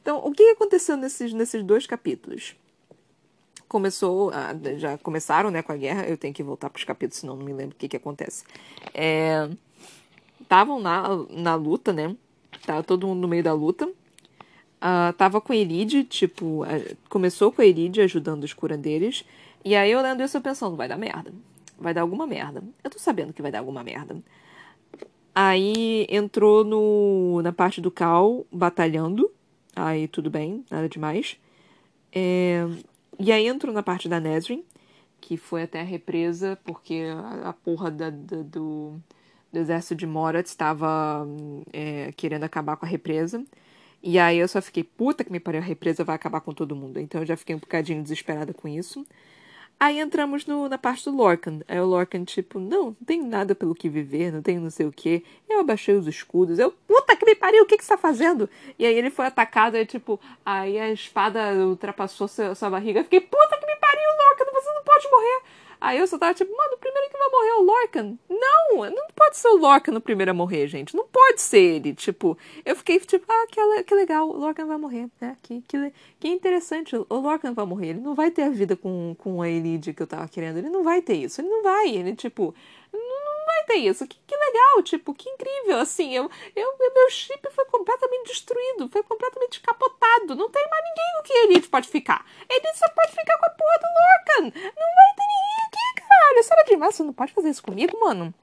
Então, 0.00 0.24
o 0.24 0.30
que 0.30 0.50
aconteceu 0.50 0.96
nesses, 0.96 1.32
nesses 1.32 1.64
dois 1.64 1.84
capítulos? 1.84 2.54
Começou, 3.68 4.32
já 4.78 4.96
começaram, 4.98 5.50
né, 5.50 5.62
com 5.62 5.72
a 5.72 5.76
guerra. 5.76 6.06
Eu 6.06 6.16
tenho 6.16 6.32
que 6.32 6.42
voltar 6.42 6.70
para 6.70 6.78
os 6.78 6.84
capítulos, 6.84 7.18
senão 7.18 7.36
não 7.36 7.44
me 7.44 7.52
lembro 7.52 7.74
o 7.74 7.78
que 7.78 7.88
que 7.88 7.96
acontece. 7.96 8.44
Estavam 10.40 10.78
é, 10.78 10.82
na, 10.82 11.08
na 11.30 11.54
luta, 11.54 11.92
né? 11.92 12.16
Tava 12.64 12.82
todo 12.82 13.06
mundo 13.06 13.20
no 13.20 13.28
meio 13.28 13.42
da 13.42 13.52
luta. 13.52 13.86
Uh, 13.86 15.12
tava 15.18 15.40
com 15.40 15.52
a 15.52 15.56
Elide, 15.56 16.04
tipo, 16.04 16.62
começou 17.08 17.50
com 17.50 17.60
a 17.60 17.66
Elide 17.66 18.00
ajudando 18.00 18.44
os 18.44 18.54
curandeiros. 18.54 19.24
E 19.64 19.74
aí 19.74 19.90
eu 19.90 20.00
lendo 20.00 20.22
isso 20.22 20.36
eu 20.36 20.40
pensando, 20.40 20.76
vai 20.76 20.88
dar 20.88 20.96
merda 20.96 21.32
vai 21.78 21.94
dar 21.94 22.00
alguma 22.00 22.26
merda. 22.26 22.62
Eu 22.82 22.90
tô 22.90 22.98
sabendo 22.98 23.32
que 23.32 23.40
vai 23.40 23.52
dar 23.52 23.60
alguma 23.60 23.84
merda. 23.84 24.16
Aí 25.34 26.06
entrou 26.10 26.64
no, 26.64 27.40
na 27.42 27.52
parte 27.52 27.80
do 27.80 27.90
Cal 27.90 28.44
batalhando. 28.50 29.30
Aí 29.76 30.08
tudo 30.08 30.28
bem, 30.28 30.64
nada 30.70 30.88
demais. 30.88 31.36
É, 32.12 32.66
e 33.18 33.32
aí 33.32 33.46
entrou 33.46 33.74
na 33.74 33.82
parte 33.82 34.08
da 34.08 34.20
Nesrin, 34.20 34.64
que 35.20 35.36
foi 35.36 35.62
até 35.62 35.80
a 35.80 35.84
represa, 35.84 36.58
porque 36.64 37.04
a, 37.12 37.50
a 37.50 37.52
porra 37.52 37.90
da, 37.90 38.10
da, 38.10 38.42
do, 38.42 39.00
do 39.52 39.58
exército 39.58 39.94
de 39.94 40.06
Morat 40.06 40.46
estava 40.46 41.26
é, 41.72 42.12
querendo 42.16 42.44
acabar 42.44 42.76
com 42.76 42.86
a 42.86 42.88
represa. 42.88 43.44
E 44.02 44.18
aí 44.18 44.38
eu 44.38 44.46
só 44.46 44.62
fiquei, 44.62 44.84
puta 44.84 45.24
que 45.24 45.32
me 45.32 45.40
pariu, 45.40 45.60
a 45.60 45.64
represa 45.64 46.04
vai 46.04 46.14
acabar 46.14 46.40
com 46.40 46.52
todo 46.54 46.76
mundo. 46.76 47.00
Então 47.00 47.20
eu 47.20 47.26
já 47.26 47.36
fiquei 47.36 47.54
um 47.56 47.58
bocadinho 47.58 48.02
desesperada 48.02 48.54
com 48.54 48.68
isso. 48.68 49.04
Aí 49.80 50.00
entramos 50.00 50.44
no, 50.44 50.68
na 50.68 50.76
parte 50.76 51.04
do 51.04 51.16
Lorcan. 51.16 51.60
Aí 51.68 51.78
o 51.78 51.86
Lorcan, 51.86 52.24
tipo, 52.24 52.58
não, 52.58 52.86
não 52.86 52.94
tenho 53.06 53.24
nada 53.24 53.54
pelo 53.54 53.74
que 53.74 53.88
viver, 53.88 54.32
não 54.32 54.42
tenho 54.42 54.60
não 54.60 54.70
sei 54.70 54.86
o 54.86 54.92
que. 54.92 55.24
Eu 55.48 55.60
abaixei 55.60 55.94
os 55.94 56.06
escudos. 56.08 56.58
Eu, 56.58 56.72
puta 56.86 57.14
que 57.14 57.24
me 57.24 57.34
pariu, 57.36 57.62
o 57.62 57.66
que 57.66 57.78
que 57.78 57.84
você 57.84 57.90
tá 57.90 57.98
fazendo? 57.98 58.50
E 58.76 58.84
aí 58.84 58.94
ele 58.94 59.08
foi 59.10 59.26
atacado, 59.26 59.76
aí 59.76 59.86
tipo, 59.86 60.18
aí 60.44 60.78
a 60.80 60.90
espada 60.90 61.54
ultrapassou 61.54 62.26
sua, 62.26 62.56
sua 62.56 62.70
barriga. 62.70 63.00
Eu 63.00 63.04
fiquei, 63.04 63.20
puta 63.20 63.56
que 63.56 63.66
me 63.66 63.76
pariu, 63.76 64.10
Lorcan, 64.18 64.44
você 64.52 64.74
não 64.74 64.82
pode 64.82 65.10
morrer. 65.10 65.42
Aí 65.80 65.98
eu 65.98 66.06
só 66.06 66.18
tava 66.18 66.34
tipo, 66.34 66.50
mano, 66.56 66.74
o 66.74 66.78
primeiro 66.78 67.10
que 67.10 67.18
vai 67.18 67.28
morrer 67.28 67.48
é 67.48 67.54
o 67.54 67.62
Lorcan. 67.62 68.18
Não, 68.28 68.90
não 68.90 69.06
pode 69.14 69.36
ser 69.36 69.48
o 69.48 69.56
Lorcan 69.56 69.96
o 69.96 70.00
primeiro 70.00 70.30
a 70.30 70.34
morrer, 70.34 70.66
gente. 70.66 70.96
Não 70.96 71.06
pode 71.06 71.40
ser 71.40 71.58
ele. 71.58 71.94
Tipo, 71.94 72.36
eu 72.64 72.74
fiquei 72.76 72.98
tipo, 73.00 73.24
ah, 73.28 73.46
que, 73.48 73.82
que 73.84 73.94
legal, 73.94 74.28
o 74.28 74.36
Lorcan 74.36 74.66
vai 74.66 74.78
morrer, 74.78 75.08
né? 75.20 75.36
Que, 75.42 75.62
que, 75.62 75.92
que 76.18 76.28
interessante, 76.28 76.96
o 76.96 77.06
Lorcan 77.10 77.52
vai 77.52 77.64
morrer. 77.64 77.88
Ele 77.88 78.00
não 78.00 78.14
vai 78.14 78.30
ter 78.30 78.42
a 78.42 78.50
vida 78.50 78.76
com, 78.76 79.14
com 79.18 79.40
a 79.40 79.48
Elide 79.48 79.92
que 79.92 80.02
eu 80.02 80.06
tava 80.06 80.28
querendo. 80.28 80.58
Ele 80.58 80.70
não 80.70 80.82
vai 80.82 81.00
ter 81.00 81.14
isso. 81.14 81.40
Ele 81.40 81.48
não 81.48 81.62
vai. 81.62 81.88
Ele, 81.88 82.14
tipo, 82.14 82.54
não 82.92 83.27
ter 83.68 83.76
isso. 83.76 84.06
Que, 84.06 84.18
que 84.26 84.36
legal, 84.36 84.82
tipo, 84.82 85.14
que 85.14 85.28
incrível. 85.28 85.78
Assim, 85.78 86.14
eu, 86.14 86.30
eu, 86.56 86.78
meu 86.78 87.10
chip 87.10 87.48
foi 87.50 87.64
completamente 87.66 88.28
destruído, 88.28 88.88
foi 88.88 89.02
completamente 89.02 89.60
capotado. 89.60 90.34
Não 90.34 90.50
tem 90.50 90.66
mais 90.68 90.84
ninguém 90.84 91.12
com 91.16 91.22
que 91.22 91.32
a 91.32 91.44
Elite 91.44 91.68
pode 91.68 91.88
ficar. 91.88 92.26
Ele 92.48 92.74
só 92.74 92.88
pode 92.88 93.12
ficar 93.12 93.38
com 93.38 93.46
a 93.46 93.50
porra 93.50 93.78
do 93.78 93.86
Lorcan. 93.86 94.58
Não 94.58 94.94
vai 94.94 95.14
ter 95.14 95.26
ninguém 95.28 95.66
aqui, 95.66 96.00
caralho. 96.00 96.42
Será 96.42 96.62
demais? 96.64 96.94
Você 96.94 97.02
não 97.02 97.12
pode 97.12 97.32
fazer 97.32 97.50
isso 97.50 97.62
comigo, 97.62 98.00
mano? 98.00 98.34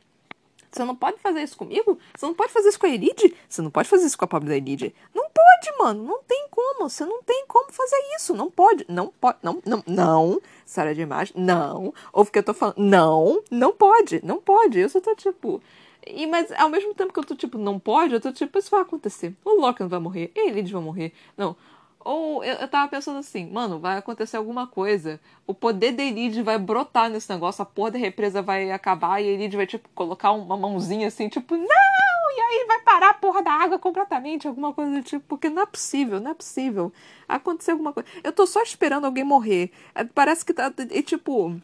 Você 0.75 0.83
não 0.83 0.95
pode 0.95 1.17
fazer 1.19 1.41
isso 1.41 1.55
comigo? 1.55 1.97
Você 2.13 2.25
não 2.25 2.33
pode 2.33 2.51
fazer 2.51 2.67
isso 2.67 2.79
com 2.79 2.85
a 2.85 2.89
Elide? 2.89 3.33
Você 3.47 3.61
não 3.61 3.71
pode 3.71 3.87
fazer 3.87 4.05
isso 4.05 4.17
com 4.17 4.25
a 4.25 4.27
pobre 4.27 4.49
da 4.49 4.57
Elide? 4.57 4.93
Não 5.13 5.23
pode, 5.29 5.44
mano. 5.77 6.03
Não 6.03 6.23
tem 6.23 6.47
como. 6.49 6.89
Você 6.89 7.05
não 7.05 7.21
tem 7.23 7.45
como 7.47 7.71
fazer 7.71 7.97
isso. 8.15 8.33
Não 8.33 8.49
pode. 8.49 8.85
Não 8.87 9.07
pode. 9.07 9.37
Não, 9.41 9.61
não, 9.65 9.83
não. 9.85 10.41
Sara 10.65 10.93
de 10.93 11.01
imagem. 11.01 11.33
Não. 11.37 11.93
Ou 12.11 12.25
porque 12.25 12.39
eu 12.39 12.43
tô 12.43 12.53
falando. 12.53 12.77
Não. 12.77 13.41
Não 13.51 13.73
pode. 13.73 14.23
Não 14.23 14.39
pode. 14.39 14.79
Eu 14.79 14.89
só 14.89 14.99
tô 14.99 15.15
tipo. 15.15 15.61
E, 16.05 16.27
mas 16.27 16.51
ao 16.51 16.69
mesmo 16.69 16.93
tempo 16.93 17.11
que 17.11 17.19
eu 17.19 17.23
tô 17.23 17.35
tipo, 17.35 17.57
não 17.57 17.79
pode, 17.79 18.13
eu 18.13 18.21
tô 18.21 18.31
tipo, 18.31 18.57
isso 18.59 18.69
vai 18.69 18.81
acontecer. 18.81 19.33
O 19.43 19.59
Loki 19.59 19.83
vai 19.85 19.99
morrer, 19.99 20.31
eles 20.35 20.69
vão 20.69 20.81
morrer. 20.81 21.11
Não. 21.35 21.55
Ou 21.99 22.43
eu, 22.43 22.53
eu 22.57 22.67
tava 22.67 22.87
pensando 22.87 23.17
assim, 23.17 23.49
mano, 23.49 23.79
vai 23.79 23.97
acontecer 23.97 24.37
alguma 24.37 24.67
coisa. 24.67 25.19
O 25.47 25.53
poder 25.55 25.91
da 25.91 26.03
Elide 26.03 26.43
vai 26.43 26.59
brotar 26.59 27.09
nesse 27.09 27.31
negócio, 27.31 27.63
a 27.63 27.65
porra 27.65 27.91
da 27.91 27.97
represa 27.97 28.43
vai 28.43 28.71
acabar 28.71 29.19
e 29.19 29.27
a 29.27 29.31
Elide 29.31 29.57
vai, 29.57 29.65
tipo, 29.65 29.89
colocar 29.95 30.31
uma 30.31 30.55
mãozinha 30.55 31.07
assim, 31.07 31.27
tipo, 31.27 31.57
não! 31.57 32.04
E 32.31 32.39
aí 32.39 32.65
vai 32.67 32.81
parar 32.81 33.09
a 33.09 33.13
porra 33.13 33.41
da 33.41 33.51
água 33.51 33.79
completamente, 33.79 34.47
alguma 34.47 34.73
coisa 34.73 34.91
do 34.91 35.03
tipo, 35.03 35.25
porque 35.27 35.49
não 35.49 35.63
é 35.63 35.65
possível, 35.65 36.19
não 36.19 36.31
é 36.31 36.33
possível. 36.33 36.91
Acontecer 37.27 37.71
alguma 37.71 37.93
coisa. 37.93 38.07
Eu 38.23 38.31
tô 38.31 38.45
só 38.45 38.61
esperando 38.61 39.05
alguém 39.05 39.23
morrer. 39.23 39.71
É, 39.93 40.03
parece 40.03 40.45
que 40.45 40.53
tá. 40.53 40.71
E 40.91 41.03
tipo 41.03 41.59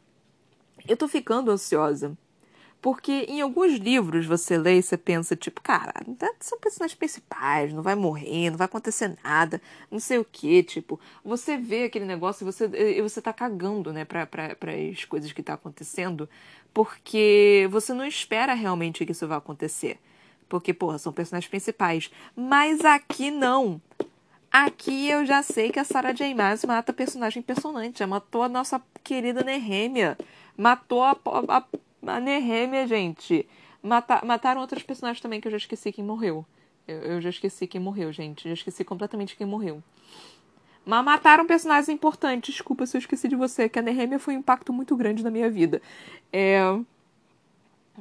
eu 0.88 0.98
tô 0.98 1.08
ficando 1.08 1.52
ansiosa. 1.52 2.18
Porque 2.82 3.28
em 3.30 3.42
alguns 3.42 3.74
livros 3.74 4.26
você 4.26 4.58
lê 4.58 4.80
e 4.80 4.82
você 4.82 4.98
pensa, 4.98 5.36
tipo, 5.36 5.62
cara, 5.62 5.94
são 6.40 6.60
personagens 6.60 6.98
principais, 6.98 7.72
não 7.72 7.84
vai 7.84 7.94
morrer, 7.94 8.50
não 8.50 8.58
vai 8.58 8.66
acontecer 8.66 9.16
nada, 9.24 9.62
não 9.92 10.00
sei 10.00 10.18
o 10.18 10.26
que, 10.26 10.64
tipo, 10.64 11.00
você 11.24 11.58
vê 11.58 11.84
aquele 11.84 12.06
negócio 12.06 12.44
e 12.44 12.52
você, 12.52 12.66
e 12.66 13.00
você 13.00 13.22
tá 13.22 13.32
cagando, 13.32 13.94
né, 13.94 14.04
pra, 14.04 14.26
pra, 14.26 14.56
as 14.92 15.06
coisas 15.06 15.32
que 15.32 15.44
tá 15.44 15.54
acontecendo, 15.54 16.28
porque 16.74 17.68
você 17.70 17.94
não 17.94 18.04
espera 18.04 18.56
realmente 18.56 19.06
que 19.06 19.12
isso 19.12 19.28
vai 19.28 19.38
acontecer. 19.38 20.00
Porque, 20.52 20.74
porra, 20.74 20.98
são 20.98 21.14
personagens 21.14 21.50
principais. 21.50 22.12
Mas 22.36 22.84
aqui 22.84 23.32
não. 23.32 23.82
Aqui 24.52 25.08
eu 25.08 25.26
já 25.26 25.42
sei 25.42 25.72
que 25.72 25.80
a 25.80 25.86
Sarah 25.86 26.12
J. 26.12 26.36
Maas 26.36 26.66
mata 26.66 26.92
personagem. 26.92 27.42
Já 27.96 28.06
matou 28.06 28.44
a 28.44 28.50
nossa 28.50 28.82
querida 29.02 29.46
Nehemia. 29.46 30.18
Matou 30.58 31.04
a, 31.04 31.16
a 31.48 31.64
a 32.06 32.20
Nehemia, 32.20 32.86
gente. 32.86 33.48
Mata 33.82 34.22
mataram 34.26 34.60
outros 34.60 34.84
personagens 34.84 35.22
também 35.22 35.40
que 35.40 35.48
eu 35.48 35.52
já 35.52 35.58
esqueci 35.58 35.90
quem 35.90 36.04
morreu. 36.04 36.46
Eu, 36.86 36.98
eu, 36.98 37.22
já 37.22 37.30
esqueci 37.30 37.66
quem 37.66 37.80
morreu, 37.80 38.12
gente. 38.12 38.50
Já 38.50 38.54
esqueci 38.54 38.84
completamente 38.84 39.38
quem 39.38 39.48
morreu. 39.48 39.82
Mas 40.86 41.06
mataram 41.06 41.46
personagens 41.46 41.88
importantes. 41.88 42.56
Desculpa 42.56 42.86
se 42.86 42.98
eu 42.98 43.00
esqueci 43.00 43.30
de 43.30 43.38
você, 43.38 43.70
que 43.70 43.80
a 43.80 43.82
Nehemia 43.82 44.20
foi 44.20 44.36
um 44.36 44.40
impacto 44.40 44.74
muito 44.74 44.98
grande 44.98 45.24
na 45.24 45.32
minha 45.32 45.50
vida. 45.50 45.82
É... 46.34 46.60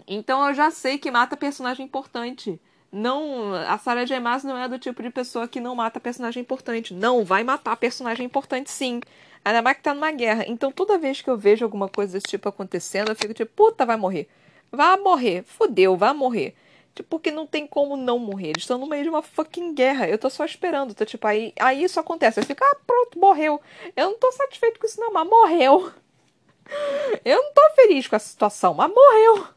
Então 0.06 0.46
eu 0.48 0.54
já 0.54 0.70
sei 0.70 0.98
que 0.98 1.10
mata 1.10 1.36
personagem 1.36 1.84
importante. 1.84 2.60
Não, 2.92 3.54
a 3.54 3.78
Sarah 3.78 4.04
J. 4.04 4.18
Maas 4.18 4.42
não 4.42 4.56
é 4.56 4.68
do 4.68 4.78
tipo 4.78 5.02
de 5.02 5.10
pessoa 5.10 5.46
que 5.46 5.60
não 5.60 5.76
mata 5.76 6.00
personagem 6.00 6.40
importante. 6.40 6.92
Não, 6.92 7.24
vai 7.24 7.44
matar 7.44 7.76
personagem 7.76 8.26
importante 8.26 8.70
sim. 8.70 9.00
Ainda 9.44 9.62
mais 9.62 9.76
que 9.76 9.82
tá 9.82 9.94
numa 9.94 10.10
guerra. 10.10 10.44
Então 10.48 10.72
toda 10.72 10.98
vez 10.98 11.20
que 11.20 11.30
eu 11.30 11.36
vejo 11.36 11.64
alguma 11.64 11.88
coisa 11.88 12.14
desse 12.14 12.26
tipo 12.26 12.48
acontecendo, 12.48 13.10
eu 13.10 13.16
fico 13.16 13.32
tipo, 13.34 13.52
puta, 13.54 13.86
vai 13.86 13.96
morrer. 13.96 14.28
Vai 14.72 14.96
morrer. 14.96 15.44
Fudeu, 15.44 15.96
vai 15.96 16.12
morrer. 16.12 16.54
Tipo, 16.94 17.08
porque 17.10 17.30
não 17.30 17.46
tem 17.46 17.66
como 17.66 17.96
não 17.96 18.18
morrer. 18.18 18.48
Eles 18.50 18.62
estão 18.64 18.78
no 18.78 18.86
meio 18.86 19.04
de 19.04 19.08
uma 19.08 19.22
fucking 19.22 19.74
guerra. 19.74 20.08
Eu 20.08 20.18
tô 20.18 20.28
só 20.28 20.44
esperando. 20.44 20.94
Tô 20.94 21.04
tipo, 21.04 21.26
aí, 21.26 21.52
aí 21.60 21.84
isso 21.84 22.00
acontece. 22.00 22.40
Eu 22.40 22.44
fico, 22.44 22.64
ah, 22.64 22.76
pronto, 22.86 23.18
morreu. 23.18 23.60
Eu 23.96 24.10
não 24.10 24.18
tô 24.18 24.32
satisfeito 24.32 24.80
com 24.80 24.86
isso, 24.86 25.00
não, 25.00 25.12
mas 25.12 25.28
morreu. 25.28 25.92
Eu 27.24 27.42
não 27.42 27.52
tô 27.52 27.62
feliz 27.74 28.06
com 28.06 28.14
a 28.14 28.18
situação, 28.18 28.74
mas 28.74 28.88
morreu. 28.88 29.48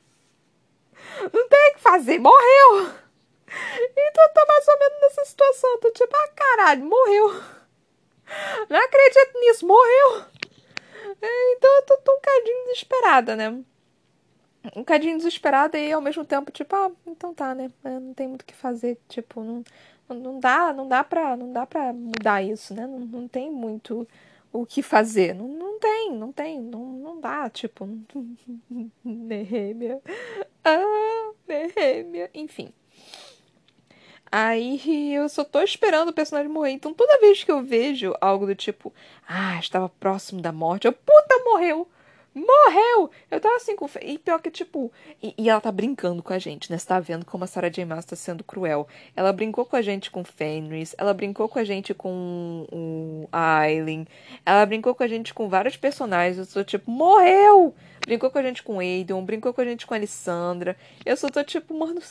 Não 1.21 1.47
tem 1.47 1.71
o 1.71 1.73
que 1.75 1.79
fazer, 1.79 2.19
morreu. 2.19 2.91
Então 3.95 4.29
tô 4.33 4.45
mais 4.47 4.67
ou 4.67 4.79
menos 4.79 5.01
nessa 5.01 5.25
situação. 5.25 5.79
Tô 5.79 5.91
tipo, 5.91 6.15
ah, 6.15 6.27
caralho, 6.35 6.85
morreu. 6.85 7.41
Não 8.69 8.79
acredito 8.79 9.39
nisso, 9.39 9.67
morreu. 9.67 10.25
Então 11.21 11.75
eu 11.75 11.81
tô, 11.83 11.97
tô 11.97 12.15
um 12.15 12.19
cadinho 12.21 12.63
desesperada, 12.65 13.35
né? 13.35 13.63
Um 14.75 14.83
cadinho 14.83 15.17
desesperada 15.17 15.77
e 15.77 15.91
ao 15.91 16.01
mesmo 16.01 16.23
tempo, 16.23 16.51
tipo, 16.51 16.75
ah, 16.75 16.91
então 17.05 17.33
tá, 17.33 17.53
né? 17.53 17.69
É, 17.83 17.99
não 17.99 18.13
tem 18.13 18.27
muito 18.27 18.43
o 18.43 18.45
que 18.45 18.55
fazer, 18.55 18.97
tipo, 19.09 19.43
não, 19.43 19.63
não 20.09 20.39
dá, 20.39 20.71
não 20.73 20.87
dá 20.87 21.03
pra, 21.03 21.35
não 21.35 21.51
dá 21.51 21.65
pra 21.65 21.91
mudar 21.91 22.41
isso, 22.41 22.73
né? 22.73 22.87
Não, 22.87 22.99
não 22.99 23.27
tem 23.27 23.51
muito 23.51 24.07
o 24.53 24.65
que 24.65 24.81
fazer. 24.81 25.33
Não, 25.33 25.47
não 25.47 25.79
tem, 25.79 26.11
não 26.15 26.31
tem, 26.31 26.61
não, 26.61 26.85
não 26.85 27.19
dá, 27.19 27.49
tipo. 27.49 27.85
Nehemia. 29.03 29.99
Ah, 30.63 31.31
Nehemia. 31.47 32.29
Enfim. 32.33 32.71
Aí 34.31 35.13
eu 35.13 35.29
só 35.29 35.43
tô 35.43 35.61
esperando 35.61 36.09
o 36.09 36.13
personagem 36.13 36.51
morrer. 36.51 36.71
Então 36.71 36.93
toda 36.93 37.19
vez 37.19 37.43
que 37.43 37.51
eu 37.51 37.63
vejo 37.63 38.15
algo 38.21 38.45
do 38.45 38.55
tipo, 38.55 38.93
ah, 39.27 39.59
estava 39.59 39.89
próximo 39.89 40.41
da 40.41 40.51
morte, 40.51 40.87
eu, 40.87 40.93
puta, 40.93 41.43
morreu! 41.45 41.87
Morreu! 42.33 43.11
Eu 43.29 43.39
tava 43.39 43.57
assim 43.57 43.75
com. 43.75 43.87
E 44.01 44.17
pior 44.17 44.41
que, 44.41 44.49
tipo. 44.49 44.91
E, 45.21 45.35
e, 45.37 45.49
ela 45.49 45.61
tá 45.61 45.71
brincando 45.71 46.23
com 46.23 46.33
a 46.33 46.39
gente, 46.39 46.71
né? 46.71 46.77
Você 46.77 46.87
tá 46.87 46.99
vendo 46.99 47.25
como 47.25 47.43
a 47.43 47.47
Sarah 47.47 47.69
J. 47.69 47.85
Maas 47.85 48.05
tá 48.05 48.15
sendo 48.15 48.43
cruel. 48.43 48.87
Ela 49.15 49.31
brincou 49.31 49.65
com 49.65 49.75
a 49.75 49.81
gente 49.81 50.09
com 50.09 50.23
Fenris, 50.23 50.95
ela 50.97 51.13
brincou 51.13 51.47
com 51.47 51.59
a 51.59 51.63
gente 51.63 51.93
com 51.93 52.65
o, 52.71 53.27
Aileen, 53.31 54.07
ela 54.45 54.65
brincou 54.65 54.95
com 54.95 55.03
a 55.03 55.07
gente 55.07 55.33
com 55.33 55.47
vários 55.47 55.77
personagens. 55.77 56.39
Eu 56.39 56.45
sou 56.45 56.63
tipo, 56.63 56.89
morreu! 56.89 57.75
Brincou 58.01 58.31
com 58.31 58.39
a 58.39 58.43
gente 58.43 58.63
com 58.63 58.79
Aidon, 58.79 59.23
brincou 59.23 59.53
com 59.53 59.61
a 59.61 59.65
gente 59.65 59.85
com 59.85 59.93
a 59.93 59.97
Alessandra. 59.97 60.75
Eu 61.05 61.15
só 61.15 61.29
tô 61.29 61.43
tipo, 61.43 61.73
mano. 61.77 62.01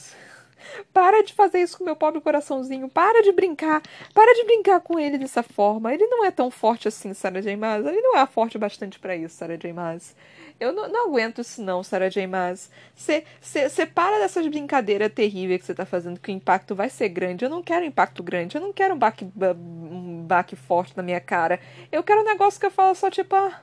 Para 0.92 1.22
de 1.22 1.32
fazer 1.32 1.60
isso 1.60 1.78
com 1.78 1.84
meu 1.84 1.96
pobre 1.96 2.20
coraçãozinho. 2.20 2.88
Para 2.88 3.22
de 3.22 3.32
brincar. 3.32 3.82
Para 4.14 4.34
de 4.34 4.44
brincar 4.44 4.80
com 4.80 4.98
ele 4.98 5.18
dessa 5.18 5.42
forma. 5.42 5.92
Ele 5.92 6.06
não 6.06 6.24
é 6.24 6.30
tão 6.30 6.50
forte 6.50 6.88
assim, 6.88 7.14
Sarah 7.14 7.40
J. 7.40 7.56
Maas. 7.56 7.86
Ele 7.86 8.00
não 8.00 8.16
é 8.16 8.26
forte 8.26 8.58
bastante 8.58 8.98
para 8.98 9.16
isso, 9.16 9.36
Sarah 9.36 9.56
J. 9.56 9.72
Maas. 9.72 10.14
Eu 10.60 10.72
não, 10.72 10.88
não, 10.88 11.08
aguento 11.08 11.40
isso 11.40 11.62
não, 11.62 11.82
Sarah 11.82 12.08
J. 12.08 12.26
Maas. 12.26 12.70
Você 12.94 13.86
para 13.86 14.18
dessas 14.18 14.46
brincadeiras 14.46 15.12
terríveis 15.12 15.60
que 15.60 15.66
você 15.66 15.74
tá 15.74 15.84
fazendo, 15.84 16.20
que 16.20 16.30
o 16.30 16.34
impacto 16.34 16.74
vai 16.74 16.88
ser 16.88 17.08
grande. 17.08 17.44
Eu 17.44 17.50
não 17.50 17.62
quero 17.62 17.84
impacto 17.84 18.22
grande. 18.22 18.56
Eu 18.56 18.60
não 18.60 18.72
quero 18.72 18.94
um 18.94 18.98
baque, 18.98 19.24
um 19.24 20.22
baque 20.22 20.54
forte 20.54 20.96
na 20.96 21.02
minha 21.02 21.20
cara. 21.20 21.58
Eu 21.90 22.02
quero 22.02 22.20
um 22.20 22.24
negócio 22.24 22.60
que 22.60 22.66
eu 22.66 22.70
falo 22.70 22.94
só 22.94 23.10
tipo, 23.10 23.34
ah, 23.34 23.60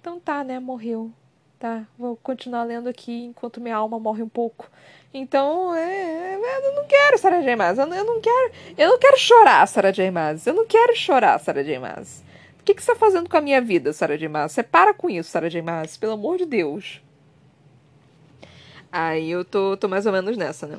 então 0.00 0.18
tá, 0.18 0.42
né, 0.42 0.58
morreu. 0.58 1.12
Tá, 1.58 1.84
vou 1.98 2.16
continuar 2.16 2.62
lendo 2.62 2.88
aqui 2.88 3.24
enquanto 3.24 3.60
minha 3.60 3.74
alma 3.74 3.98
morre 3.98 4.22
um 4.22 4.28
pouco. 4.28 4.70
Então, 5.12 5.74
é, 5.74 6.34
é, 6.34 6.66
eu 6.68 6.74
não 6.76 6.86
quero 6.86 7.18
Sarah 7.18 7.40
J. 7.40 7.56
Maas. 7.56 7.78
Eu, 7.78 7.86
eu, 7.92 8.04
não 8.04 8.20
quero, 8.20 8.52
eu 8.76 8.90
não 8.90 8.98
quero 8.98 9.18
chorar, 9.18 9.66
Sarah 9.66 9.90
J. 9.90 10.08
Maas. 10.08 10.46
Eu 10.46 10.54
não 10.54 10.66
quero 10.66 10.94
chorar, 10.94 11.36
Sarah 11.40 11.64
J. 11.64 11.76
Maas. 11.80 12.22
O 12.60 12.64
que, 12.64 12.74
que 12.74 12.82
você 12.82 12.92
está 12.92 12.94
fazendo 12.94 13.28
com 13.28 13.36
a 13.36 13.40
minha 13.40 13.60
vida, 13.60 13.92
Sarah 13.92 14.16
J. 14.16 14.28
Maas? 14.28 14.52
Você 14.52 14.62
para 14.62 14.94
com 14.94 15.10
isso, 15.10 15.30
Sarah 15.30 15.48
J. 15.48 15.60
Maas. 15.60 15.96
Pelo 15.96 16.12
amor 16.12 16.38
de 16.38 16.46
Deus. 16.46 17.02
Aí 18.92 19.28
eu 19.28 19.44
tô, 19.44 19.76
tô 19.76 19.88
mais 19.88 20.06
ou 20.06 20.12
menos 20.12 20.36
nessa, 20.36 20.64
né? 20.66 20.78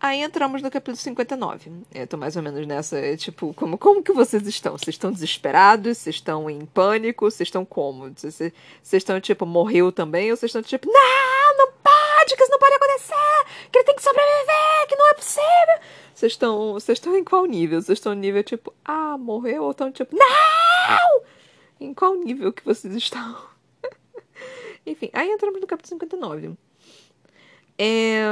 Aí 0.00 0.22
entramos 0.22 0.62
no 0.62 0.70
capítulo 0.70 0.96
59. 0.96 1.72
Eu 1.92 2.06
tô 2.06 2.16
mais 2.16 2.36
ou 2.36 2.42
menos 2.42 2.64
nessa, 2.68 2.96
é, 2.96 3.16
tipo, 3.16 3.52
como, 3.54 3.76
como 3.76 4.00
que 4.00 4.12
vocês 4.12 4.46
estão? 4.46 4.78
Vocês 4.78 4.94
estão 4.94 5.10
desesperados? 5.10 5.98
Vocês 5.98 6.16
estão 6.16 6.48
em 6.48 6.64
pânico? 6.66 7.28
Vocês 7.28 7.48
estão 7.48 7.64
como? 7.64 8.08
Vocês, 8.14 8.52
estão, 8.92 9.20
tipo, 9.20 9.44
morreu 9.44 9.90
também? 9.90 10.30
Ou 10.30 10.36
vocês 10.36 10.50
estão, 10.50 10.62
tipo, 10.62 10.86
não, 10.86 11.56
não 11.58 11.72
pode, 11.82 12.36
que 12.36 12.42
isso 12.42 12.52
não 12.52 12.60
pode 12.60 12.74
acontecer! 12.74 13.68
Que 13.72 13.78
ele 13.78 13.86
tem 13.86 13.96
que 13.96 14.02
sobreviver, 14.02 14.86
que 14.88 14.94
não 14.94 15.08
é 15.08 15.14
possível! 15.14 15.80
Vocês 16.14 16.32
estão, 16.32 16.72
vocês 16.74 16.96
estão 16.98 17.16
em 17.16 17.24
qual 17.24 17.44
nível? 17.44 17.82
Vocês 17.82 17.98
estão 17.98 18.14
no 18.14 18.20
nível, 18.20 18.44
tipo, 18.44 18.72
ah, 18.84 19.18
morreu? 19.18 19.64
Ou 19.64 19.72
estão, 19.72 19.90
tipo, 19.90 20.14
não! 20.14 21.22
Em 21.80 21.92
qual 21.92 22.14
nível 22.14 22.52
que 22.52 22.64
vocês 22.64 22.94
estão? 22.94 23.36
Enfim, 24.86 25.10
aí 25.12 25.28
entramos 25.28 25.60
no 25.60 25.66
capítulo 25.66 25.98
59. 26.00 26.56
É 27.76 28.22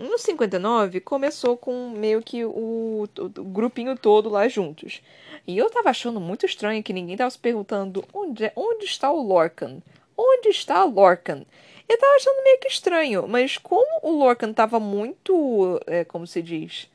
no 0.00 0.18
59, 0.18 1.00
começou 1.00 1.58
com 1.58 1.90
meio 1.90 2.22
que 2.22 2.42
o, 2.42 2.50
o, 2.50 3.24
o, 3.24 3.44
grupinho 3.44 3.96
todo 3.96 4.30
lá 4.30 4.48
juntos. 4.48 5.02
E 5.46 5.58
eu 5.58 5.68
tava 5.68 5.90
achando 5.90 6.18
muito 6.18 6.46
estranho 6.46 6.82
que 6.82 6.92
ninguém 6.92 7.18
tava 7.18 7.30
se 7.30 7.38
perguntando 7.38 8.02
onde, 8.12 8.44
é, 8.44 8.52
onde 8.56 8.86
está 8.86 9.12
o 9.12 9.20
Lorcan? 9.22 9.82
Onde 10.16 10.48
está 10.48 10.84
o 10.84 10.90
Lorcan? 10.90 11.44
Eu 11.86 11.98
tava 11.98 12.14
achando 12.14 12.42
meio 12.44 12.60
que 12.60 12.68
estranho, 12.68 13.28
mas 13.28 13.58
como 13.58 14.00
o 14.02 14.18
Lorcan 14.18 14.52
tava 14.54 14.80
muito, 14.80 15.78
é, 15.86 16.02
como 16.02 16.26
se 16.26 16.40
diz, 16.40 16.88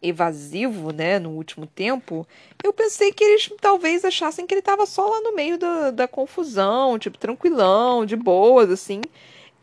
evasivo, 0.00 0.92
né, 0.92 1.18
no 1.18 1.30
último 1.30 1.66
tempo, 1.66 2.26
eu 2.62 2.72
pensei 2.72 3.12
que 3.12 3.24
eles 3.24 3.50
talvez 3.60 4.04
achassem 4.04 4.46
que 4.46 4.54
ele 4.54 4.62
tava 4.62 4.86
só 4.86 5.06
lá 5.08 5.20
no 5.20 5.34
meio 5.34 5.58
da, 5.58 5.90
da 5.90 6.06
confusão, 6.06 6.98
tipo, 6.98 7.18
tranquilão, 7.18 8.06
de 8.06 8.14
boas, 8.14 8.70
assim. 8.70 9.00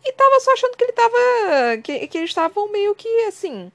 E 0.04 0.12
tava 0.14 0.40
só 0.40 0.54
achando 0.54 0.76
que 0.78 0.84
ele 0.84 0.94
tava. 0.94 1.78
que, 1.84 2.08
que 2.08 2.18
eles 2.18 2.30
estavam 2.30 2.72
meio 2.72 2.96
que 2.96 3.08
assim. 3.26 3.72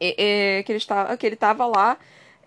É, 0.00 0.58
é, 0.58 0.62
que, 0.62 0.72
ele 0.72 0.78
estava, 0.78 1.16
que 1.16 1.26
ele 1.26 1.36
tava 1.36 1.66
lá 1.66 1.98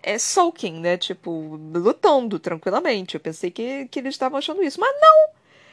é, 0.02 0.18
sulking, 0.18 0.80
né? 0.80 0.96
Tipo, 0.96 1.58
lutando 1.74 2.38
tranquilamente. 2.38 3.14
Eu 3.14 3.20
pensei 3.20 3.50
que, 3.50 3.86
que 3.88 3.98
eles 3.98 4.14
estavam 4.14 4.38
achando 4.38 4.62
isso. 4.62 4.80
Mas 4.80 4.94
não! 5.00 5.30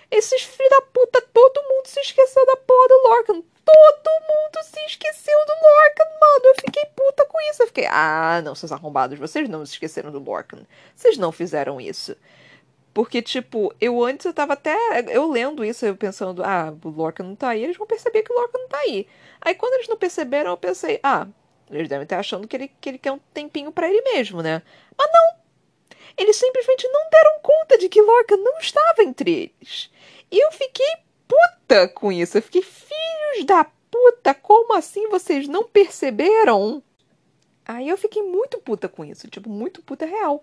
Esses 0.10 0.44
filhos 0.44 0.70
da 0.70 0.82
puta, 0.82 1.22
todo 1.34 1.64
mundo 1.64 1.88
se 1.88 2.00
esqueceu 2.00 2.46
da 2.46 2.58
porra 2.58 2.88
do 2.88 3.08
Lorcan. 3.08 3.44
Todo 3.66 4.12
mundo 4.22 4.64
se 4.64 4.80
esqueceu 4.86 5.38
do 5.46 5.54
Lorcan, 5.54 6.06
mano. 6.22 6.46
Eu 6.46 6.56
fiquei 6.56 6.86
puta 6.96 7.26
com 7.26 7.40
isso. 7.50 7.64
Eu 7.64 7.68
fiquei, 7.68 7.86
ah, 7.88 8.42
não, 8.44 8.54
seus 8.56 8.72
arrombados, 8.72 9.18
vocês 9.18 9.50
não 9.50 9.66
se 9.66 9.74
esqueceram 9.74 10.12
do 10.12 10.20
Lorcan. 10.20 10.66
Vocês 10.96 11.18
não 11.18 11.32
fizeram 11.32 11.82
isso. 11.82 12.16
Porque, 12.96 13.22
tipo, 13.22 13.76
eu 13.82 14.02
antes 14.02 14.26
eu 14.26 14.34
tava 14.34 14.54
até. 14.54 14.74
Eu 15.10 15.30
lendo 15.30 15.66
isso, 15.66 15.86
eu 15.86 15.98
pensando, 15.98 16.42
ah, 16.42 16.74
o 16.82 16.90
Lorca 16.90 17.22
não 17.22 17.36
tá 17.36 17.50
aí, 17.50 17.62
eles 17.62 17.76
vão 17.76 17.86
perceber 17.86 18.24
que 18.24 18.32
o 18.32 18.36
Lorca 18.38 18.58
não 18.58 18.70
tá 18.70 18.78
aí. 18.78 19.06
Aí 19.42 19.54
quando 19.54 19.74
eles 19.74 19.90
não 19.90 19.98
perceberam, 19.98 20.52
eu 20.52 20.58
pensei, 20.58 21.02
ah, 21.04 21.28
eles 21.70 21.90
devem 21.90 22.04
estar 22.04 22.20
achando 22.20 22.48
que 22.48 22.56
ele, 22.56 22.72
que 22.80 22.88
ele 22.88 22.98
quer 22.98 23.12
um 23.12 23.20
tempinho 23.34 23.70
para 23.70 23.90
ele 23.90 24.02
mesmo, 24.02 24.42
né? 24.42 24.62
Mas 24.98 25.10
não! 25.12 25.36
Eles 26.18 26.38
simplesmente 26.38 26.88
não 26.88 27.10
deram 27.12 27.40
conta 27.42 27.78
de 27.78 27.90
que 27.90 28.02
Lorca 28.02 28.38
não 28.38 28.60
estava 28.60 29.04
entre 29.04 29.52
eles. 29.60 29.92
E 30.32 30.42
eu 30.42 30.54
fiquei 30.54 30.96
puta 31.28 31.90
com 31.90 32.14
isso. 32.14 32.38
Eu 32.38 32.42
fiquei, 32.44 32.62
filhos 32.62 33.46
da 33.46 33.66
puta, 33.92 34.34
como 34.34 34.74
assim 34.74 35.10
vocês 35.10 35.50
não 35.50 35.66
perceberam? 35.66 36.82
Aí 37.66 37.90
eu 37.90 37.98
fiquei 37.98 38.24
muito 38.24 38.58
puta 38.60 38.88
com 38.88 39.04
isso, 39.04 39.28
tipo, 39.28 39.50
muito 39.50 39.82
puta 39.82 40.06
real. 40.06 40.42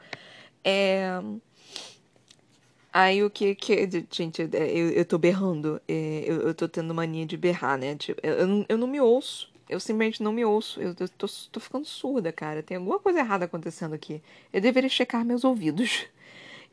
É. 0.62 1.18
Aí 2.92 3.24
o 3.24 3.30
que 3.30 3.54
que. 3.54 3.88
Gente, 4.10 4.42
eu, 4.42 4.90
eu 4.90 5.04
tô 5.04 5.18
berrando. 5.18 5.80
É, 5.88 6.24
eu, 6.26 6.42
eu 6.42 6.54
tô 6.54 6.68
tendo 6.68 6.94
mania 6.94 7.24
de 7.24 7.36
berrar, 7.36 7.78
né? 7.78 7.96
Tipo, 7.96 8.20
eu, 8.22 8.34
eu, 8.34 8.66
eu 8.68 8.78
não 8.78 8.86
me 8.86 9.00
ouço. 9.00 9.50
Eu 9.68 9.80
simplesmente 9.80 10.22
não 10.22 10.32
me 10.32 10.44
ouço. 10.44 10.80
Eu, 10.80 10.94
eu 10.98 11.08
tô, 11.08 11.26
tô 11.50 11.60
ficando 11.60 11.86
surda, 11.86 12.30
cara. 12.32 12.62
Tem 12.62 12.76
alguma 12.76 12.98
coisa 13.00 13.20
errada 13.20 13.46
acontecendo 13.46 13.94
aqui. 13.94 14.22
Eu 14.52 14.60
deveria 14.60 14.90
checar 14.90 15.24
meus 15.24 15.44
ouvidos. 15.44 16.06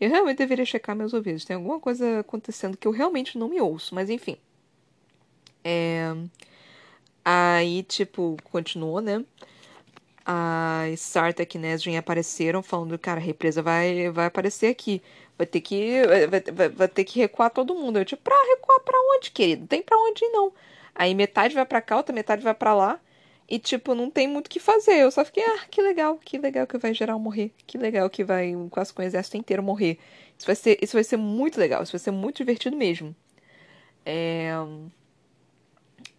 Eu 0.02 0.10
realmente 0.10 0.38
deveria 0.38 0.66
checar 0.66 0.96
meus 0.96 1.14
ouvidos. 1.14 1.46
Tem 1.46 1.56
alguma 1.56 1.80
coisa 1.80 2.20
acontecendo 2.22 2.78
que 2.78 2.88
eu 2.88 2.92
realmente 2.92 3.38
não 3.38 3.50
me 3.50 3.60
ouço. 3.62 3.94
Mas 3.96 4.10
enfim. 4.10 4.38
É... 5.64 6.14
Aí, 7.24 7.84
tipo, 7.84 8.38
continuou, 8.46 9.02
né? 9.02 9.24
A 10.26 10.86
Sartak 10.98 11.58
e 11.58 11.60
Nesrin 11.60 11.98
apareceram 11.98 12.62
falando, 12.62 12.98
cara, 13.00 13.20
a 13.20 13.24
represa 13.24 13.62
vai, 13.62 14.10
vai 14.10 14.26
aparecer 14.26 14.68
aqui. 14.68 15.02
Vai 15.40 15.48
ter 15.48 15.62
que. 15.62 16.06
Vai, 16.06 16.28
vai, 16.28 16.70
vai 16.70 16.88
ter 16.90 17.06
que 17.06 17.18
recuar 17.18 17.50
todo 17.50 17.74
mundo. 17.74 17.98
Eu, 17.98 18.04
tipo, 18.04 18.22
pra 18.22 18.36
recuar 18.50 18.82
pra 18.82 18.98
onde, 19.16 19.32
querido? 19.32 19.62
Não 19.62 19.68
tem 19.68 19.82
pra 19.82 19.98
onde 19.98 20.26
ir, 20.26 20.30
não. 20.32 20.52
Aí 20.94 21.16
metade 21.16 21.56
vai 21.56 21.66
pra 21.66 21.82
cá, 21.82 21.96
outra 21.96 22.14
metade 22.14 22.44
vai 22.44 22.54
pra 22.54 22.74
lá. 22.76 23.00
E, 23.48 23.58
tipo, 23.58 23.96
não 23.96 24.12
tem 24.12 24.28
muito 24.28 24.48
o 24.48 24.50
que 24.50 24.60
fazer. 24.60 24.96
Eu 24.96 25.12
só 25.12 25.24
fiquei, 25.24 25.44
ah, 25.44 25.66
que 25.72 25.82
legal, 25.82 26.18
que 26.18 26.38
legal 26.38 26.68
que 26.68 26.78
vai 26.78 26.94
geral 26.94 27.18
morrer. 27.20 27.54
Que 27.66 27.78
legal 27.78 28.10
que 28.10 28.22
vai 28.24 28.54
quase 28.70 28.94
com 28.94 29.02
o 29.02 29.06
exército 29.06 29.38
inteiro 29.38 29.64
morrer. 29.64 29.98
Isso 30.38 30.46
vai 30.46 30.56
ser, 30.56 30.78
isso 30.82 30.94
vai 30.94 31.04
ser 31.06 31.18
muito 31.18 31.58
legal, 31.60 31.84
isso 31.84 31.94
vai 31.94 32.00
ser 32.00 32.12
muito 32.12 32.38
divertido 32.38 32.76
mesmo. 32.76 33.16
É... 34.06 34.52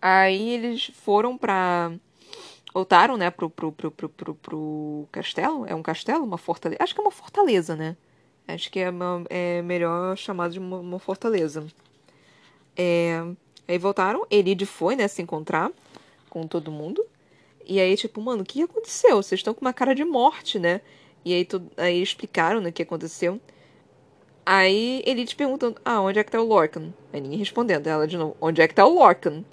Aí 0.00 0.50
eles 0.50 0.86
foram 0.94 1.36
pra. 1.36 1.92
Voltaram, 2.72 3.16
né, 3.16 3.30
pro, 3.30 3.50
pro, 3.50 3.72
pro, 3.72 3.90
pro, 3.90 4.08
pro, 4.08 4.34
pro 4.34 5.08
castelo. 5.12 5.66
É 5.66 5.74
um 5.74 5.82
castelo? 5.82 6.24
Uma 6.24 6.38
fortaleza? 6.38 6.82
Acho 6.82 6.94
que 6.94 7.00
é 7.00 7.04
uma 7.04 7.10
fortaleza, 7.10 7.76
né? 7.76 7.96
Acho 8.54 8.70
que 8.70 8.80
é, 8.80 8.90
uma, 8.90 9.24
é 9.28 9.62
melhor 9.62 10.16
chamado 10.16 10.52
de 10.52 10.58
uma, 10.58 10.78
uma 10.78 10.98
fortaleza. 10.98 11.66
É... 12.76 13.22
Aí 13.66 13.78
voltaram, 13.78 14.26
Elide 14.30 14.66
foi, 14.66 14.96
né, 14.96 15.06
se 15.06 15.22
encontrar 15.22 15.70
com 16.28 16.46
todo 16.46 16.72
mundo. 16.72 17.04
E 17.64 17.78
aí, 17.78 17.96
tipo, 17.96 18.20
mano, 18.20 18.42
o 18.42 18.44
que 18.44 18.62
aconteceu? 18.62 19.22
Vocês 19.22 19.38
estão 19.38 19.54
com 19.54 19.60
uma 19.60 19.72
cara 19.72 19.94
de 19.94 20.04
morte, 20.04 20.58
né? 20.58 20.80
E 21.24 21.32
aí, 21.32 21.44
tu, 21.44 21.62
aí 21.76 22.02
explicaram 22.02 22.60
né, 22.60 22.70
o 22.70 22.72
que 22.72 22.82
aconteceu. 22.82 23.40
Aí 24.44 25.02
ele 25.06 25.24
te 25.24 25.36
perguntando, 25.36 25.80
ah, 25.84 26.00
onde 26.00 26.18
é 26.18 26.24
que 26.24 26.30
tá 26.32 26.40
o 26.40 26.46
Lorcan? 26.46 26.92
Aí 27.12 27.20
ninguém 27.20 27.38
respondendo. 27.38 27.86
Ela 27.86 28.06
de 28.06 28.16
novo, 28.16 28.36
onde 28.40 28.60
é 28.60 28.66
que 28.66 28.74
tá 28.74 28.84
o 28.84 28.94
Lorcan? 28.94 29.44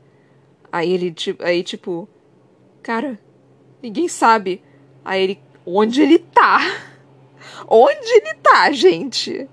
Aí 0.71 0.91
ele, 0.91 1.11
tipo, 1.11 1.43
aí, 1.43 1.61
tipo, 1.61 2.09
cara, 2.81 3.19
ninguém 3.83 4.07
sabe. 4.07 4.63
Aí 5.05 5.21
ele, 5.21 5.39
onde 5.65 6.01
ele 6.01 6.17
tá? 6.17 6.59
Onde 7.67 8.09
ele 8.09 8.33
tá, 8.35 8.71
gente? 8.71 9.47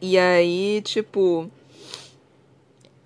E 0.00 0.18
aí, 0.18 0.82
tipo, 0.82 1.50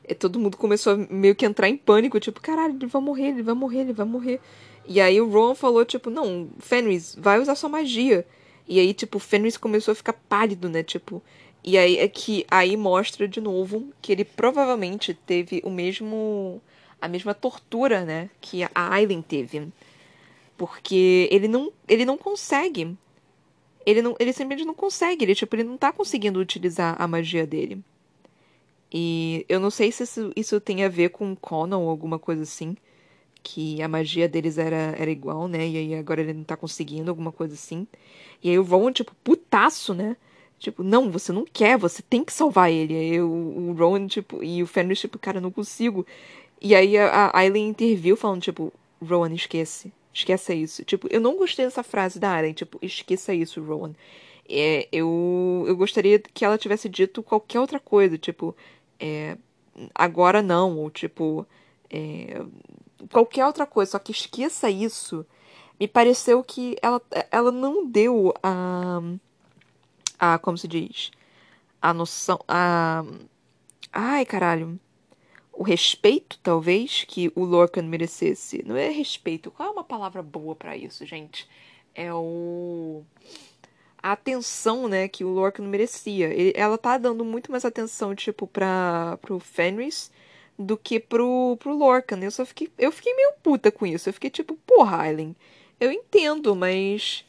e 0.09 0.14
todo 0.14 0.39
mundo 0.39 0.57
começou 0.57 0.95
a 0.95 0.97
meio 0.97 1.35
que 1.35 1.45
entrar 1.45 1.68
em 1.68 1.76
pânico, 1.76 2.18
tipo, 2.18 2.41
caralho, 2.41 2.74
ele 2.74 2.87
vai 2.87 3.03
morrer, 3.03 3.29
ele 3.29 3.43
vai 3.43 3.55
morrer, 3.55 3.81
ele 3.81 3.93
vai 3.93 4.07
morrer. 4.07 4.41
E 4.87 5.01
aí 5.01 5.20
o 5.20 5.29
Ron 5.29 5.55
falou, 5.55 5.85
tipo, 5.85 6.09
não, 6.09 6.49
Fenris, 6.59 7.14
vai 7.14 7.39
usar 7.39 7.55
sua 7.55 7.68
magia. 7.68 8.26
E 8.66 8.81
aí, 8.81 8.95
tipo, 8.95 9.18
Fenris 9.18 9.57
começou 9.57 9.93
a 9.93 9.95
ficar 9.95 10.14
pálido, 10.14 10.68
né? 10.68 10.83
Tipo. 10.83 11.22
E 11.62 11.76
aí 11.76 11.99
é 11.99 12.09
que 12.09 12.47
aí 12.51 12.76
mostra 12.76 13.29
de 13.29 13.41
novo 13.41 13.93
que 14.01 14.12
ele 14.12 14.24
provavelmente 14.24 15.12
teve 15.12 15.61
o 15.64 15.70
mesmo. 15.70 16.62
a 17.01 17.09
mesma 17.09 17.35
tortura, 17.35 18.05
né? 18.05 18.31
Que 18.41 18.62
a 18.62 18.70
Aileen 18.74 19.22
teve. 19.22 19.68
Porque 20.57 21.29
ele 21.31 21.49
não. 21.49 21.72
ele 21.87 22.05
não 22.05 22.16
consegue. 22.16 22.97
Ele, 23.87 24.03
não, 24.03 24.14
ele 24.18 24.33
simplesmente 24.33 24.66
não 24.66 24.74
consegue. 24.74 25.24
Ele, 25.24 25.35
tipo, 25.35 25.55
ele 25.57 25.64
não 25.64 25.76
tá 25.76 25.93
conseguindo 25.93 26.39
utilizar 26.39 26.97
a 27.01 27.09
magia 27.09 27.47
dele. 27.47 27.83
E 28.93 29.45
eu 29.49 29.61
não 29.61 29.70
sei 29.70 29.93
se 29.93 30.03
isso, 30.05 30.33
isso 30.35 30.61
tem 30.61 30.85
a 30.85 30.89
ver 30.89 31.11
com 31.11 31.37
Conan 31.37 31.79
ou 31.79 31.91
alguma 31.91 32.18
coisa 32.18 32.43
assim. 32.43 32.76
Que 33.43 33.81
a 33.83 33.89
magia 33.89 34.29
deles 34.29 34.59
era, 34.59 34.95
era 34.99 35.11
igual, 35.11 35.49
né? 35.49 35.66
E 35.66 35.76
aí 35.76 35.95
agora 35.95 36.20
ele 36.20 36.33
não 36.35 36.45
tá 36.45 36.57
conseguindo, 36.57 37.11
alguma 37.11 37.33
coisa 37.33 37.55
assim. 37.55 37.87
E 38.43 38.51
aí 38.51 38.59
o 38.59 38.62
Ron, 38.62 38.93
tipo, 38.93 39.14
putaço, 39.24 39.95
né? 39.95 40.16
Tipo, 40.59 40.83
não, 40.83 41.11
você 41.11 41.33
não 41.33 41.45
quer, 41.45 41.79
você 41.79 42.03
tem 42.03 42.24
que 42.24 42.33
salvar 42.33 42.70
ele. 42.70 42.95
Aí 42.95 43.20
o, 43.20 43.29
o 43.29 43.72
Ron, 43.72 44.07
tipo, 44.09 44.43
e 44.43 44.62
o 44.62 44.66
Fenris, 44.66 45.01
tipo, 45.01 45.18
cara, 45.18 45.41
não 45.41 45.51
consigo. 45.51 46.07
E 46.61 46.74
aí 46.74 46.97
a, 46.99 47.26
a 47.26 47.39
Aileen 47.39 47.68
interviu 47.68 48.16
falando, 48.16 48.43
tipo, 48.43 48.72
Rowan, 49.01 49.33
esquece. 49.35 49.93
Esqueça 50.13 50.55
isso. 50.55 50.85
Tipo, 50.85 51.07
eu 51.11 51.21
não 51.21 51.37
gostei 51.37 51.65
dessa 51.65 51.83
frase 51.83 52.19
da 52.19 52.33
Aileen, 52.33 52.55
tipo, 52.55 52.79
esqueça 52.83 53.35
isso, 53.35 53.63
Rowan. 53.63 53.93
É, 54.49 54.89
eu, 54.91 55.65
eu 55.67 55.77
gostaria 55.77 56.19
que 56.19 56.45
ela 56.45 56.59
tivesse 56.59 56.89
dito 56.89 57.23
qualquer 57.23 57.61
outra 57.61 57.79
coisa, 57.79 58.17
tipo, 58.17 58.57
é, 58.99 59.37
agora 59.95 60.43
não, 60.43 60.79
ou 60.79 60.91
tipo, 60.91 61.47
é, 61.91 62.43
qualquer 63.13 63.47
outra 63.47 63.67
coisa, 63.67 63.93
só 63.93 63.99
que 63.99 64.13
esqueça 64.13 64.71
isso. 64.71 65.25
Me 65.79 65.87
pareceu 65.87 66.43
que 66.43 66.77
ela, 66.83 67.01
ela 67.31 67.53
não 67.53 67.87
deu 67.87 68.35
a. 68.43 69.01
a 70.19 70.39
como 70.39 70.59
se 70.59 70.67
diz? 70.67 71.11
A 71.81 71.95
noção. 71.95 72.41
A. 72.49 73.05
Ai, 73.93 74.25
caralho. 74.27 74.79
O 75.59 75.65
respeito, 75.65 76.39
talvez, 76.41 77.03
que 77.03 77.33
o 77.35 77.45
Lorcan 77.45 77.83
merecesse. 77.83 78.63
Não 78.65 78.77
é 78.77 78.91
respeito. 78.91 79.51
Qual 79.51 79.69
é 79.69 79.73
uma 79.73 79.83
palavra 79.83 80.23
boa 80.23 80.55
para 80.55 80.77
isso, 80.77 81.05
gente? 81.05 81.49
É 81.93 82.15
o 82.15 83.03
a 84.01 84.13
atenção, 84.13 84.87
né, 84.87 85.09
que 85.09 85.25
o 85.25 85.31
Lorcan 85.31 85.65
merecia. 85.65 86.29
Ele, 86.33 86.53
ela 86.55 86.79
tá 86.79 86.97
dando 86.97 87.25
muito 87.25 87.51
mais 87.51 87.65
atenção, 87.65 88.15
tipo, 88.15 88.47
pra, 88.47 89.19
pro 89.21 89.41
Fenris 89.41 90.13
do 90.57 90.77
que 90.77 91.01
pro, 91.01 91.57
pro 91.59 91.77
Lorcan. 91.77 92.21
Eu 92.23 92.31
só 92.31 92.47
fiquei, 92.47 92.71
eu 92.79 92.93
fiquei 92.93 93.13
meio 93.17 93.33
puta 93.43 93.73
com 93.73 93.85
isso. 93.85 94.09
Eu 94.09 94.13
fiquei 94.13 94.31
tipo, 94.31 94.55
porra, 94.65 94.99
Aileen, 94.99 95.35
eu 95.81 95.91
entendo, 95.91 96.55
mas 96.55 97.25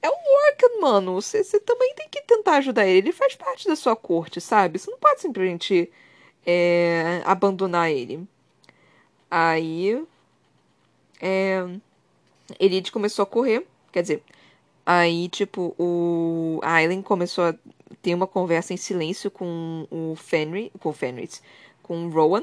é 0.00 0.08
o 0.08 0.12
Lorcan, 0.12 0.80
mano. 0.80 1.14
Você, 1.20 1.42
também 1.58 1.94
tem 1.96 2.08
que 2.08 2.22
tentar 2.22 2.58
ajudar 2.58 2.86
ele. 2.86 2.98
Ele 2.98 3.12
faz 3.12 3.34
parte 3.34 3.66
da 3.66 3.74
sua 3.74 3.96
corte, 3.96 4.40
sabe? 4.40 4.78
Você 4.78 4.88
não 4.88 4.98
pode 4.98 5.20
simplesmente 5.20 5.90
é, 6.46 7.22
abandonar 7.24 7.90
ele. 7.90 8.26
Aí, 9.30 10.04
é, 11.20 11.64
Elite 12.58 12.92
começou 12.92 13.22
a 13.22 13.26
correr. 13.26 13.66
Quer 13.92 14.02
dizer, 14.02 14.22
Aí, 14.92 15.28
tipo, 15.28 15.72
o 15.78 16.58
Aileen 16.64 17.00
começou 17.00 17.44
a 17.44 17.54
ter 18.02 18.12
uma 18.12 18.26
conversa 18.26 18.72
em 18.72 18.76
silêncio 18.76 19.30
com 19.30 19.86
o 19.90 20.16
Fenry, 20.16 20.72
com 20.80 20.88
o 20.88 20.92
Fenris, 20.92 21.40
com 21.80 22.06
o 22.06 22.10
Rowan. 22.10 22.42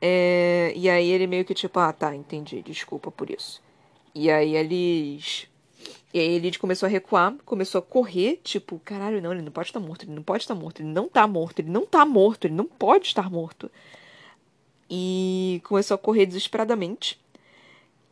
É, 0.00 0.72
e 0.76 0.88
aí 0.88 1.10
ele 1.10 1.26
meio 1.26 1.44
que 1.44 1.52
tipo, 1.52 1.78
ah, 1.80 1.92
tá, 1.92 2.14
entendi, 2.14 2.62
desculpa 2.62 3.10
por 3.10 3.28
isso. 3.28 3.60
E 4.14 4.30
aí 4.30 4.54
eles. 4.54 5.48
E 6.12 6.20
aí 6.20 6.34
ele 6.34 6.58
começou 6.58 6.86
a 6.86 6.90
recuar, 6.90 7.34
começou 7.44 7.78
a 7.78 7.82
correr, 7.82 8.38
tipo, 8.44 8.78
caralho, 8.84 9.22
não, 9.22 9.32
ele 9.32 9.42
não 9.42 9.52
pode 9.52 9.68
estar 9.68 9.80
morto, 9.80 10.04
ele 10.04 10.12
não 10.12 10.22
pode 10.22 10.42
estar 10.42 10.54
morto, 10.54 10.82
ele 10.82 10.90
não 10.90 11.08
tá 11.08 11.26
morto, 11.26 11.60
ele 11.60 11.70
não 11.70 11.86
tá 11.86 12.04
morto, 12.04 12.44
ele 12.46 12.54
não 12.54 12.66
pode 12.66 13.06
estar 13.06 13.30
morto. 13.30 13.70
E 14.90 15.62
começou 15.64 15.94
a 15.94 15.98
correr 15.98 16.26
desesperadamente. 16.26 17.18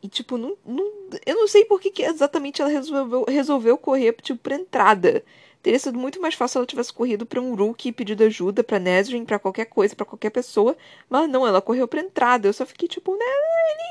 E, 0.02 0.08
tipo, 0.08 0.38
não, 0.38 0.56
não, 0.64 0.90
eu 1.26 1.34
não 1.34 1.46
sei 1.46 1.64
por 1.66 1.78
que, 1.80 1.90
que 1.90 2.02
exatamente 2.02 2.62
ela 2.62 2.70
resolveu, 2.70 3.24
resolveu 3.28 3.76
correr, 3.76 4.14
tipo, 4.22 4.40
pra 4.40 4.56
entrada. 4.56 5.22
Teria 5.62 5.78
sido 5.78 5.98
muito 5.98 6.20
mais 6.22 6.34
fácil 6.34 6.52
se 6.52 6.58
ela 6.58 6.66
tivesse 6.66 6.92
corrido 6.92 7.26
para 7.26 7.40
um 7.40 7.54
Rookie 7.54 7.90
e 7.90 7.92
pedido 7.92 8.24
ajuda 8.24 8.64
pra 8.64 8.78
Nesrin, 8.78 9.26
para 9.26 9.38
qualquer 9.38 9.66
coisa, 9.66 9.94
para 9.94 10.06
qualquer 10.06 10.30
pessoa. 10.30 10.74
Mas 11.08 11.28
não, 11.28 11.46
ela 11.46 11.60
correu 11.60 11.86
pra 11.86 12.00
entrada. 12.00 12.48
Eu 12.48 12.52
só 12.54 12.64
fiquei 12.64 12.88
tipo, 12.88 13.14
né, 13.14 13.26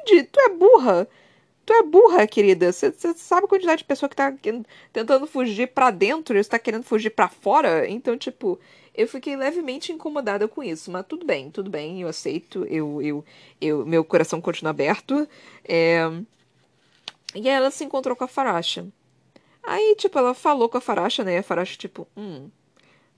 Elide, 0.07 0.28
tu 0.32 0.39
é 0.39 0.49
burra. 0.49 1.07
Tu 1.70 1.74
é 1.74 1.84
burra, 1.84 2.26
querida. 2.26 2.72
Você 2.72 2.91
sabe 3.15 3.45
a 3.45 3.47
quantidade 3.47 3.78
de 3.78 3.84
pessoa 3.84 4.09
que 4.09 4.15
tá 4.15 4.34
tentando 4.91 5.28
fugir 5.28 5.67
para 5.67 5.91
dentro 5.91 6.36
e 6.36 6.43
você 6.43 6.49
tá 6.49 6.57
querendo 6.57 6.82
fugir 6.82 7.11
para 7.11 7.30
fora? 7.30 7.88
Então, 7.88 8.17
tipo, 8.17 8.59
eu 8.95 9.07
fiquei 9.07 9.36
levemente 9.36 9.91
incomodada 9.91 10.47
com 10.47 10.63
isso, 10.63 10.89
mas 10.89 11.05
tudo 11.05 11.28
bem, 11.28 11.51
tudo 11.51 11.70
bem, 11.70 12.01
eu 12.01 12.07
aceito, 12.07 12.65
eu, 12.65 12.99
eu, 13.03 13.26
eu 13.61 13.86
meu 13.86 14.03
coração 14.03 14.41
continua 14.41 14.72
aberto. 14.72 15.28
É... 15.63 15.99
E 17.36 17.47
aí 17.47 17.55
ela 17.55 17.70
se 17.70 17.84
encontrou 17.84 18.15
com 18.15 18.24
a 18.24 18.28
Faracha. 18.28 18.88
Aí, 19.61 19.95
tipo, 19.95 20.17
ela 20.17 20.34
falou 20.34 20.70
com 20.70 20.80
a 20.80 20.82
Faracha, 20.82 21.24
né? 21.24 21.36
E 21.36 21.38
a 21.38 21.43
Faracha, 21.43 21.78
tipo, 21.78 22.07
hum, 22.17 22.49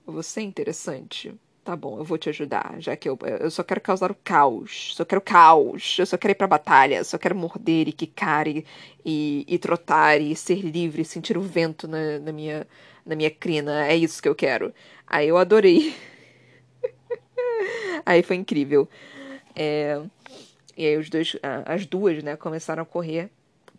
você 0.04 0.40
é 0.40 0.42
interessante. 0.42 1.34
Tá 1.64 1.76
bom, 1.76 1.96
eu 1.98 2.04
vou 2.04 2.18
te 2.18 2.28
ajudar, 2.28 2.74
já 2.80 2.96
que 2.96 3.08
eu, 3.08 3.16
eu 3.38 3.48
só 3.48 3.62
quero 3.62 3.80
causar 3.80 4.10
o 4.10 4.16
caos. 4.16 4.94
Só 4.96 5.04
quero 5.04 5.20
caos. 5.20 5.96
Eu 5.96 6.06
só 6.06 6.18
quero 6.18 6.32
ir 6.32 6.34
pra 6.34 6.46
batalha. 6.48 7.04
Só 7.04 7.16
quero 7.18 7.36
morder 7.36 7.88
e 7.88 7.92
quicar 7.92 8.48
e, 8.48 8.66
e, 9.04 9.44
e 9.46 9.58
trotar 9.58 10.20
e 10.20 10.34
ser 10.34 10.60
livre, 10.60 11.04
sentir 11.04 11.38
o 11.38 11.40
vento 11.40 11.86
na, 11.86 12.18
na, 12.18 12.32
minha, 12.32 12.66
na 13.06 13.14
minha 13.14 13.30
crina. 13.30 13.86
É 13.86 13.94
isso 13.96 14.20
que 14.20 14.28
eu 14.28 14.34
quero. 14.34 14.74
Aí 15.06 15.28
eu 15.28 15.38
adorei. 15.38 15.94
aí 18.04 18.24
foi 18.24 18.36
incrível. 18.36 18.88
É, 19.54 20.02
e 20.76 20.86
aí 20.86 20.96
os 20.96 21.08
dois, 21.08 21.36
as 21.66 21.86
duas, 21.86 22.22
né, 22.24 22.36
começaram 22.36 22.82
a 22.82 22.86
correr 22.86 23.30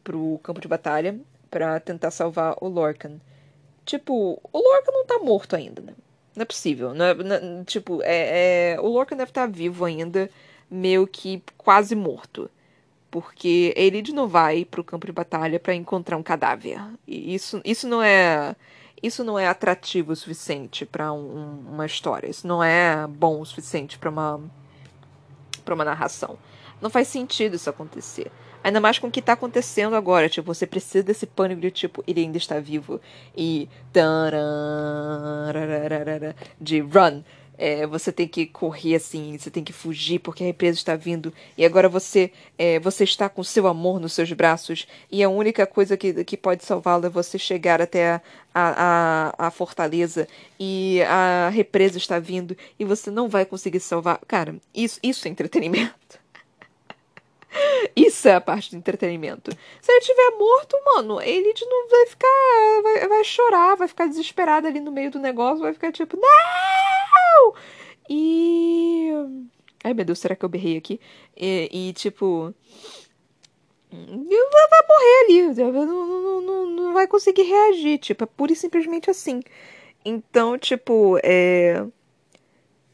pro 0.03 0.39
campo 0.43 0.61
de 0.61 0.67
batalha 0.69 1.19
para 1.51 1.79
tentar 1.81 2.11
salvar 2.11 2.55
o 2.61 2.67
Lorcan. 2.69 3.19
Tipo, 3.85 4.39
o 4.53 4.57
Lorca 4.57 4.91
não 4.91 5.05
tá 5.05 5.19
morto 5.19 5.55
ainda, 5.55 5.81
né? 5.81 5.93
Não 6.35 6.43
é 6.43 6.45
possível. 6.45 6.93
Não 6.93 7.05
é, 7.05 7.13
não, 7.13 7.63
tipo, 7.63 8.01
é, 8.03 8.73
é, 8.75 8.79
o 8.79 8.87
Lorca 8.87 9.15
deve 9.15 9.31
estar 9.31 9.47
tá 9.47 9.47
vivo 9.47 9.85
ainda, 9.85 10.29
meio 10.69 11.07
que 11.07 11.43
quase 11.57 11.95
morto. 11.95 12.49
Porque 13.11 13.73
ele 13.77 14.01
não 14.11 14.27
vai 14.27 14.65
pro 14.65 14.83
campo 14.83 15.05
de 15.05 15.11
batalha 15.11 15.59
para 15.59 15.75
encontrar 15.75 16.17
um 16.17 16.23
cadáver. 16.23 16.81
E 17.07 17.35
isso, 17.35 17.61
isso 17.63 17.87
não 17.87 18.01
é. 18.01 18.55
Isso 19.01 19.23
não 19.23 19.37
é 19.37 19.47
atrativo 19.47 20.13
o 20.13 20.15
suficiente 20.15 20.85
para 20.85 21.11
um, 21.11 21.65
uma 21.69 21.85
história. 21.85 22.29
Isso 22.29 22.47
não 22.47 22.63
é 22.63 23.05
bom 23.07 23.41
o 23.41 23.45
suficiente 23.45 23.99
para 23.99 24.09
uma 24.09 24.41
uma 25.71 25.85
narração. 25.85 26.37
Não 26.81 26.89
faz 26.89 27.07
sentido 27.07 27.55
isso 27.55 27.69
acontecer. 27.69 28.31
Ainda 28.63 28.79
mais 28.79 28.97
com 28.97 29.07
o 29.07 29.11
que 29.11 29.21
tá 29.21 29.33
acontecendo 29.33 29.95
agora. 29.95 30.29
Tipo, 30.29 30.53
você 30.53 30.65
precisa 30.65 31.03
desse 31.03 31.25
pânico 31.25 31.61
de 31.61 31.71
tipo, 31.71 32.03
ele 32.07 32.21
ainda 32.21 32.37
está 32.37 32.59
vivo. 32.59 33.01
E. 33.35 33.67
De 36.59 36.79
run. 36.79 37.21
É, 37.55 37.85
você 37.85 38.11
tem 38.11 38.27
que 38.27 38.47
correr 38.47 38.95
assim, 38.95 39.37
você 39.37 39.51
tem 39.51 39.63
que 39.63 39.71
fugir 39.71 40.17
porque 40.17 40.43
a 40.43 40.47
represa 40.47 40.75
está 40.75 40.95
vindo 40.95 41.31
e 41.55 41.63
agora 41.63 41.87
você 41.87 42.31
é, 42.57 42.79
você 42.79 43.03
está 43.03 43.29
com 43.29 43.43
seu 43.43 43.67
amor 43.67 43.99
nos 43.99 44.13
seus 44.13 44.33
braços 44.33 44.87
e 45.11 45.21
a 45.21 45.29
única 45.29 45.67
coisa 45.67 45.95
que, 45.95 46.23
que 46.23 46.35
pode 46.35 46.65
salvá-lo 46.65 47.05
é 47.05 47.09
você 47.09 47.37
chegar 47.37 47.79
até 47.79 48.13
a, 48.15 48.21
a, 48.55 49.47
a, 49.47 49.51
fortaleza 49.51 50.27
e 50.59 51.03
a 51.03 51.49
represa 51.49 51.99
está 51.99 52.17
vindo 52.17 52.57
e 52.79 52.83
você 52.83 53.11
não 53.11 53.29
vai 53.29 53.45
conseguir 53.45 53.79
salvar. 53.81 54.19
Cara, 54.27 54.55
isso, 54.73 54.99
isso 55.03 55.27
é 55.27 55.31
entretenimento. 55.31 56.22
Isso 57.95 58.27
é 58.27 58.35
a 58.35 58.41
parte 58.41 58.71
do 58.71 58.77
entretenimento. 58.77 59.51
Se 59.81 59.91
ele 59.91 59.99
estiver 59.99 60.31
morto, 60.37 60.77
mano, 60.85 61.21
ele 61.21 61.53
não 61.61 61.89
vai 61.89 62.05
ficar. 62.07 62.81
Vai, 62.83 63.07
vai 63.07 63.23
chorar, 63.23 63.75
vai 63.75 63.87
ficar 63.87 64.07
desesperado 64.07 64.67
ali 64.67 64.79
no 64.79 64.91
meio 64.91 65.11
do 65.11 65.19
negócio, 65.19 65.61
vai 65.61 65.73
ficar 65.73 65.91
tipo, 65.91 66.17
não! 66.17 67.53
E. 68.09 69.11
Ai 69.83 69.93
meu 69.93 70.05
Deus, 70.05 70.19
será 70.19 70.35
que 70.35 70.45
eu 70.45 70.49
berrei 70.49 70.77
aqui? 70.77 70.99
E, 71.35 71.89
e 71.89 71.93
tipo. 71.93 72.53
Vai 73.91 74.81
morrer 74.89 75.25
ali, 75.25 75.41
não, 75.53 75.71
não, 75.71 76.41
não, 76.41 76.65
não 76.65 76.93
vai 76.93 77.07
conseguir 77.07 77.43
reagir, 77.43 77.99
tipo, 77.99 78.23
é 78.23 78.27
pura 78.27 78.51
e 78.51 78.55
simplesmente 78.55 79.09
assim. 79.09 79.41
Então, 80.03 80.57
tipo, 80.57 81.19
é 81.21 81.85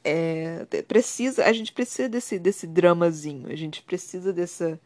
é, 0.09 0.81
precisa, 0.83 1.45
a 1.45 1.53
gente 1.53 1.71
precisa 1.73 2.09
desse, 2.09 2.39
desse 2.39 2.67
dramazinho, 2.67 3.51
a 3.51 3.55
gente 3.55 3.81
precisa 3.83 4.33
dessa, 4.33 4.79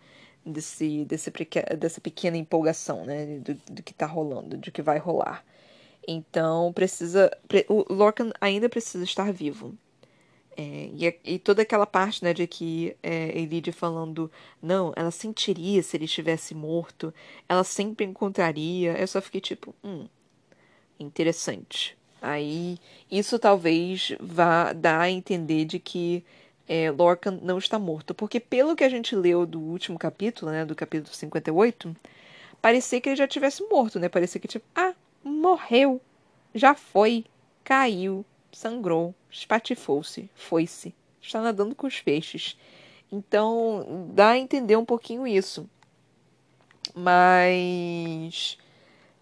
desse, 0.45 1.05
desse, 1.05 1.31
dessa 1.77 2.01
pequena 2.01 2.37
empolgação, 2.37 3.05
né, 3.05 3.39
do, 3.39 3.55
do 3.71 3.83
que 3.83 3.93
tá 3.93 4.05
rolando, 4.05 4.57
do 4.57 4.71
que 4.71 4.81
vai 4.81 4.97
rolar. 4.97 5.43
Então, 6.07 6.73
precisa, 6.73 7.31
o 7.69 7.93
Lorcan 7.93 8.31
ainda 8.41 8.67
precisa 8.69 9.03
estar 9.03 9.31
vivo. 9.31 9.77
É, 10.55 10.89
e, 10.93 11.19
e, 11.35 11.39
toda 11.39 11.63
aquela 11.63 11.85
parte, 11.85 12.23
né, 12.23 12.33
de 12.33 12.45
que 12.45 12.95
é, 13.01 13.37
Elide 13.37 13.71
falando, 13.71 14.31
não, 14.61 14.93
ela 14.95 15.11
sentiria 15.11 15.81
se 15.81 15.97
ele 15.97 16.05
estivesse 16.05 16.53
morto, 16.53 17.13
ela 17.49 17.63
sempre 17.63 18.05
encontraria. 18.05 18.97
Eu 18.97 19.07
só 19.07 19.21
fiquei 19.21 19.41
tipo, 19.41 19.73
hum, 19.83 20.07
interessante. 20.99 21.97
Aí 22.23 22.79
isso 23.11 23.37
talvez 23.37 24.15
vá 24.17 24.71
dar 24.71 25.01
a 25.01 25.11
entender 25.11 25.65
de 25.65 25.77
que 25.77 26.23
é, 26.65 26.87
não 27.41 27.57
está 27.57 27.77
morto. 27.77 28.15
Porque 28.15 28.39
pelo 28.39 28.77
que 28.77 28.83
a 28.85 28.87
gente 28.87 29.13
leu 29.13 29.45
do 29.45 29.59
último 29.59 29.99
capítulo, 29.99 30.49
né, 30.49 30.63
do 30.63 30.73
capítulo 30.73 31.13
58, 31.13 31.93
parecia 32.61 33.01
que 33.01 33.09
ele 33.09 33.17
já 33.17 33.27
tivesse 33.27 33.61
morto, 33.69 33.99
né? 33.99 34.07
Parecia 34.07 34.39
que 34.39 34.47
tipo, 34.47 34.65
ah, 34.73 34.93
morreu, 35.21 35.99
já 36.55 36.73
foi, 36.73 37.25
caiu, 37.61 38.25
sangrou, 38.53 39.13
espatifou-se, 39.29 40.29
foi-se, 40.33 40.95
está 41.21 41.41
nadando 41.41 41.75
com 41.75 41.87
os 41.87 41.99
peixes. 41.99 42.57
Então, 43.11 44.09
dá 44.13 44.29
a 44.29 44.37
entender 44.37 44.77
um 44.77 44.85
pouquinho 44.85 45.27
isso. 45.27 45.69
Mas 46.95 48.57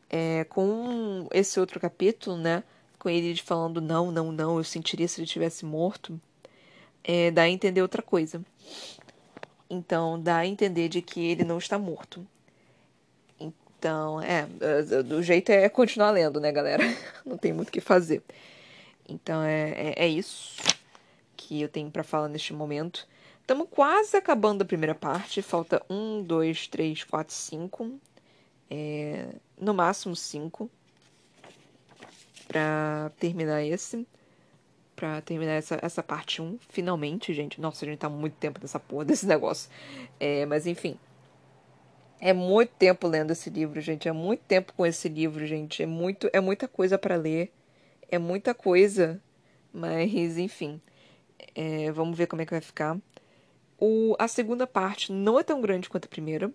é, 0.08 0.43
com 0.43 1.28
esse 1.32 1.60
outro 1.60 1.80
capítulo, 1.80 2.38
né? 2.38 2.64
Com 3.02 3.10
ele 3.10 3.36
falando 3.38 3.82
não, 3.82 4.12
não, 4.12 4.32
não, 4.32 4.58
eu 4.58 4.64
sentiria 4.64 5.08
se 5.08 5.20
ele 5.20 5.28
tivesse 5.28 5.66
morto, 5.66 6.22
é, 7.04 7.32
dá 7.32 7.41
a 7.41 7.49
entender 7.49 7.82
outra 7.82 8.04
coisa. 8.04 8.45
Então, 9.68 10.22
dá 10.22 10.38
a 10.38 10.45
entender 10.45 10.88
de 10.88 11.02
que 11.02 11.20
ele 11.20 11.43
não 11.43 11.58
está 11.58 11.80
morto. 11.80 12.26
Então, 13.39 14.22
é, 14.22 14.45
do 15.02 15.24
jeito 15.24 15.49
é 15.49 15.68
continuar 15.68 16.12
lendo, 16.12 16.39
né, 16.39 16.52
galera? 16.52 16.84
Não 17.26 17.36
tem 17.36 17.52
muito 17.52 17.70
o 17.70 17.72
que 17.72 17.82
fazer. 17.82 18.22
Então, 19.10 19.41
é, 19.41 19.72
é, 19.72 20.06
é 20.06 20.08
isso 20.08 20.62
que 21.36 21.60
eu 21.60 21.68
tenho 21.68 21.89
para 21.89 22.04
falar 22.04 22.28
neste 22.28 22.54
momento. 22.54 23.08
Estamos 23.39 23.68
quase 23.72 24.16
acabando 24.16 24.62
a 24.62 24.66
primeira 24.66 24.93
parte. 24.93 25.41
Falta 25.41 25.82
um, 25.89 26.22
dois, 26.22 26.68
três, 26.68 27.04
quatro, 27.04 27.34
cinco. 27.34 27.99
É, 28.70 29.30
no 29.60 29.74
máximo 29.74 30.16
cinco 30.16 30.70
para 32.52 33.10
terminar 33.18 33.64
esse. 33.64 34.06
Pra 34.93 35.22
terminar 35.22 35.54
essa, 35.54 35.80
essa 35.82 36.04
parte 36.04 36.41
1, 36.41 36.60
finalmente, 36.70 37.34
gente. 37.34 37.62
Nossa, 37.62 37.86
a 37.86 37.88
gente 37.88 37.99
tá 37.99 38.10
muito 38.10 38.36
tempo 38.36 38.60
nessa 38.62 38.78
porra 38.78 39.06
desse 39.06 39.26
negócio. 39.26 39.72
É, 40.20 40.45
mas 40.45 40.68
enfim. 40.68 40.99
É 42.20 42.34
muito 42.34 42.72
tempo 42.78 43.08
lendo 43.08 43.32
esse 43.32 43.49
livro, 43.49 43.80
gente. 43.80 44.08
É 44.08 44.12
muito 44.12 44.41
tempo 44.41 44.74
com 44.74 44.86
esse 44.86 45.08
livro, 45.08 45.45
gente. 45.47 45.82
É, 45.82 45.86
muito, 45.86 46.30
é 46.34 46.41
muita 46.41 46.68
coisa 46.68 46.97
para 46.97 47.16
ler. 47.16 47.54
É 48.10 48.20
muita 48.20 48.54
coisa. 48.54 49.22
Mas, 49.72 50.38
enfim. 50.38 50.82
É, 51.56 51.89
vamos 51.91 52.18
ver 52.18 52.28
como 52.28 52.41
é 52.41 52.45
que 52.45 52.52
vai 52.52 52.62
ficar. 52.62 52.97
O, 53.80 54.14
a 54.20 54.28
segunda 54.28 54.68
parte 54.68 55.12
não 55.12 55.39
é 55.39 55.43
tão 55.43 55.62
grande 55.62 55.89
quanto 55.89 56.06
a 56.06 56.10
primeira. 56.10 56.52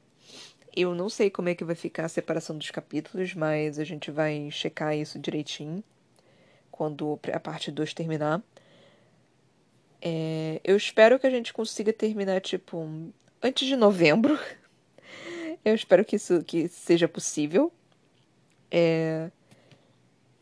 Eu 0.77 0.95
não 0.95 1.09
sei 1.09 1.31
como 1.31 1.49
é 1.49 1.55
que 1.55 1.64
vai 1.64 1.74
ficar 1.74 2.05
a 2.05 2.09
separação 2.09 2.57
dos 2.57 2.70
capítulos, 2.70 3.35
mas 3.35 3.79
a 3.79 3.85
gente 3.85 4.11
vai 4.11 4.51
checar 4.51 4.95
isso 4.95 5.18
direitinho 5.18 5.83
quando 6.70 7.18
a 7.33 7.41
parte 7.41 7.72
2 7.72 7.95
terminar. 7.95 8.43
É, 10.03 10.61
eu 10.62 10.77
espero 10.77 11.18
que 11.18 11.27
a 11.27 11.31
gente 11.31 11.53
consiga 11.53 11.93
terminar, 11.93 12.43
tipo, 12.43 12.87
antes 13.43 13.66
de 13.66 13.74
novembro. 13.74 14.39
Eu 15.64 15.74
espero 15.74 16.05
que 16.05 16.14
isso 16.14 16.45
que 16.45 16.68
seja 16.68 17.09
possível. 17.09 17.72
É, 18.70 19.31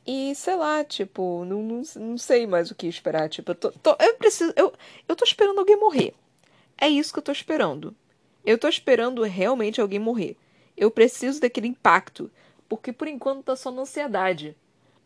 e 0.07 0.35
sei 0.35 0.55
lá, 0.57 0.85
tipo, 0.85 1.45
não, 1.47 1.63
não, 1.63 1.83
não 1.97 2.19
sei 2.19 2.47
mais 2.47 2.71
o 2.71 2.75
que 2.75 2.87
esperar. 2.87 3.29
Tipo, 3.31 3.53
eu, 3.53 3.55
tô, 3.55 3.73
tô, 3.73 3.97
eu 4.01 4.15
preciso. 4.17 4.53
Eu, 4.55 4.73
eu 5.09 5.17
tô 5.17 5.25
esperando 5.25 5.59
alguém 5.59 5.79
morrer. 5.79 6.13
É 6.77 6.89
isso 6.89 7.13
que 7.13 7.19
eu 7.21 7.23
tô 7.23 7.33
esperando. 7.33 7.97
Eu 8.45 8.59
tô 8.59 8.69
esperando 8.69 9.23
realmente 9.23 9.81
alguém 9.81 9.99
morrer. 9.99 10.37
Eu 10.77 10.91
preciso 10.91 11.41
daquele 11.41 11.69
impacto. 11.69 12.31
Porque 12.69 12.93
por 12.93 13.09
enquanto 13.09 13.45
tá 13.45 13.57
só 13.57 13.71
na 13.71 13.83
ansiedade. 13.83 14.57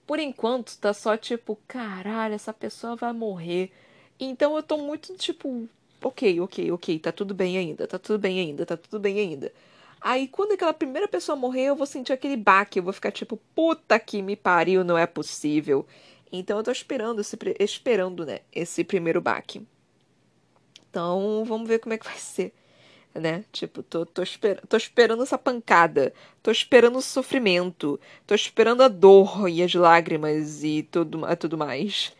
Por 0.06 0.18
enquanto 0.18 0.76
tá 0.78 0.92
só 0.94 1.16
tipo, 1.16 1.58
caralho, 1.68 2.34
essa 2.34 2.52
pessoa 2.52 2.96
vai 2.96 3.12
morrer. 3.12 3.70
Então 4.18 4.56
eu 4.56 4.62
tô 4.62 4.78
muito 4.78 5.14
tipo, 5.16 5.68
ok, 6.02 6.40
ok, 6.40 6.72
ok, 6.72 6.98
tá 6.98 7.12
tudo 7.12 7.34
bem 7.34 7.58
ainda, 7.58 7.86
tá 7.86 7.98
tudo 7.98 8.18
bem 8.18 8.40
ainda, 8.40 8.64
tá 8.64 8.76
tudo 8.76 8.98
bem 8.98 9.18
ainda. 9.18 9.52
Aí 10.00 10.26
quando 10.28 10.52
aquela 10.52 10.72
primeira 10.72 11.06
pessoa 11.06 11.36
morrer, 11.36 11.64
eu 11.64 11.76
vou 11.76 11.86
sentir 11.86 12.12
aquele 12.12 12.36
baque, 12.36 12.78
eu 12.78 12.82
vou 12.82 12.92
ficar 12.92 13.12
tipo, 13.12 13.36
puta 13.54 13.98
que 13.98 14.22
me 14.22 14.34
pariu, 14.34 14.82
não 14.82 14.96
é 14.96 15.06
possível. 15.06 15.86
Então 16.32 16.58
eu 16.58 16.64
tô 16.64 16.70
esperando, 16.70 17.20
esse, 17.20 17.36
esperando, 17.60 18.24
né, 18.24 18.40
esse 18.52 18.82
primeiro 18.84 19.20
baque. 19.20 19.62
Então 20.88 21.44
vamos 21.44 21.68
ver 21.68 21.80
como 21.80 21.94
é 21.94 21.98
que 21.98 22.06
vai 22.06 22.18
ser 22.18 22.52
né? 23.14 23.44
Tipo, 23.52 23.82
tô, 23.82 24.06
tô, 24.06 24.22
esper 24.22 24.60
tô 24.66 24.76
esperando 24.76 25.22
essa 25.22 25.38
pancada, 25.38 26.12
tô 26.42 26.50
esperando 26.50 26.98
o 26.98 27.02
sofrimento, 27.02 27.98
tô 28.26 28.34
esperando 28.34 28.82
a 28.82 28.88
dor 28.88 29.48
e 29.48 29.62
as 29.62 29.74
lágrimas 29.74 30.62
e 30.62 30.82
tudo, 30.84 31.20
tudo 31.36 31.58
mais. 31.58 32.12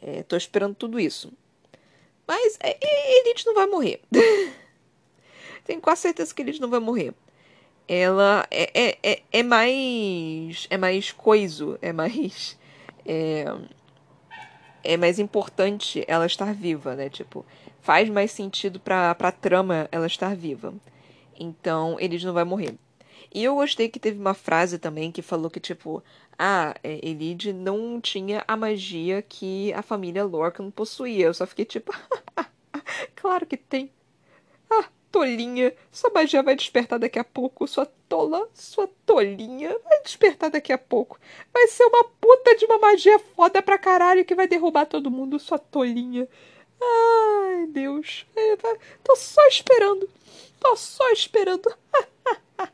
É, 0.00 0.22
tô 0.22 0.36
esperando 0.36 0.74
tudo 0.74 0.98
isso. 0.98 1.32
Mas 2.26 2.58
é, 2.60 2.76
Elite 3.20 3.46
não 3.46 3.54
vai 3.54 3.66
morrer. 3.66 4.00
Tenho 5.64 5.80
quase 5.80 6.02
certeza 6.02 6.34
que 6.34 6.42
Elite 6.42 6.60
não 6.60 6.70
vai 6.70 6.80
morrer. 6.80 7.14
Ela 7.86 8.46
é, 8.50 8.70
é, 8.74 8.98
é, 9.02 9.22
é 9.32 9.42
mais. 9.42 10.66
É 10.70 10.76
mais 10.76 11.12
coiso, 11.12 11.78
é 11.80 11.92
mais. 11.92 12.60
É, 13.04 13.44
é 14.84 14.96
mais 14.96 15.18
importante 15.18 16.04
ela 16.06 16.24
estar 16.24 16.54
viva, 16.54 16.94
né? 16.94 17.08
Tipo, 17.08 17.44
faz 17.82 18.08
mais 18.08 18.30
sentido 18.30 18.80
pra, 18.80 19.14
pra 19.14 19.30
trama 19.30 19.88
ela 19.92 20.06
estar 20.06 20.34
viva. 20.34 20.72
Então, 21.38 21.96
eles 22.00 22.22
não 22.24 22.32
vai 22.32 22.44
morrer. 22.44 22.74
E 23.34 23.42
eu 23.42 23.56
gostei 23.56 23.88
que 23.88 23.98
teve 23.98 24.18
uma 24.18 24.34
frase 24.34 24.78
também 24.78 25.10
que 25.10 25.22
falou 25.22 25.50
que, 25.50 25.58
tipo, 25.58 26.02
ah, 26.38 26.74
é, 26.82 27.00
Elide 27.06 27.52
não 27.52 28.00
tinha 28.00 28.44
a 28.46 28.56
magia 28.56 29.22
que 29.22 29.72
a 29.72 29.82
família 29.82 30.24
Lorcan 30.24 30.70
possuía. 30.70 31.26
Eu 31.26 31.34
só 31.34 31.46
fiquei 31.46 31.64
tipo, 31.64 31.92
claro 33.16 33.46
que 33.46 33.56
tem. 33.56 33.90
Ah, 34.70 34.84
tolinha. 35.10 35.74
Sua 35.90 36.10
magia 36.10 36.42
vai 36.42 36.54
despertar 36.54 36.98
daqui 36.98 37.18
a 37.18 37.24
pouco. 37.24 37.66
Sua 37.66 37.86
tola, 38.08 38.48
sua 38.54 38.88
tolinha. 39.04 39.76
Vai 39.84 40.02
despertar 40.02 40.50
daqui 40.50 40.72
a 40.72 40.78
pouco. 40.78 41.18
Vai 41.52 41.66
ser 41.68 41.84
uma 41.84 42.04
puta 42.04 42.54
de 42.54 42.64
uma 42.66 42.78
magia 42.78 43.18
foda 43.18 43.62
pra 43.62 43.78
caralho 43.78 44.24
que 44.24 44.34
vai 44.34 44.46
derrubar 44.46 44.86
todo 44.86 45.10
mundo. 45.10 45.38
Sua 45.38 45.58
tolinha. 45.58 46.28
Ai, 46.82 47.66
Deus. 47.68 48.26
É, 48.34 48.56
tá, 48.56 48.76
tô 49.04 49.16
só 49.16 49.46
esperando. 49.46 50.08
Tô 50.60 50.76
só 50.76 51.08
esperando. 51.10 51.72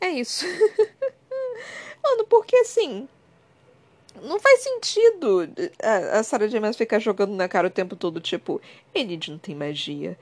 é 0.00 0.08
isso. 0.10 0.46
Mano, 2.02 2.24
porque 2.28 2.56
assim 2.56 3.08
não 4.22 4.40
faz 4.40 4.60
sentido 4.60 5.48
a, 5.82 6.18
a 6.18 6.22
Sarah 6.22 6.46
J. 6.46 6.60
Maas 6.60 6.76
ficar 6.76 6.98
jogando 6.98 7.34
na 7.34 7.48
cara 7.48 7.68
o 7.68 7.70
tempo 7.70 7.96
todo, 7.96 8.20
tipo, 8.20 8.60
Enid 8.94 9.30
não 9.30 9.38
tem 9.38 9.54
magia. 9.54 10.18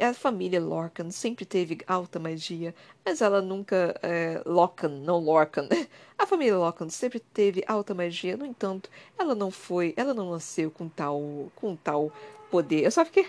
A 0.00 0.14
família 0.14 0.60
Lorcan 0.60 1.10
sempre 1.10 1.44
teve 1.44 1.78
alta 1.86 2.18
magia, 2.18 2.74
mas 3.04 3.20
ela 3.20 3.40
nunca. 3.40 3.98
É, 4.02 4.42
Lorcan, 4.46 4.88
não 4.88 5.18
Lorcan. 5.18 5.68
A 6.16 6.26
família 6.26 6.56
Lorcan 6.56 6.88
sempre 6.88 7.18
teve 7.18 7.64
alta 7.66 7.92
magia, 7.92 8.36
no 8.36 8.46
entanto, 8.46 8.88
ela 9.18 9.34
não 9.34 9.50
foi. 9.50 9.92
Ela 9.96 10.14
não 10.14 10.30
nasceu 10.30 10.70
com 10.70 10.88
tal. 10.88 11.50
com 11.56 11.74
tal 11.74 12.12
poder. 12.50 12.84
Eu 12.84 12.90
só 12.90 13.04
fiquei. 13.04 13.26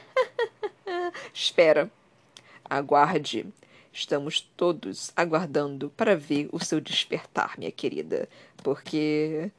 Espera. 1.34 1.89
Aguarde. 2.63 3.47
Estamos 3.91 4.41
todos 4.41 5.11
aguardando 5.16 5.89
para 5.95 6.16
ver 6.16 6.49
o 6.51 6.63
seu 6.63 6.80
despertar, 6.82 7.57
minha 7.57 7.72
querida. 7.72 8.28
Porque 8.57 9.51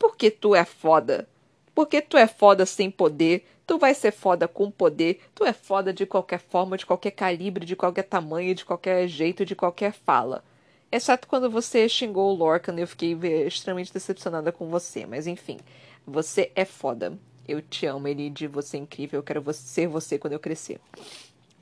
porque 0.00 0.30
tu 0.30 0.54
é 0.54 0.64
foda. 0.64 1.28
Porque 1.74 2.00
tu 2.00 2.16
é 2.16 2.26
foda 2.26 2.64
sem 2.64 2.90
poder, 2.90 3.46
tu 3.66 3.78
vai 3.78 3.94
ser 3.94 4.10
foda 4.10 4.48
com 4.48 4.70
poder, 4.70 5.20
tu 5.34 5.44
é 5.44 5.52
foda 5.52 5.92
de 5.92 6.06
qualquer 6.06 6.40
forma, 6.40 6.76
de 6.76 6.86
qualquer 6.86 7.12
calibre, 7.12 7.66
de 7.66 7.76
qualquer 7.76 8.04
tamanho, 8.04 8.54
de 8.54 8.64
qualquer 8.64 9.06
jeito, 9.06 9.44
de 9.44 9.54
qualquer 9.54 9.92
fala. 9.92 10.42
Exceto 10.90 11.28
quando 11.28 11.48
você 11.48 11.88
xingou 11.88 12.32
o 12.32 12.34
Lorcan 12.34 12.74
eu 12.76 12.86
fiquei 12.86 13.12
extremamente 13.46 13.92
decepcionada 13.92 14.50
com 14.50 14.68
você. 14.68 15.06
Mas 15.06 15.26
enfim, 15.26 15.58
você 16.04 16.50
é 16.56 16.64
foda. 16.64 17.16
Eu 17.46 17.62
te 17.62 17.86
amo, 17.86 18.08
Elide, 18.08 18.48
você 18.48 18.78
é 18.78 18.80
incrível. 18.80 19.20
Eu 19.20 19.24
quero 19.24 19.52
ser 19.52 19.86
você 19.86 20.18
quando 20.18 20.32
eu 20.32 20.40
crescer. 20.40 20.80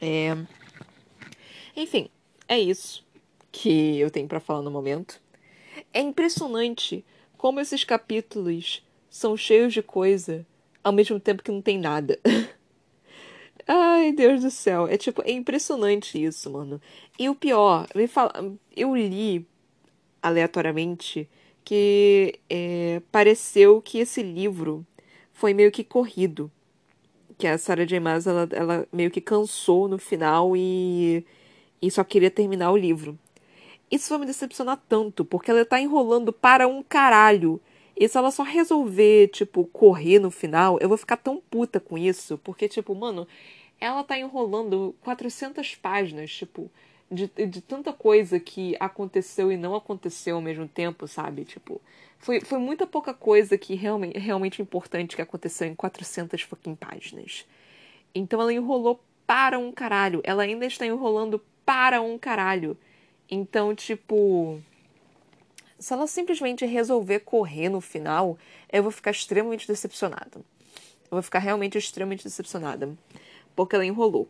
É... 0.01 0.36
Enfim, 1.76 2.09
é 2.47 2.59
isso 2.59 3.05
que 3.53 3.99
eu 3.99 4.11
tenho 4.11 4.28
para 4.28 4.41
falar 4.41 4.62
no 4.62 4.70
momento. 4.70 5.20
É 5.93 6.01
impressionante 6.01 7.05
como 7.39 7.61
esses 7.61 7.84
capítulos 7.84 8.84
são 9.09 9.36
cheios 9.36 9.72
de 9.72 9.80
coisa, 9.80 10.45
ao 10.82 10.93
mesmo 10.93 11.18
tempo 11.18 11.43
que 11.43 11.53
não 11.53 11.62
tem 11.62 11.78
nada. 11.78 12.18
Ai, 13.66 14.12
Deus 14.12 14.43
do 14.43 14.51
céu. 14.51 14.89
É 14.89 14.97
tipo, 14.97 15.22
é 15.22 15.30
impressionante 15.30 16.22
isso, 16.22 16.51
mano. 16.51 16.80
E 17.18 17.28
o 17.28 17.34
pior, 17.34 17.86
me 17.95 18.07
fala, 18.09 18.32
eu 18.76 18.95
li 18.97 19.47
aleatoriamente 20.20 21.28
que 21.64 22.41
é, 22.49 23.03
pareceu 23.12 23.80
que 23.80 23.99
esse 23.99 24.22
livro 24.22 24.84
foi 25.32 25.55
meio 25.55 25.70
que 25.70 25.84
corrido. 25.84 26.51
Que 27.36 27.47
a 27.47 27.57
Sarah 27.59 27.84
J. 27.84 28.01
Maas, 28.01 28.26
ela, 28.26 28.49
ela 28.51 28.89
meio 28.93 29.11
que 29.11 29.20
cansou 29.20 29.86
no 29.86 29.99
final 29.99 30.57
e, 30.57 31.24
e 31.80 31.91
só 31.91 32.03
queria 32.03 32.30
terminar 32.30 32.72
o 32.72 32.76
livro. 32.76 33.18
Isso 33.91 34.11
vai 34.11 34.18
me 34.18 34.26
decepcionar 34.26 34.80
tanto, 34.89 35.24
porque 35.24 35.51
ela 35.51 35.64
tá 35.64 35.80
enrolando 35.80 36.32
para 36.32 36.68
um 36.68 36.82
caralho. 36.82 37.61
E 37.97 38.09
se 38.09 38.16
ela 38.16 38.30
só 38.30 38.43
resolver, 38.43 39.28
tipo, 39.28 39.64
correr 39.66 40.18
no 40.18 40.30
final, 40.30 40.78
eu 40.80 40.89
vou 40.89 40.99
ficar 40.99 41.16
tão 41.16 41.41
puta 41.51 41.80
com 41.80 41.99
isso, 41.99 42.39
porque, 42.39 42.68
tipo, 42.68 42.95
mano, 42.95 43.26
ela 43.80 44.05
tá 44.05 44.18
enrolando 44.18 44.95
400 45.03 45.74
páginas, 45.74 46.30
tipo, 46.30 46.70
de, 47.11 47.26
de 47.47 47.61
tanta 47.61 47.93
coisa 47.93 48.39
que 48.39 48.76
aconteceu 48.78 49.51
e 49.51 49.57
não 49.57 49.74
aconteceu 49.74 50.36
ao 50.36 50.43
mesmo 50.43 50.68
tempo, 50.68 51.09
sabe? 51.09 51.45
Tipo, 51.45 51.80
foi, 52.18 52.41
foi 52.41 52.59
muita 52.59 52.86
pouca 52.86 53.14
coisa 53.14 53.57
que 53.57 53.74
realmente, 53.74 54.18
realmente 54.18 54.61
importante 54.62 55.16
que 55.16 55.22
aconteceu 55.22 55.66
em 55.66 55.74
400 55.74 56.43
fucking 56.43 56.74
páginas. 56.74 57.47
Então 58.14 58.41
ela 58.41 58.53
enrolou 58.53 59.01
para 59.26 59.59
um 59.59 59.72
caralho. 59.72 60.20
Ela 60.24 60.43
ainda 60.43 60.66
está 60.66 60.86
enrolando 60.86 61.41
para 61.64 62.01
um 62.01 62.18
caralho. 62.18 62.76
Então, 63.31 63.74
tipo, 63.74 64.61
se 65.79 65.93
ela 65.93 66.07
simplesmente 66.07 66.64
resolver 66.64 67.20
correr 67.20 67.68
no 67.68 67.81
final, 67.81 68.39
eu 68.72 68.83
vou 68.83 68.91
ficar 68.91 69.11
extremamente 69.11 69.68
decepcionada. 69.68 70.37
Eu 70.37 71.12
vou 71.12 71.22
ficar 71.22 71.39
realmente 71.39 71.79
extremamente 71.79 72.24
decepcionada. 72.24 72.97
Porque 73.55 73.74
ela 73.74 73.85
enrolou. 73.87 74.29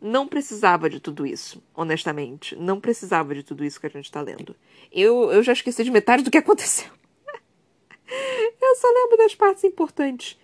Não 0.00 0.26
precisava 0.26 0.90
de 0.90 1.00
tudo 1.00 1.26
isso, 1.26 1.62
honestamente. 1.74 2.56
Não 2.56 2.80
precisava 2.80 3.34
de 3.34 3.42
tudo 3.42 3.64
isso 3.64 3.80
que 3.80 3.86
a 3.86 3.90
gente 3.90 4.10
tá 4.10 4.20
lendo. 4.20 4.54
Eu, 4.92 5.30
eu 5.30 5.42
já 5.42 5.52
esqueci 5.52 5.82
de 5.82 5.90
metade 5.90 6.22
do 6.22 6.30
que 6.30 6.38
aconteceu. 6.38 6.90
eu 8.60 8.76
só 8.76 8.88
lembro 8.88 9.16
das 9.16 9.34
partes 9.34 9.64
importantes. 9.64 10.38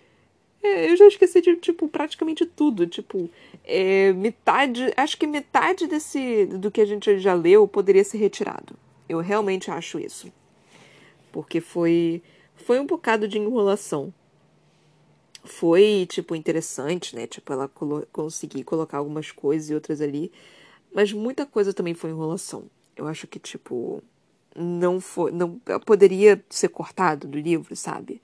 É, 0.62 0.90
eu 0.90 0.96
já 0.96 1.06
esqueci 1.06 1.40
de, 1.40 1.56
tipo, 1.56 1.88
praticamente 1.88 2.44
tudo. 2.44 2.86
Tipo, 2.86 3.30
é, 3.64 4.12
metade. 4.12 4.92
Acho 4.96 5.16
que 5.16 5.26
metade 5.26 5.86
desse. 5.86 6.46
do 6.46 6.70
que 6.70 6.80
a 6.80 6.84
gente 6.84 7.18
já 7.18 7.34
leu 7.34 7.66
poderia 7.66 8.04
ser 8.04 8.18
retirado. 8.18 8.74
Eu 9.08 9.20
realmente 9.20 9.70
acho 9.70 9.98
isso. 9.98 10.32
Porque 11.32 11.60
foi. 11.60 12.22
Foi 12.56 12.78
um 12.78 12.86
bocado 12.86 13.26
de 13.26 13.38
enrolação. 13.38 14.12
Foi, 15.44 16.06
tipo, 16.10 16.34
interessante, 16.34 17.16
né? 17.16 17.26
Tipo, 17.26 17.52
ela 17.52 17.66
colo 17.68 18.06
conseguir 18.12 18.62
colocar 18.64 18.98
algumas 18.98 19.30
coisas 19.30 19.70
e 19.70 19.74
outras 19.74 20.00
ali. 20.02 20.30
Mas 20.94 21.12
muita 21.12 21.46
coisa 21.46 21.72
também 21.72 21.94
foi 21.94 22.10
enrolação. 22.10 22.64
Eu 22.96 23.06
acho 23.06 23.26
que, 23.26 23.38
tipo. 23.38 24.02
Não 24.54 25.00
foi. 25.00 25.30
Não, 25.32 25.58
poderia 25.86 26.44
ser 26.50 26.68
cortado 26.68 27.26
do 27.28 27.38
livro, 27.38 27.74
sabe? 27.76 28.20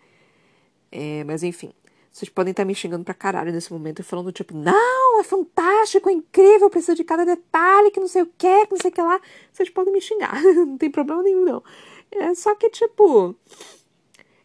É, 0.93 1.24
mas 1.24 1.43
enfim. 1.43 1.72
Vocês 2.17 2.31
podem 2.31 2.53
estar 2.53 2.64
me 2.64 2.75
xingando 2.75 3.05
pra 3.05 3.12
caralho 3.12 3.53
nesse 3.53 3.71
momento 3.71 4.01
e 4.01 4.03
falando, 4.03 4.33
tipo, 4.33 4.57
não, 4.57 5.21
é 5.21 5.23
fantástico, 5.23 6.09
é 6.09 6.12
incrível, 6.14 6.71
precisa 6.71 6.95
de 6.95 7.05
cada 7.05 7.27
detalhe, 7.27 7.91
que 7.91 8.01
não 8.01 8.09
sei 8.09 8.23
o 8.23 8.27
que, 8.27 8.64
que 8.64 8.73
não 8.73 8.81
sei 8.81 8.91
o 8.91 8.95
que 8.95 9.03
lá. 9.03 9.21
Vocês 9.53 9.69
podem 9.69 9.93
me 9.93 10.01
xingar, 10.01 10.43
não 10.57 10.79
tem 10.79 10.91
problema 10.91 11.23
nenhum, 11.23 11.45
não. 11.45 11.62
É 12.11 12.35
só 12.35 12.55
que, 12.55 12.71
tipo, 12.71 13.37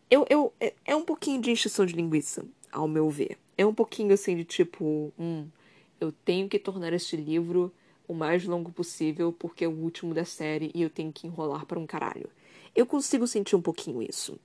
eu, 0.09 0.25
eu, 0.29 0.51
é, 0.59 0.73
é 0.85 0.93
um 0.97 1.03
pouquinho 1.03 1.39
de 1.39 1.49
encheção 1.49 1.85
de 1.85 1.93
linguiça, 1.93 2.43
ao 2.69 2.89
meu 2.89 3.09
ver. 3.09 3.37
É 3.57 3.65
um 3.65 3.73
pouquinho 3.73 4.13
assim 4.13 4.35
de 4.35 4.43
tipo, 4.43 5.13
hum, 5.17 5.47
eu 5.97 6.11
tenho 6.11 6.49
que 6.49 6.59
tornar 6.59 6.91
este 6.91 7.15
livro 7.15 7.71
o 8.05 8.13
mais 8.13 8.43
longo 8.43 8.69
possível 8.69 9.31
porque 9.31 9.63
é 9.63 9.67
o 9.69 9.71
último 9.71 10.13
da 10.13 10.25
série 10.25 10.71
e 10.75 10.81
eu 10.81 10.89
tenho 10.89 11.13
que 11.13 11.25
enrolar 11.25 11.65
para 11.65 11.79
um 11.79 11.87
caralho. 11.87 12.29
Eu 12.75 12.85
consigo 12.85 13.25
sentir 13.25 13.55
um 13.55 13.61
pouquinho 13.61 14.01
isso. 14.01 14.37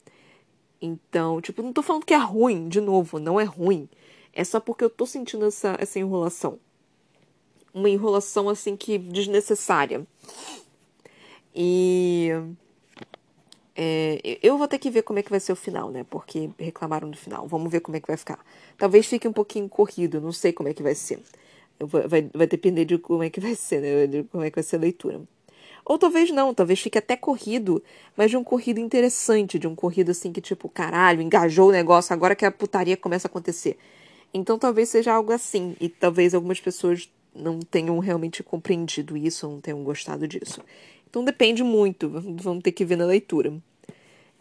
Então, 0.80 1.40
tipo, 1.40 1.62
não 1.62 1.72
tô 1.72 1.82
falando 1.82 2.04
que 2.04 2.14
é 2.14 2.18
ruim, 2.18 2.68
de 2.68 2.80
novo, 2.80 3.18
não 3.18 3.40
é 3.40 3.44
ruim. 3.44 3.88
É 4.32 4.44
só 4.44 4.60
porque 4.60 4.84
eu 4.84 4.90
tô 4.90 5.06
sentindo 5.06 5.46
essa, 5.46 5.76
essa 5.78 5.98
enrolação. 5.98 6.58
Uma 7.72 7.88
enrolação, 7.88 8.48
assim, 8.48 8.76
que 8.76 8.98
desnecessária. 8.98 10.06
E. 11.54 12.30
É, 13.74 14.38
eu 14.42 14.56
vou 14.56 14.66
ter 14.68 14.78
que 14.78 14.90
ver 14.90 15.02
como 15.02 15.18
é 15.18 15.22
que 15.22 15.30
vai 15.30 15.40
ser 15.40 15.52
o 15.52 15.56
final, 15.56 15.90
né? 15.90 16.04
Porque 16.08 16.50
reclamaram 16.58 17.10
do 17.10 17.16
final. 17.16 17.46
Vamos 17.46 17.70
ver 17.70 17.80
como 17.80 17.96
é 17.96 18.00
que 18.00 18.06
vai 18.06 18.16
ficar. 18.16 18.38
Talvez 18.78 19.06
fique 19.06 19.28
um 19.28 19.32
pouquinho 19.32 19.68
corrido, 19.68 20.20
não 20.20 20.32
sei 20.32 20.52
como 20.52 20.68
é 20.68 20.74
que 20.74 20.82
vai 20.82 20.94
ser. 20.94 21.20
Vai, 21.78 22.30
vai 22.32 22.46
depender 22.46 22.86
de 22.86 22.98
como 22.98 23.22
é 23.22 23.30
que 23.30 23.40
vai 23.40 23.54
ser, 23.54 23.80
né? 23.82 24.06
De 24.06 24.24
como 24.24 24.44
é 24.44 24.50
que 24.50 24.56
vai 24.56 24.62
ser 24.64 24.76
a 24.76 24.80
leitura. 24.80 25.20
Ou 25.88 25.96
talvez 25.96 26.32
não, 26.32 26.52
talvez 26.52 26.80
fique 26.80 26.98
até 26.98 27.16
corrido, 27.16 27.80
mas 28.16 28.28
de 28.28 28.36
um 28.36 28.42
corrido 28.42 28.80
interessante, 28.80 29.56
de 29.56 29.68
um 29.68 29.74
corrido 29.76 30.10
assim 30.10 30.32
que 30.32 30.40
tipo, 30.40 30.68
caralho, 30.68 31.22
engajou 31.22 31.68
o 31.68 31.72
negócio, 31.72 32.12
agora 32.12 32.34
que 32.34 32.44
a 32.44 32.50
putaria 32.50 32.96
começa 32.96 33.28
a 33.28 33.30
acontecer. 33.30 33.78
Então 34.34 34.58
talvez 34.58 34.88
seja 34.88 35.12
algo 35.12 35.32
assim, 35.32 35.76
e 35.80 35.88
talvez 35.88 36.34
algumas 36.34 36.58
pessoas 36.58 37.08
não 37.32 37.60
tenham 37.60 37.96
realmente 38.00 38.42
compreendido 38.42 39.16
isso, 39.16 39.48
não 39.48 39.60
tenham 39.60 39.84
gostado 39.84 40.26
disso. 40.26 40.60
Então 41.08 41.24
depende 41.24 41.62
muito, 41.62 42.08
vamos 42.10 42.64
ter 42.64 42.72
que 42.72 42.84
ver 42.84 42.96
na 42.96 43.06
leitura. 43.06 43.54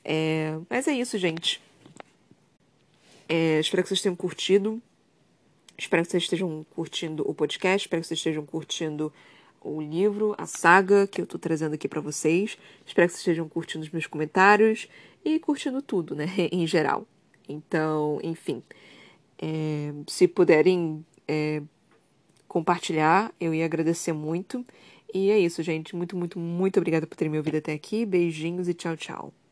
É, 0.04 0.58
mas 0.68 0.88
é 0.88 0.94
isso, 0.94 1.16
gente. 1.20 1.62
É, 3.30 3.60
espero 3.60 3.84
que 3.84 3.90
vocês 3.90 4.02
tenham 4.02 4.16
curtido. 4.16 4.82
Espero 5.78 6.04
que 6.04 6.10
vocês 6.10 6.24
estejam 6.24 6.66
curtindo 6.74 7.30
o 7.30 7.36
podcast, 7.36 7.86
espero 7.86 8.02
que 8.02 8.08
vocês 8.08 8.20
estejam 8.20 8.46
curtindo 8.46 9.14
o 9.66 9.82
livro, 9.82 10.36
a 10.38 10.46
saga 10.46 11.08
que 11.08 11.20
eu 11.20 11.26
tô 11.26 11.40
trazendo 11.40 11.74
aqui 11.74 11.88
para 11.88 12.00
vocês. 12.00 12.58
Espero 12.86 13.08
que 13.08 13.14
vocês 13.14 13.22
estejam 13.22 13.50
curtindo 13.50 13.84
os 13.84 13.90
meus 13.90 14.06
comentários 14.06 14.88
e 15.24 15.40
curtindo 15.40 15.82
tudo, 15.82 16.16
né, 16.16 16.28
em 16.52 16.68
geral. 16.68 17.08
Então, 17.50 18.20
enfim, 18.24 18.62
é, 19.42 19.92
se 20.08 20.28
puderem 20.28 21.06
é, 21.28 21.62
compartilhar, 22.48 23.34
eu 23.40 23.54
ia 23.54 23.66
agradecer 23.66 24.14
muito. 24.14 24.66
E 25.14 25.32
é 25.32 25.40
isso, 25.40 25.64
gente. 25.64 25.96
Muito, 25.96 26.16
muito, 26.16 26.40
muito 26.40 26.78
obrigada 26.78 27.08
por 27.08 27.16
terem 27.16 27.32
me 27.32 27.38
ouvido 27.38 27.58
até 27.58 27.74
aqui. 27.74 28.06
Beijinhos 28.06 28.68
e 28.68 28.74
tchau, 28.74 28.96
tchau. 28.96 29.45